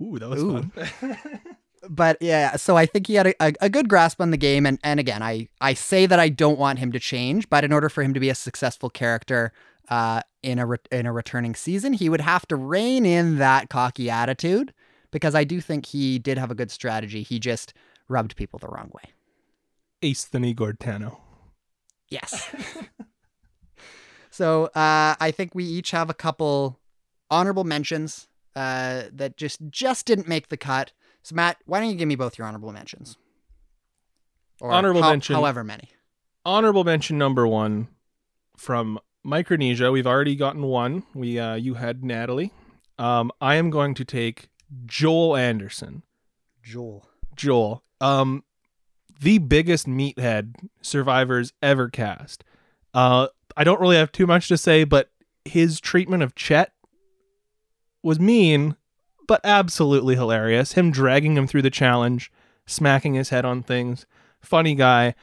Ooh, 0.00 0.18
that 0.20 0.28
was 0.28 0.40
Ooh. 0.40 0.62
fun. 0.70 1.18
but 1.88 2.16
yeah, 2.20 2.56
so 2.56 2.76
I 2.76 2.86
think 2.86 3.06
he 3.06 3.14
had 3.14 3.28
a, 3.28 3.42
a, 3.42 3.52
a 3.62 3.68
good 3.68 3.88
grasp 3.88 4.20
on 4.20 4.30
the 4.30 4.36
game, 4.36 4.66
and 4.66 4.78
and 4.82 4.98
again, 4.98 5.22
I 5.22 5.48
I 5.60 5.74
say 5.74 6.06
that 6.06 6.18
I 6.18 6.28
don't 6.28 6.58
want 6.58 6.78
him 6.78 6.92
to 6.92 6.98
change, 6.98 7.48
but 7.48 7.64
in 7.64 7.72
order 7.72 7.88
for 7.88 8.02
him 8.02 8.14
to 8.14 8.20
be 8.20 8.30
a 8.30 8.34
successful 8.34 8.90
character, 8.90 9.52
uh, 9.88 10.22
in 10.42 10.58
a 10.58 10.66
re- 10.66 10.78
in 10.90 11.06
a 11.06 11.12
returning 11.12 11.54
season, 11.54 11.92
he 11.92 12.08
would 12.08 12.20
have 12.20 12.46
to 12.48 12.56
rein 12.56 13.06
in 13.06 13.38
that 13.38 13.68
cocky 13.68 14.10
attitude, 14.10 14.72
because 15.10 15.34
I 15.34 15.44
do 15.44 15.60
think 15.60 15.86
he 15.86 16.18
did 16.18 16.38
have 16.38 16.50
a 16.50 16.54
good 16.54 16.70
strategy. 16.70 17.22
He 17.22 17.38
just 17.38 17.74
rubbed 18.08 18.36
people 18.36 18.58
the 18.58 18.68
wrong 18.68 18.90
way. 18.94 19.10
Ace-thany 20.02 20.54
Gortano. 20.54 21.18
Yes. 22.08 22.50
so 24.30 24.66
uh, 24.66 25.16
I 25.20 25.32
think 25.34 25.54
we 25.54 25.64
each 25.64 25.90
have 25.90 26.08
a 26.08 26.14
couple 26.14 26.78
honorable 27.30 27.64
mentions 27.64 28.28
uh, 28.56 29.04
that 29.12 29.36
just 29.36 29.60
just 29.70 30.06
didn't 30.06 30.28
make 30.28 30.48
the 30.48 30.56
cut. 30.56 30.92
So 31.28 31.34
Matt, 31.34 31.58
why 31.66 31.78
don't 31.80 31.90
you 31.90 31.94
give 31.94 32.08
me 32.08 32.16
both 32.16 32.38
your 32.38 32.46
honorable 32.46 32.72
mentions? 32.72 33.18
Or 34.62 34.70
Honorable 34.72 35.02
how- 35.02 35.10
mention. 35.10 35.34
however 35.36 35.62
many. 35.62 35.90
honorable 36.46 36.84
mention 36.84 37.18
number 37.18 37.46
one 37.46 37.88
from 38.56 38.98
Micronesia. 39.22 39.92
We've 39.92 40.06
already 40.06 40.34
gotten 40.36 40.62
one. 40.62 41.02
We 41.14 41.38
uh, 41.38 41.56
you 41.56 41.74
had 41.74 42.02
Natalie. 42.02 42.50
Um, 42.98 43.30
I 43.42 43.56
am 43.56 43.68
going 43.68 43.92
to 43.94 44.06
take 44.06 44.48
Joel 44.86 45.36
Anderson. 45.36 46.02
Joel. 46.62 47.06
Joel, 47.36 47.84
um, 48.00 48.42
the 49.20 49.36
biggest 49.36 49.86
meathead 49.86 50.54
survivors 50.80 51.52
ever 51.60 51.90
cast. 51.90 52.42
Uh, 52.94 53.28
I 53.54 53.64
don't 53.64 53.80
really 53.82 53.96
have 53.96 54.12
too 54.12 54.26
much 54.26 54.48
to 54.48 54.56
say, 54.56 54.84
but 54.84 55.10
his 55.44 55.78
treatment 55.78 56.22
of 56.22 56.34
Chet 56.34 56.72
was 58.02 58.18
mean, 58.18 58.76
but 59.28 59.40
absolutely 59.44 60.16
hilarious. 60.16 60.72
Him 60.72 60.90
dragging 60.90 61.36
him 61.36 61.46
through 61.46 61.62
the 61.62 61.70
challenge, 61.70 62.32
smacking 62.66 63.14
his 63.14 63.28
head 63.28 63.44
on 63.44 63.62
things. 63.62 64.06
Funny 64.40 64.74
guy. 64.74 65.14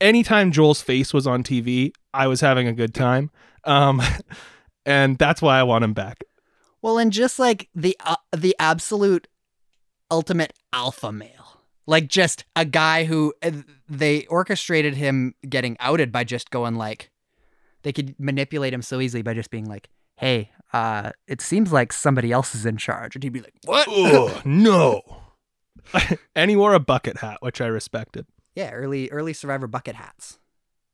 Anytime 0.00 0.52
Joel's 0.52 0.82
face 0.82 1.14
was 1.14 1.26
on 1.26 1.42
TV, 1.42 1.92
I 2.12 2.26
was 2.26 2.42
having 2.42 2.66
a 2.66 2.72
good 2.74 2.92
time. 2.92 3.30
Um, 3.62 4.02
and 4.84 5.16
that's 5.16 5.40
why 5.40 5.58
I 5.58 5.62
want 5.62 5.84
him 5.84 5.94
back. 5.94 6.24
Well, 6.82 6.98
and 6.98 7.12
just 7.12 7.38
like 7.38 7.70
the 7.74 7.96
uh, 8.04 8.16
the 8.36 8.54
absolute 8.58 9.28
ultimate 10.10 10.52
alpha 10.72 11.12
male, 11.12 11.62
like 11.86 12.08
just 12.08 12.44
a 12.54 12.66
guy 12.66 13.04
who 13.04 13.32
uh, 13.42 13.52
they 13.88 14.26
orchestrated 14.26 14.94
him 14.94 15.34
getting 15.48 15.78
outed 15.80 16.12
by 16.12 16.24
just 16.24 16.50
going 16.50 16.74
like, 16.74 17.10
they 17.84 17.92
could 17.92 18.14
manipulate 18.18 18.74
him 18.74 18.82
so 18.82 19.00
easily 19.00 19.22
by 19.22 19.32
just 19.32 19.50
being 19.50 19.64
like, 19.64 19.88
"Hey, 20.16 20.50
uh, 20.74 21.12
it 21.26 21.40
seems 21.40 21.72
like 21.72 21.92
somebody 21.92 22.32
else 22.32 22.54
is 22.54 22.66
in 22.66 22.76
charge," 22.76 23.14
and 23.14 23.22
he'd 23.22 23.32
be 23.32 23.40
like, 23.40 23.54
"What?" 23.64 23.88
Ugh, 23.88 24.42
no. 24.46 25.02
and 26.34 26.50
he 26.50 26.56
wore 26.56 26.74
a 26.74 26.80
bucket 26.80 27.18
hat, 27.18 27.38
which 27.40 27.60
I 27.60 27.66
respected. 27.66 28.26
yeah, 28.54 28.70
early 28.72 29.10
early 29.10 29.32
Survivor 29.32 29.66
bucket 29.66 29.96
hats, 29.96 30.38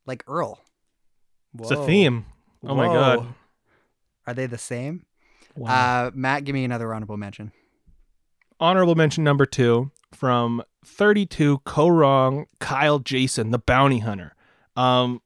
like 0.07 0.23
Earl. 0.27 0.61
It's 1.59 1.71
a 1.71 1.85
theme. 1.87 2.27
Oh 2.65 2.75
my 2.75 2.87
god. 2.87 3.35
Are 4.27 4.35
they 4.35 4.47
the 4.47 4.59
same? 4.59 5.07
Wow. 5.57 6.07
Uh, 6.07 6.11
Matt, 6.15 6.45
give 6.45 6.55
me 6.55 6.65
another 6.65 6.93
honorable 6.95 7.17
mention. 7.17 7.53
Honorable 8.61 8.95
mention 8.95 9.25
number 9.25 9.47
two 9.47 9.91
from 10.13 10.63
32 10.85 11.59
Kaôh 11.61 11.91
Rōng 11.91 12.47
Kyle 12.61 12.99
Jason, 12.99 13.51
the 13.51 13.59
bounty 13.59 13.99
hunter. 14.01 14.35
Um, 14.77 15.23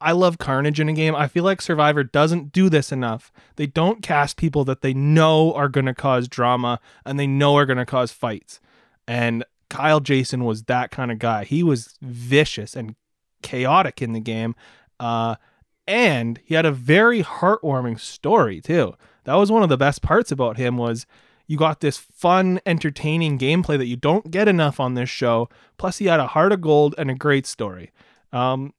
I 0.00 0.12
love 0.12 0.38
carnage 0.38 0.78
in 0.78 0.88
a 0.88 0.92
game. 0.92 1.16
I 1.16 1.26
feel 1.26 1.44
like 1.44 1.60
Survivor 1.60 2.04
doesn't 2.04 2.52
do 2.52 2.68
this 2.68 2.92
enough. 2.92 3.32
They 3.56 3.66
don't 3.66 4.02
cast 4.02 4.36
people 4.36 4.64
that 4.64 4.80
they 4.80 4.94
know 4.94 5.52
are 5.54 5.68
going 5.68 5.86
to 5.86 5.94
cause 5.94 6.28
drama 6.28 6.78
and 7.04 7.18
they 7.18 7.26
know 7.26 7.56
are 7.56 7.66
going 7.66 7.78
to 7.78 7.86
cause 7.86 8.12
fights. 8.12 8.60
And 9.06 9.44
Kyle 9.68 10.00
Jason 10.00 10.44
was 10.44 10.64
that 10.64 10.90
kind 10.90 11.10
of 11.10 11.18
guy. 11.18 11.44
He 11.44 11.62
was 11.62 11.96
vicious 12.00 12.76
and 12.76 12.94
chaotic 13.42 14.00
in 14.00 14.12
the 14.12 14.20
game. 14.20 14.54
Uh, 15.00 15.36
and 15.86 16.38
he 16.44 16.54
had 16.54 16.66
a 16.66 16.72
very 16.72 17.22
heartwarming 17.22 17.98
story, 17.98 18.60
too. 18.60 18.94
That 19.24 19.34
was 19.34 19.50
one 19.50 19.62
of 19.62 19.68
the 19.68 19.76
best 19.76 20.02
parts 20.02 20.30
about 20.30 20.58
him 20.58 20.76
was 20.76 21.06
you 21.46 21.56
got 21.56 21.80
this 21.80 21.96
fun, 21.96 22.60
entertaining 22.66 23.38
gameplay 23.38 23.78
that 23.78 23.86
you 23.86 23.96
don't 23.96 24.30
get 24.30 24.48
enough 24.48 24.78
on 24.78 24.94
this 24.94 25.08
show. 25.08 25.48
Plus, 25.78 25.98
he 25.98 26.06
had 26.06 26.20
a 26.20 26.28
heart 26.28 26.52
of 26.52 26.60
gold 26.60 26.94
and 26.98 27.10
a 27.10 27.14
great 27.14 27.46
story. 27.46 27.90
Um, 28.32 28.74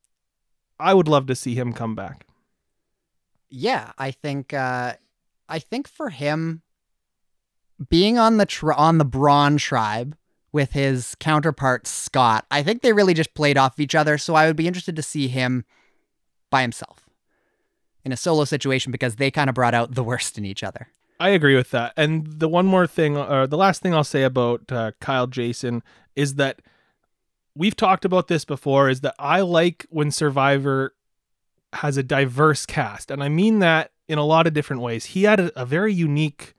I 0.79 0.93
would 0.93 1.07
love 1.07 1.27
to 1.27 1.35
see 1.35 1.55
him 1.55 1.73
come 1.73 1.95
back. 1.95 2.25
Yeah, 3.49 3.91
I 3.97 4.11
think 4.11 4.53
uh, 4.53 4.93
I 5.47 5.59
think 5.59 5.87
for 5.87 6.09
him 6.09 6.61
being 7.89 8.17
on 8.17 8.37
the 8.37 8.45
tri- 8.45 8.75
on 8.75 8.97
the 8.97 9.05
Brawn 9.05 9.57
tribe 9.57 10.15
with 10.51 10.71
his 10.71 11.15
counterpart 11.19 11.87
Scott, 11.87 12.45
I 12.51 12.63
think 12.63 12.81
they 12.81 12.93
really 12.93 13.13
just 13.13 13.33
played 13.33 13.57
off 13.57 13.79
each 13.79 13.95
other. 13.95 14.17
So 14.17 14.35
I 14.35 14.47
would 14.47 14.55
be 14.55 14.67
interested 14.67 14.95
to 14.95 15.01
see 15.01 15.27
him 15.27 15.65
by 16.49 16.61
himself 16.61 17.09
in 18.03 18.11
a 18.11 18.17
solo 18.17 18.45
situation 18.45 18.91
because 18.91 19.15
they 19.15 19.31
kind 19.31 19.49
of 19.49 19.55
brought 19.55 19.73
out 19.73 19.95
the 19.95 20.03
worst 20.03 20.37
in 20.37 20.45
each 20.45 20.63
other. 20.63 20.87
I 21.19 21.29
agree 21.29 21.55
with 21.55 21.71
that. 21.71 21.93
And 21.97 22.39
the 22.39 22.47
one 22.47 22.65
more 22.65 22.87
thing, 22.87 23.17
or 23.17 23.45
the 23.45 23.57
last 23.57 23.81
thing 23.81 23.93
I'll 23.93 24.03
say 24.03 24.23
about 24.23 24.71
uh, 24.71 24.91
Kyle 25.01 25.27
Jason 25.27 25.83
is 26.15 26.35
that 26.35 26.61
we've 27.59 27.75
talked 27.75 28.05
about 28.05 28.27
this 28.27 28.45
before. 28.45 28.89
Is 28.89 29.01
that 29.01 29.15
I 29.19 29.41
like 29.41 29.85
when 29.89 30.09
Survivor 30.11 30.95
has 31.73 31.97
a 31.97 32.03
diverse 32.03 32.65
cast, 32.65 33.11
and 33.11 33.21
I 33.23 33.29
mean 33.29 33.59
that 33.59 33.91
in 34.07 34.17
a 34.17 34.25
lot 34.25 34.47
of 34.47 34.53
different 34.53 34.81
ways. 34.81 35.05
He 35.05 35.23
had 35.23 35.39
a, 35.39 35.61
a 35.61 35.65
very 35.65 35.93
unique 35.93 36.55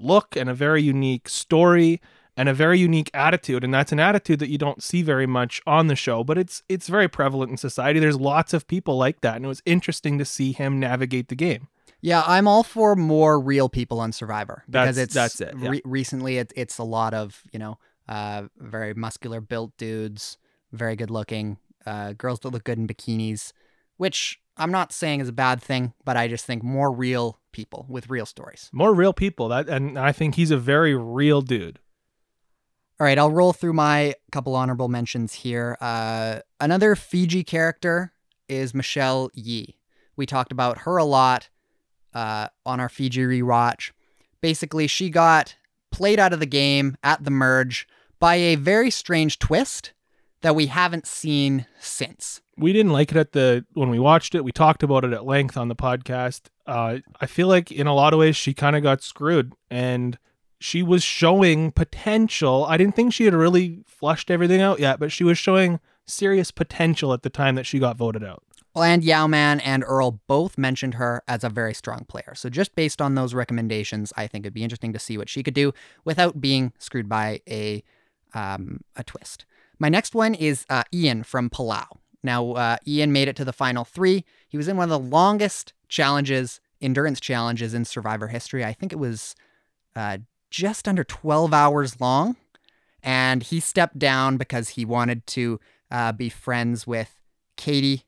look 0.00 0.36
and 0.36 0.48
a 0.48 0.54
very 0.54 0.82
unique 0.82 1.28
story 1.28 2.00
and 2.36 2.48
a 2.48 2.54
very 2.54 2.78
unique 2.78 3.10
attitude 3.12 3.64
and 3.64 3.74
that's 3.74 3.90
an 3.90 3.98
attitude 3.98 4.38
that 4.38 4.48
you 4.48 4.56
don't 4.56 4.80
see 4.80 5.02
very 5.02 5.26
much 5.26 5.60
on 5.66 5.88
the 5.88 5.96
show 5.96 6.22
but 6.22 6.38
it's 6.38 6.62
it's 6.68 6.86
very 6.86 7.08
prevalent 7.08 7.50
in 7.50 7.56
society 7.56 7.98
there's 7.98 8.20
lots 8.20 8.54
of 8.54 8.68
people 8.68 8.96
like 8.96 9.22
that 9.22 9.34
and 9.34 9.44
it 9.44 9.48
was 9.48 9.60
interesting 9.66 10.16
to 10.18 10.24
see 10.24 10.52
him 10.52 10.78
navigate 10.78 11.28
the 11.28 11.34
game 11.34 11.66
Yeah, 12.00 12.22
I'm 12.24 12.46
all 12.46 12.62
for 12.62 12.94
more 12.94 13.40
real 13.40 13.68
people 13.68 13.98
on 13.98 14.12
Survivor 14.12 14.62
because 14.66 14.94
That's- 14.94 15.04
it's 15.04 15.14
that's 15.14 15.40
it, 15.40 15.54
yeah. 15.60 15.70
Re- 15.70 15.82
recently, 15.84 16.38
it, 16.38 16.52
it's 16.54 16.78
a 16.78 16.84
lot 16.84 17.12
of 17.12 17.42
you 17.52 17.58
know, 17.58 17.78
uh, 18.08 18.44
very 18.56 18.94
muscular 18.94 19.40
built 19.40 19.76
dudes, 19.76 20.38
very 20.72 20.96
good 20.96 21.10
looking, 21.10 21.58
uh, 21.86 22.12
girls 22.12 22.40
that 22.40 22.50
look 22.50 22.64
good 22.64 22.78
in 22.78 22.86
bikinis, 22.86 23.52
which 23.96 24.40
I'm 24.56 24.70
not 24.72 24.92
saying 24.92 25.20
is 25.20 25.28
a 25.28 25.32
bad 25.32 25.62
thing, 25.62 25.94
but 26.04 26.16
I 26.16 26.28
just 26.28 26.44
think 26.44 26.62
more 26.62 26.90
real 26.92 27.38
people 27.52 27.86
with 27.88 28.08
real 28.10 28.26
stories. 28.26 28.68
more 28.72 28.94
real 28.94 29.12
people 29.12 29.48
that 29.48 29.68
and 29.68 29.98
i 29.98 30.12
think 30.12 30.34
he's 30.36 30.50
a 30.52 30.56
very 30.56 30.94
real 30.94 31.40
dude 31.42 31.80
All 33.00 33.04
right, 33.04 33.18
I'll 33.18 33.30
roll 33.32 33.52
through 33.52 33.72
my 33.72 34.14
couple 34.30 34.54
honorable 34.54 34.88
mentions 34.88 35.32
here. 35.34 35.76
Uh, 35.80 36.40
another 36.60 36.94
Fiji 36.94 37.42
character 37.44 38.12
is 38.48 38.74
Michelle 38.74 39.30
Yi. 39.34 39.76
We 40.16 40.26
talked 40.26 40.52
about 40.52 40.78
her 40.78 40.96
a 40.98 41.04
lot 41.04 41.48
uh, 42.14 42.48
on 42.66 42.80
our 42.80 42.88
Fiji 42.88 43.22
rewatch. 43.22 43.92
Basically, 44.40 44.86
she 44.86 45.10
got 45.10 45.56
played 45.90 46.18
out 46.20 46.32
of 46.32 46.40
the 46.40 46.46
game 46.46 46.96
at 47.02 47.24
the 47.24 47.30
merge 47.30 47.86
by 48.18 48.36
a 48.36 48.54
very 48.56 48.90
strange 48.90 49.38
twist 49.38 49.92
that 50.40 50.54
we 50.54 50.66
haven't 50.66 51.06
seen 51.06 51.66
since. 51.80 52.40
we 52.56 52.72
didn't 52.72 52.92
like 52.92 53.10
it 53.10 53.16
at 53.16 53.32
the 53.32 53.64
when 53.74 53.90
we 53.90 53.98
watched 53.98 54.34
it 54.34 54.44
we 54.44 54.52
talked 54.52 54.82
about 54.82 55.04
it 55.04 55.12
at 55.12 55.24
length 55.24 55.56
on 55.56 55.68
the 55.68 55.76
podcast 55.76 56.42
uh 56.66 56.98
i 57.20 57.26
feel 57.26 57.48
like 57.48 57.70
in 57.72 57.86
a 57.86 57.94
lot 57.94 58.12
of 58.12 58.18
ways 58.18 58.36
she 58.36 58.52
kind 58.54 58.74
of 58.76 58.82
got 58.82 59.02
screwed 59.02 59.52
and 59.70 60.18
she 60.60 60.82
was 60.82 61.02
showing 61.02 61.70
potential 61.72 62.64
i 62.68 62.76
didn't 62.76 62.94
think 62.96 63.12
she 63.12 63.24
had 63.24 63.34
really 63.34 63.82
flushed 63.86 64.30
everything 64.30 64.60
out 64.60 64.78
yet 64.80 64.98
but 65.00 65.10
she 65.12 65.24
was 65.24 65.38
showing 65.38 65.78
serious 66.06 66.50
potential 66.50 67.12
at 67.12 67.22
the 67.22 67.30
time 67.30 67.54
that 67.54 67.66
she 67.66 67.78
got 67.78 67.96
voted 67.96 68.24
out 68.24 68.42
Well, 68.74 68.84
and 68.84 69.02
Yau-Man 69.04 69.58
and 69.60 69.82
Earl 69.84 70.20
both 70.28 70.56
mentioned 70.56 70.94
her 70.94 71.22
as 71.26 71.42
a 71.44 71.48
very 71.48 71.74
strong 71.74 72.04
player. 72.08 72.34
So 72.36 72.48
just 72.48 72.74
based 72.76 73.02
on 73.02 73.14
those 73.16 73.34
recommendations, 73.34 74.12
I 74.16 74.26
think 74.28 74.44
it'd 74.44 74.54
be 74.54 74.62
interesting 74.62 74.92
to 74.92 74.98
see 75.00 75.18
what 75.18 75.28
she 75.28 75.42
could 75.42 75.54
do 75.54 75.72
without 76.04 76.40
being 76.40 76.72
screwed 76.78 77.08
by 77.08 77.40
a 77.48 77.82
um, 78.34 78.80
a 78.96 79.04
twist. 79.04 79.44
My 79.78 79.88
next 79.88 80.14
one 80.14 80.34
is 80.34 80.66
uh, 80.68 80.82
Ian 80.92 81.22
from 81.22 81.50
Palau. 81.50 81.86
Now, 82.22 82.52
uh, 82.52 82.76
Ian 82.86 83.12
made 83.12 83.28
it 83.28 83.36
to 83.36 83.44
the 83.44 83.52
final 83.52 83.84
three. 83.84 84.24
He 84.48 84.56
was 84.56 84.68
in 84.68 84.76
one 84.76 84.90
of 84.90 85.02
the 85.02 85.08
longest 85.08 85.72
challenges, 85.88 86.60
endurance 86.80 87.20
challenges 87.20 87.74
in 87.74 87.84
Survivor 87.84 88.28
history. 88.28 88.64
I 88.64 88.72
think 88.72 88.92
it 88.92 88.98
was 88.98 89.36
uh, 89.94 90.18
just 90.50 90.88
under 90.88 91.04
12 91.04 91.52
hours 91.54 92.00
long. 92.00 92.36
And 93.02 93.44
he 93.44 93.60
stepped 93.60 93.98
down 93.98 94.36
because 94.36 94.70
he 94.70 94.84
wanted 94.84 95.26
to 95.28 95.60
uh, 95.90 96.12
be 96.12 96.28
friends 96.28 96.86
with 96.86 97.14
Katie, 97.56 98.04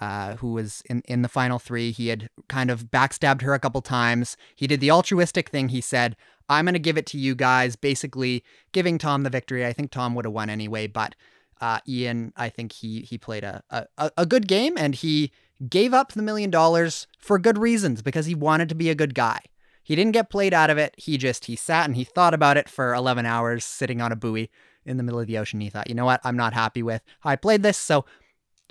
uh, 0.00 0.36
who 0.36 0.52
was 0.52 0.82
in, 0.88 1.02
in 1.06 1.22
the 1.22 1.28
final 1.28 1.58
three. 1.58 1.90
He 1.90 2.08
had 2.08 2.30
kind 2.48 2.70
of 2.70 2.84
backstabbed 2.84 3.42
her 3.42 3.52
a 3.52 3.58
couple 3.58 3.82
times. 3.82 4.36
He 4.54 4.68
did 4.68 4.80
the 4.80 4.92
altruistic 4.92 5.48
thing. 5.48 5.70
He 5.70 5.80
said, 5.80 6.16
I'm 6.48 6.64
going 6.64 6.74
to 6.74 6.78
give 6.78 6.96
it 6.96 7.06
to 7.06 7.18
you 7.18 7.34
guys, 7.34 7.76
basically 7.76 8.44
giving 8.72 8.98
Tom 8.98 9.22
the 9.22 9.30
victory. 9.30 9.66
I 9.66 9.72
think 9.72 9.90
Tom 9.90 10.14
would 10.14 10.24
have 10.24 10.32
won 10.32 10.48
anyway, 10.50 10.86
but 10.86 11.14
uh, 11.60 11.80
Ian, 11.86 12.32
I 12.36 12.48
think 12.48 12.72
he 12.72 13.00
he 13.00 13.18
played 13.18 13.44
a, 13.44 13.62
a, 13.70 14.10
a 14.16 14.26
good 14.26 14.46
game 14.48 14.74
and 14.76 14.94
he 14.94 15.32
gave 15.68 15.92
up 15.92 16.12
the 16.12 16.22
million 16.22 16.50
dollars 16.50 17.06
for 17.18 17.38
good 17.38 17.58
reasons 17.58 18.02
because 18.02 18.26
he 18.26 18.34
wanted 18.34 18.68
to 18.68 18.74
be 18.74 18.90
a 18.90 18.94
good 18.94 19.14
guy. 19.14 19.40
He 19.82 19.96
didn't 19.96 20.12
get 20.12 20.30
played 20.30 20.54
out 20.54 20.70
of 20.70 20.78
it. 20.78 20.94
He 20.98 21.16
just 21.16 21.46
he 21.46 21.56
sat 21.56 21.86
and 21.86 21.96
he 21.96 22.04
thought 22.04 22.34
about 22.34 22.56
it 22.56 22.68
for 22.68 22.94
11 22.94 23.26
hours 23.26 23.64
sitting 23.64 24.00
on 24.00 24.12
a 24.12 24.16
buoy 24.16 24.50
in 24.84 24.98
the 24.98 25.02
middle 25.02 25.20
of 25.20 25.26
the 25.26 25.38
ocean. 25.38 25.60
He 25.60 25.70
thought, 25.70 25.88
you 25.88 25.94
know 25.94 26.04
what? 26.04 26.20
I'm 26.24 26.36
not 26.36 26.52
happy 26.52 26.82
with 26.82 27.02
how 27.20 27.30
I 27.30 27.36
played 27.36 27.62
this, 27.62 27.78
so 27.78 28.04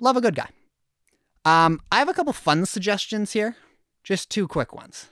love 0.00 0.16
a 0.16 0.20
good 0.20 0.36
guy. 0.36 0.48
Um, 1.44 1.80
I 1.90 1.98
have 1.98 2.08
a 2.08 2.14
couple 2.14 2.32
fun 2.32 2.66
suggestions 2.66 3.32
here, 3.32 3.56
just 4.04 4.30
two 4.30 4.46
quick 4.46 4.74
ones. 4.74 5.08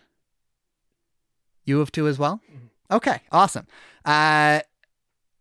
You 1.67 1.81
have 1.81 1.93
two 1.93 2.09
as 2.09 2.19
well. 2.19 2.41
Okay, 2.91 3.21
awesome. 3.31 3.67
Uh, 4.05 4.61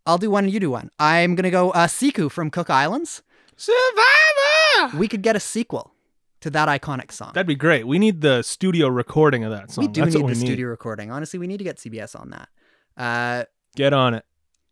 I'll 0.06 0.18
do 0.18 0.30
one. 0.30 0.44
And 0.46 0.54
you 0.54 0.60
do 0.60 0.72
one. 0.72 0.90
I'm 1.00 1.36
gonna 1.36 1.52
go 1.52 1.72
uh, 1.72 1.88
Sekou 1.88 2.30
from 2.30 2.50
Cook 2.50 2.70
Islands. 2.70 3.22
survivor 3.56 4.98
We 4.98 5.08
could 5.08 5.22
get 5.22 5.36
a 5.36 5.40
sequel 5.40 5.94
to 6.42 6.50
that 6.50 6.68
iconic 6.68 7.12
song. 7.12 7.32
that'd 7.34 7.48
be 7.48 7.56
great 7.56 7.88
we 7.88 7.98
need 7.98 8.22
the 8.22 8.42
studio 8.44 8.88
recording 8.88 9.44
of 9.46 9.52
that 9.52 9.72
song 9.72 9.86
we 9.86 9.88
do 9.88 10.02
That's 10.02 10.14
need 10.14 10.22
what 10.22 10.28
the 10.28 10.34
we 10.34 10.40
need 10.42 10.48
studio 10.48 10.68
recording. 10.68 11.10
Honestly, 11.10 11.40
we 11.40 11.48
need 11.48 11.58
to 11.58 11.64
get 11.64 11.78
CBS 11.78 12.20
on 12.20 12.32
that. 12.32 12.50
Uh, 12.98 13.46
get 13.76 13.94
on 13.94 14.14
it 14.14 14.26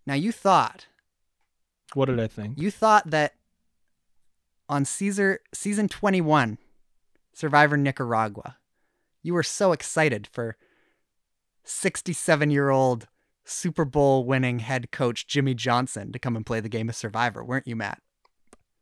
now 0.05 0.13
you 0.13 0.31
thought 0.31 0.87
what 1.93 2.05
did 2.05 2.19
i 2.19 2.27
think 2.27 2.59
you 2.59 2.69
thought 2.69 3.09
that 3.09 3.33
on 4.69 4.85
Caesar 4.85 5.39
season 5.53 5.87
21, 5.87 6.57
Survivor 7.33 7.77
Nicaragua, 7.77 8.57
you 9.21 9.33
were 9.33 9.43
so 9.43 9.71
excited 9.71 10.27
for 10.31 10.57
67 11.63 12.51
year 12.51 12.69
old 12.69 13.07
Super 13.45 13.85
Bowl 13.85 14.25
winning 14.25 14.59
head 14.59 14.91
coach 14.91 15.27
Jimmy 15.27 15.53
Johnson 15.53 16.11
to 16.11 16.19
come 16.19 16.35
and 16.35 16.45
play 16.45 16.59
the 16.59 16.69
game 16.69 16.89
of 16.89 16.95
Survivor, 16.95 17.43
weren't 17.43 17.67
you, 17.67 17.75
Matt? 17.75 17.99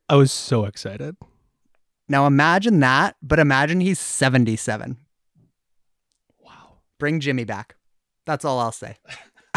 i 0.10 0.16
was 0.16 0.32
so 0.32 0.66
excited 0.66 1.16
Now 2.10 2.28
imagine 2.28 2.80
that, 2.82 3.16
but 3.22 3.40
imagine 3.40 3.80
he's 3.80 4.00
77. 4.00 4.98
wow 6.40 6.80
Bring 7.00 7.20
Jimmy 7.20 7.44
back. 7.46 7.76
That's 8.26 8.46
all 8.46 8.60
I'll 8.60 8.72
say. 8.72 8.98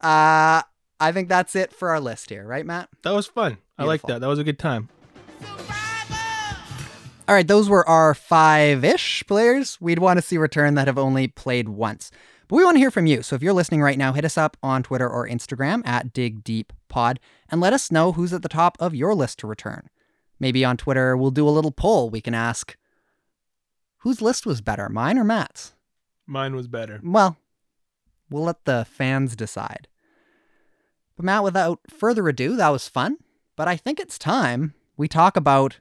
uh, 0.00 0.62
I 1.00 1.12
think 1.12 1.28
that's 1.28 1.56
it 1.56 1.72
for 1.72 1.90
our 1.90 2.00
list 2.00 2.30
here, 2.30 2.46
right, 2.46 2.64
Matt? 2.64 2.88
that 3.02 3.12
was 3.12 3.26
fun 3.26 3.58
i 3.78 3.84
like 3.84 4.02
that 4.02 4.20
that 4.20 4.26
was 4.26 4.38
a 4.38 4.44
good 4.44 4.58
time 4.58 4.88
All 7.28 7.34
right, 7.34 7.46
those 7.46 7.68
were 7.68 7.86
our 7.88 8.14
five 8.14 8.84
ish 8.84 9.24
players 9.26 9.80
we'd 9.80 9.98
want 9.98 10.18
to 10.18 10.22
see 10.22 10.38
return 10.38 10.74
that 10.76 10.86
have 10.86 10.98
only 10.98 11.26
played 11.26 11.68
once. 11.68 12.12
But 12.46 12.56
we 12.56 12.64
want 12.64 12.76
to 12.76 12.80
hear 12.80 12.92
from 12.92 13.06
you. 13.06 13.22
So 13.22 13.34
if 13.34 13.42
you're 13.42 13.52
listening 13.52 13.82
right 13.82 13.98
now, 13.98 14.12
hit 14.12 14.24
us 14.24 14.38
up 14.38 14.56
on 14.62 14.84
Twitter 14.84 15.08
or 15.08 15.26
Instagram 15.26 15.84
at 15.84 16.12
Dig 16.12 16.44
Deep 16.44 16.72
Pod 16.88 17.18
and 17.48 17.60
let 17.60 17.72
us 17.72 17.90
know 17.90 18.12
who's 18.12 18.32
at 18.32 18.42
the 18.42 18.48
top 18.48 18.76
of 18.78 18.94
your 18.94 19.12
list 19.12 19.40
to 19.40 19.48
return. 19.48 19.88
Maybe 20.38 20.64
on 20.64 20.76
Twitter, 20.76 21.16
we'll 21.16 21.32
do 21.32 21.48
a 21.48 21.50
little 21.50 21.72
poll. 21.72 22.10
We 22.10 22.20
can 22.20 22.34
ask 22.34 22.76
whose 23.98 24.22
list 24.22 24.46
was 24.46 24.60
better, 24.60 24.88
mine 24.88 25.18
or 25.18 25.24
Matt's? 25.24 25.72
mine 26.28 26.54
was 26.56 26.66
better 26.68 27.00
Well, 27.04 27.36
we'll 28.30 28.44
let 28.44 28.64
the 28.64 28.86
fans 28.88 29.34
decide. 29.34 29.88
But 31.16 31.24
Matt, 31.24 31.42
without 31.42 31.80
further 31.88 32.28
ado, 32.28 32.54
that 32.56 32.68
was 32.68 32.88
fun. 32.88 33.16
But 33.56 33.66
I 33.66 33.76
think 33.76 33.98
it's 33.98 34.18
time 34.18 34.74
we 34.96 35.08
talk 35.08 35.36
about 35.36 35.80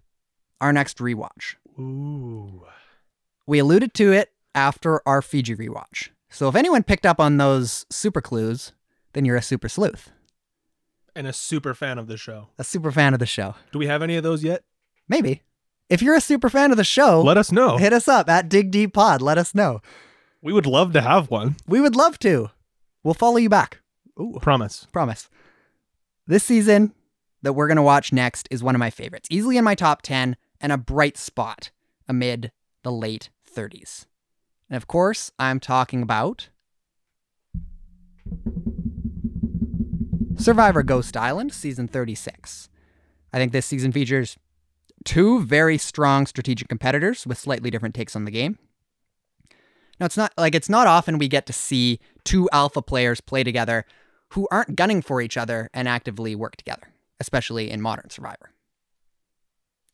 our 0.61 0.73
next 0.73 0.97
rewatch. 0.99 1.55
ooh 1.79 2.65
We 3.45 3.59
alluded 3.59 3.93
to 3.95 4.11
it 4.11 4.31
after 4.53 5.01
our 5.07 5.21
Fiji 5.21 5.55
rewatch. 5.55 6.09
So 6.29 6.47
if 6.49 6.55
anyone 6.55 6.83
picked 6.83 7.05
up 7.05 7.19
on 7.19 7.37
those 7.37 7.85
super 7.89 8.21
clues, 8.21 8.73
then 9.13 9.25
you're 9.25 9.37
a 9.37 9.41
super 9.41 9.69
sleuth, 9.69 10.11
and 11.15 11.27
a 11.27 11.33
super 11.33 11.73
fan 11.73 11.97
of 11.97 12.07
the 12.07 12.17
show 12.17 12.49
a 12.57 12.63
super 12.63 12.91
fan 12.91 13.13
of 13.13 13.19
the 13.19 13.25
show. 13.25 13.55
do 13.71 13.79
we 13.79 13.87
have 13.87 14.01
any 14.01 14.15
of 14.15 14.23
those 14.23 14.43
yet 14.43 14.63
Maybe. 15.07 15.43
If 15.87 16.01
you're 16.01 16.15
a 16.15 16.21
super 16.21 16.49
fan 16.49 16.71
of 16.71 16.77
the 16.77 16.83
show, 16.83 17.21
let 17.21 17.37
us 17.37 17.51
know 17.51 17.77
hit 17.77 17.93
us 17.93 18.07
up 18.07 18.27
at 18.27 18.49
Dig 18.49 18.71
Deep 18.71 18.93
Pod. 18.93 19.21
Let 19.21 19.37
us 19.37 19.53
know. 19.53 19.81
we 20.41 20.51
would 20.51 20.65
love 20.65 20.93
to 20.93 21.01
have 21.01 21.29
one 21.29 21.55
We 21.67 21.79
would 21.79 21.95
love 21.95 22.17
to. 22.19 22.49
We'll 23.03 23.13
follow 23.13 23.37
you 23.37 23.49
back. 23.49 23.81
Ooh. 24.19 24.39
promise 24.41 24.87
Promise. 24.91 25.29
This 26.25 26.43
season 26.43 26.93
that 27.43 27.53
we're 27.53 27.67
going 27.67 27.77
to 27.77 27.83
watch 27.83 28.11
next 28.11 28.47
is 28.49 28.63
one 28.63 28.73
of 28.73 28.79
my 28.79 28.89
favorites. 28.89 29.27
Easily 29.31 29.57
in 29.57 29.63
my 29.63 29.75
top 29.75 30.01
10 30.01 30.35
and 30.65 30.71
a 30.71 30.77
bright 30.79 31.15
spot 31.15 31.69
amid 32.07 32.51
the 32.81 32.91
late 32.91 33.29
30s. 33.55 34.07
And 34.67 34.75
of 34.75 34.87
course, 34.87 35.31
I'm 35.37 35.59
talking 35.59 36.01
about 36.01 36.49
Survivor 40.35 40.81
Ghost 40.81 41.15
Island, 41.15 41.53
season 41.53 41.87
36. 41.87 42.67
I 43.31 43.37
think 43.37 43.51
this 43.51 43.67
season 43.67 43.91
features 43.91 44.39
two 45.03 45.43
very 45.43 45.77
strong 45.77 46.25
strategic 46.25 46.67
competitors 46.67 47.27
with 47.27 47.37
slightly 47.37 47.69
different 47.69 47.93
takes 47.93 48.15
on 48.15 48.25
the 48.25 48.31
game. 48.31 48.57
Now, 49.99 50.07
it's 50.07 50.17
not 50.17 50.33
like 50.35 50.55
it's 50.55 50.67
not 50.67 50.87
often 50.87 51.19
we 51.19 51.27
get 51.27 51.45
to 51.45 51.53
see 51.53 51.99
two 52.23 52.49
alpha 52.51 52.81
players 52.81 53.21
play 53.21 53.43
together 53.43 53.85
who 54.29 54.47
aren't 54.49 54.75
gunning 54.75 55.03
for 55.03 55.21
each 55.21 55.37
other 55.37 55.69
and 55.75 55.87
actively 55.87 56.33
work 56.33 56.55
together, 56.55 56.87
especially 57.19 57.69
in 57.69 57.83
modern 57.83 58.09
Survivor. 58.09 58.54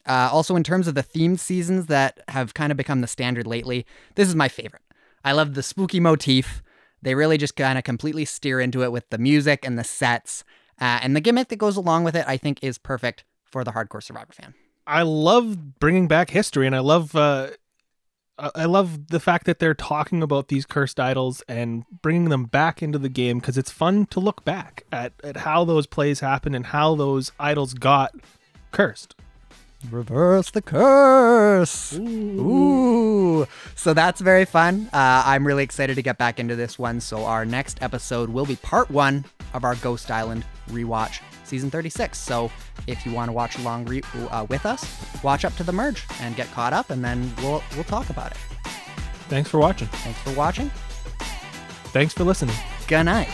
Uh, 0.05 0.29
also, 0.31 0.55
in 0.55 0.63
terms 0.63 0.87
of 0.87 0.95
the 0.95 1.03
themed 1.03 1.39
seasons 1.39 1.87
that 1.87 2.21
have 2.29 2.53
kind 2.53 2.71
of 2.71 2.77
become 2.77 3.01
the 3.01 3.07
standard 3.07 3.45
lately, 3.45 3.85
this 4.15 4.27
is 4.27 4.35
my 4.35 4.47
favorite. 4.47 4.81
I 5.23 5.33
love 5.33 5.53
the 5.53 5.63
spooky 5.63 5.99
motif. 5.99 6.63
They 7.01 7.15
really 7.15 7.37
just 7.37 7.55
kind 7.55 7.77
of 7.77 7.83
completely 7.83 8.25
steer 8.25 8.59
into 8.59 8.83
it 8.83 8.91
with 8.91 9.09
the 9.09 9.17
music 9.17 9.65
and 9.65 9.77
the 9.77 9.83
sets. 9.83 10.43
Uh, 10.79 10.99
and 11.01 11.15
the 11.15 11.21
gimmick 11.21 11.49
that 11.49 11.57
goes 11.57 11.77
along 11.77 12.03
with 12.03 12.15
it, 12.15 12.25
I 12.27 12.37
think, 12.37 12.59
is 12.63 12.77
perfect 12.77 13.23
for 13.43 13.63
the 13.63 13.71
hardcore 13.71 14.01
Survivor 14.01 14.33
fan. 14.33 14.53
I 14.87 15.03
love 15.03 15.79
bringing 15.79 16.07
back 16.07 16.31
history, 16.31 16.65
and 16.65 16.75
I 16.75 16.79
love 16.79 17.15
uh, 17.15 17.49
I 18.55 18.65
love 18.65 19.07
the 19.07 19.19
fact 19.19 19.45
that 19.45 19.59
they're 19.59 19.75
talking 19.75 20.23
about 20.23 20.47
these 20.47 20.65
cursed 20.65 20.99
idols 20.99 21.43
and 21.47 21.85
bringing 22.01 22.29
them 22.29 22.45
back 22.45 22.81
into 22.81 22.97
the 22.97 23.09
game 23.09 23.39
because 23.39 23.57
it's 23.57 23.69
fun 23.69 24.07
to 24.07 24.19
look 24.19 24.43
back 24.43 24.85
at 24.91 25.13
at 25.23 25.37
how 25.37 25.63
those 25.63 25.85
plays 25.85 26.21
happened 26.21 26.55
and 26.55 26.67
how 26.67 26.95
those 26.95 27.31
idols 27.39 27.75
got 27.75 28.15
cursed. 28.71 29.15
Reverse 29.89 30.51
the 30.51 30.61
curse. 30.61 31.93
Ooh. 31.93 33.47
So 33.75 33.93
that's 33.93 34.21
very 34.21 34.45
fun. 34.45 34.89
Uh, 34.93 35.23
I'm 35.25 35.45
really 35.45 35.63
excited 35.63 35.95
to 35.95 36.01
get 36.01 36.17
back 36.17 36.39
into 36.39 36.55
this 36.55 36.77
one. 36.77 36.99
So 37.01 37.25
our 37.25 37.45
next 37.45 37.81
episode 37.81 38.29
will 38.29 38.45
be 38.45 38.55
part 38.57 38.91
one 38.91 39.25
of 39.53 39.63
our 39.63 39.75
Ghost 39.75 40.11
Island 40.11 40.45
rewatch, 40.69 41.21
season 41.43 41.71
36. 41.71 42.17
So 42.17 42.51
if 42.87 43.05
you 43.05 43.11
want 43.11 43.29
to 43.29 43.33
watch 43.33 43.57
along 43.57 43.85
re- 43.85 44.03
uh, 44.29 44.45
with 44.49 44.65
us, 44.65 44.85
watch 45.23 45.45
up 45.45 45.55
to 45.55 45.63
the 45.63 45.71
merge 45.73 46.05
and 46.21 46.35
get 46.35 46.49
caught 46.51 46.73
up, 46.73 46.89
and 46.89 47.03
then 47.03 47.31
we'll 47.37 47.63
we'll 47.75 47.83
talk 47.85 48.09
about 48.09 48.31
it. 48.31 48.37
Thanks 49.29 49.49
for 49.49 49.59
watching. 49.59 49.87
Thanks 49.87 50.19
for 50.21 50.33
watching. 50.33 50.69
Thanks 51.91 52.13
for 52.13 52.23
listening. 52.23 52.55
Good 52.87 53.03
night. 53.03 53.29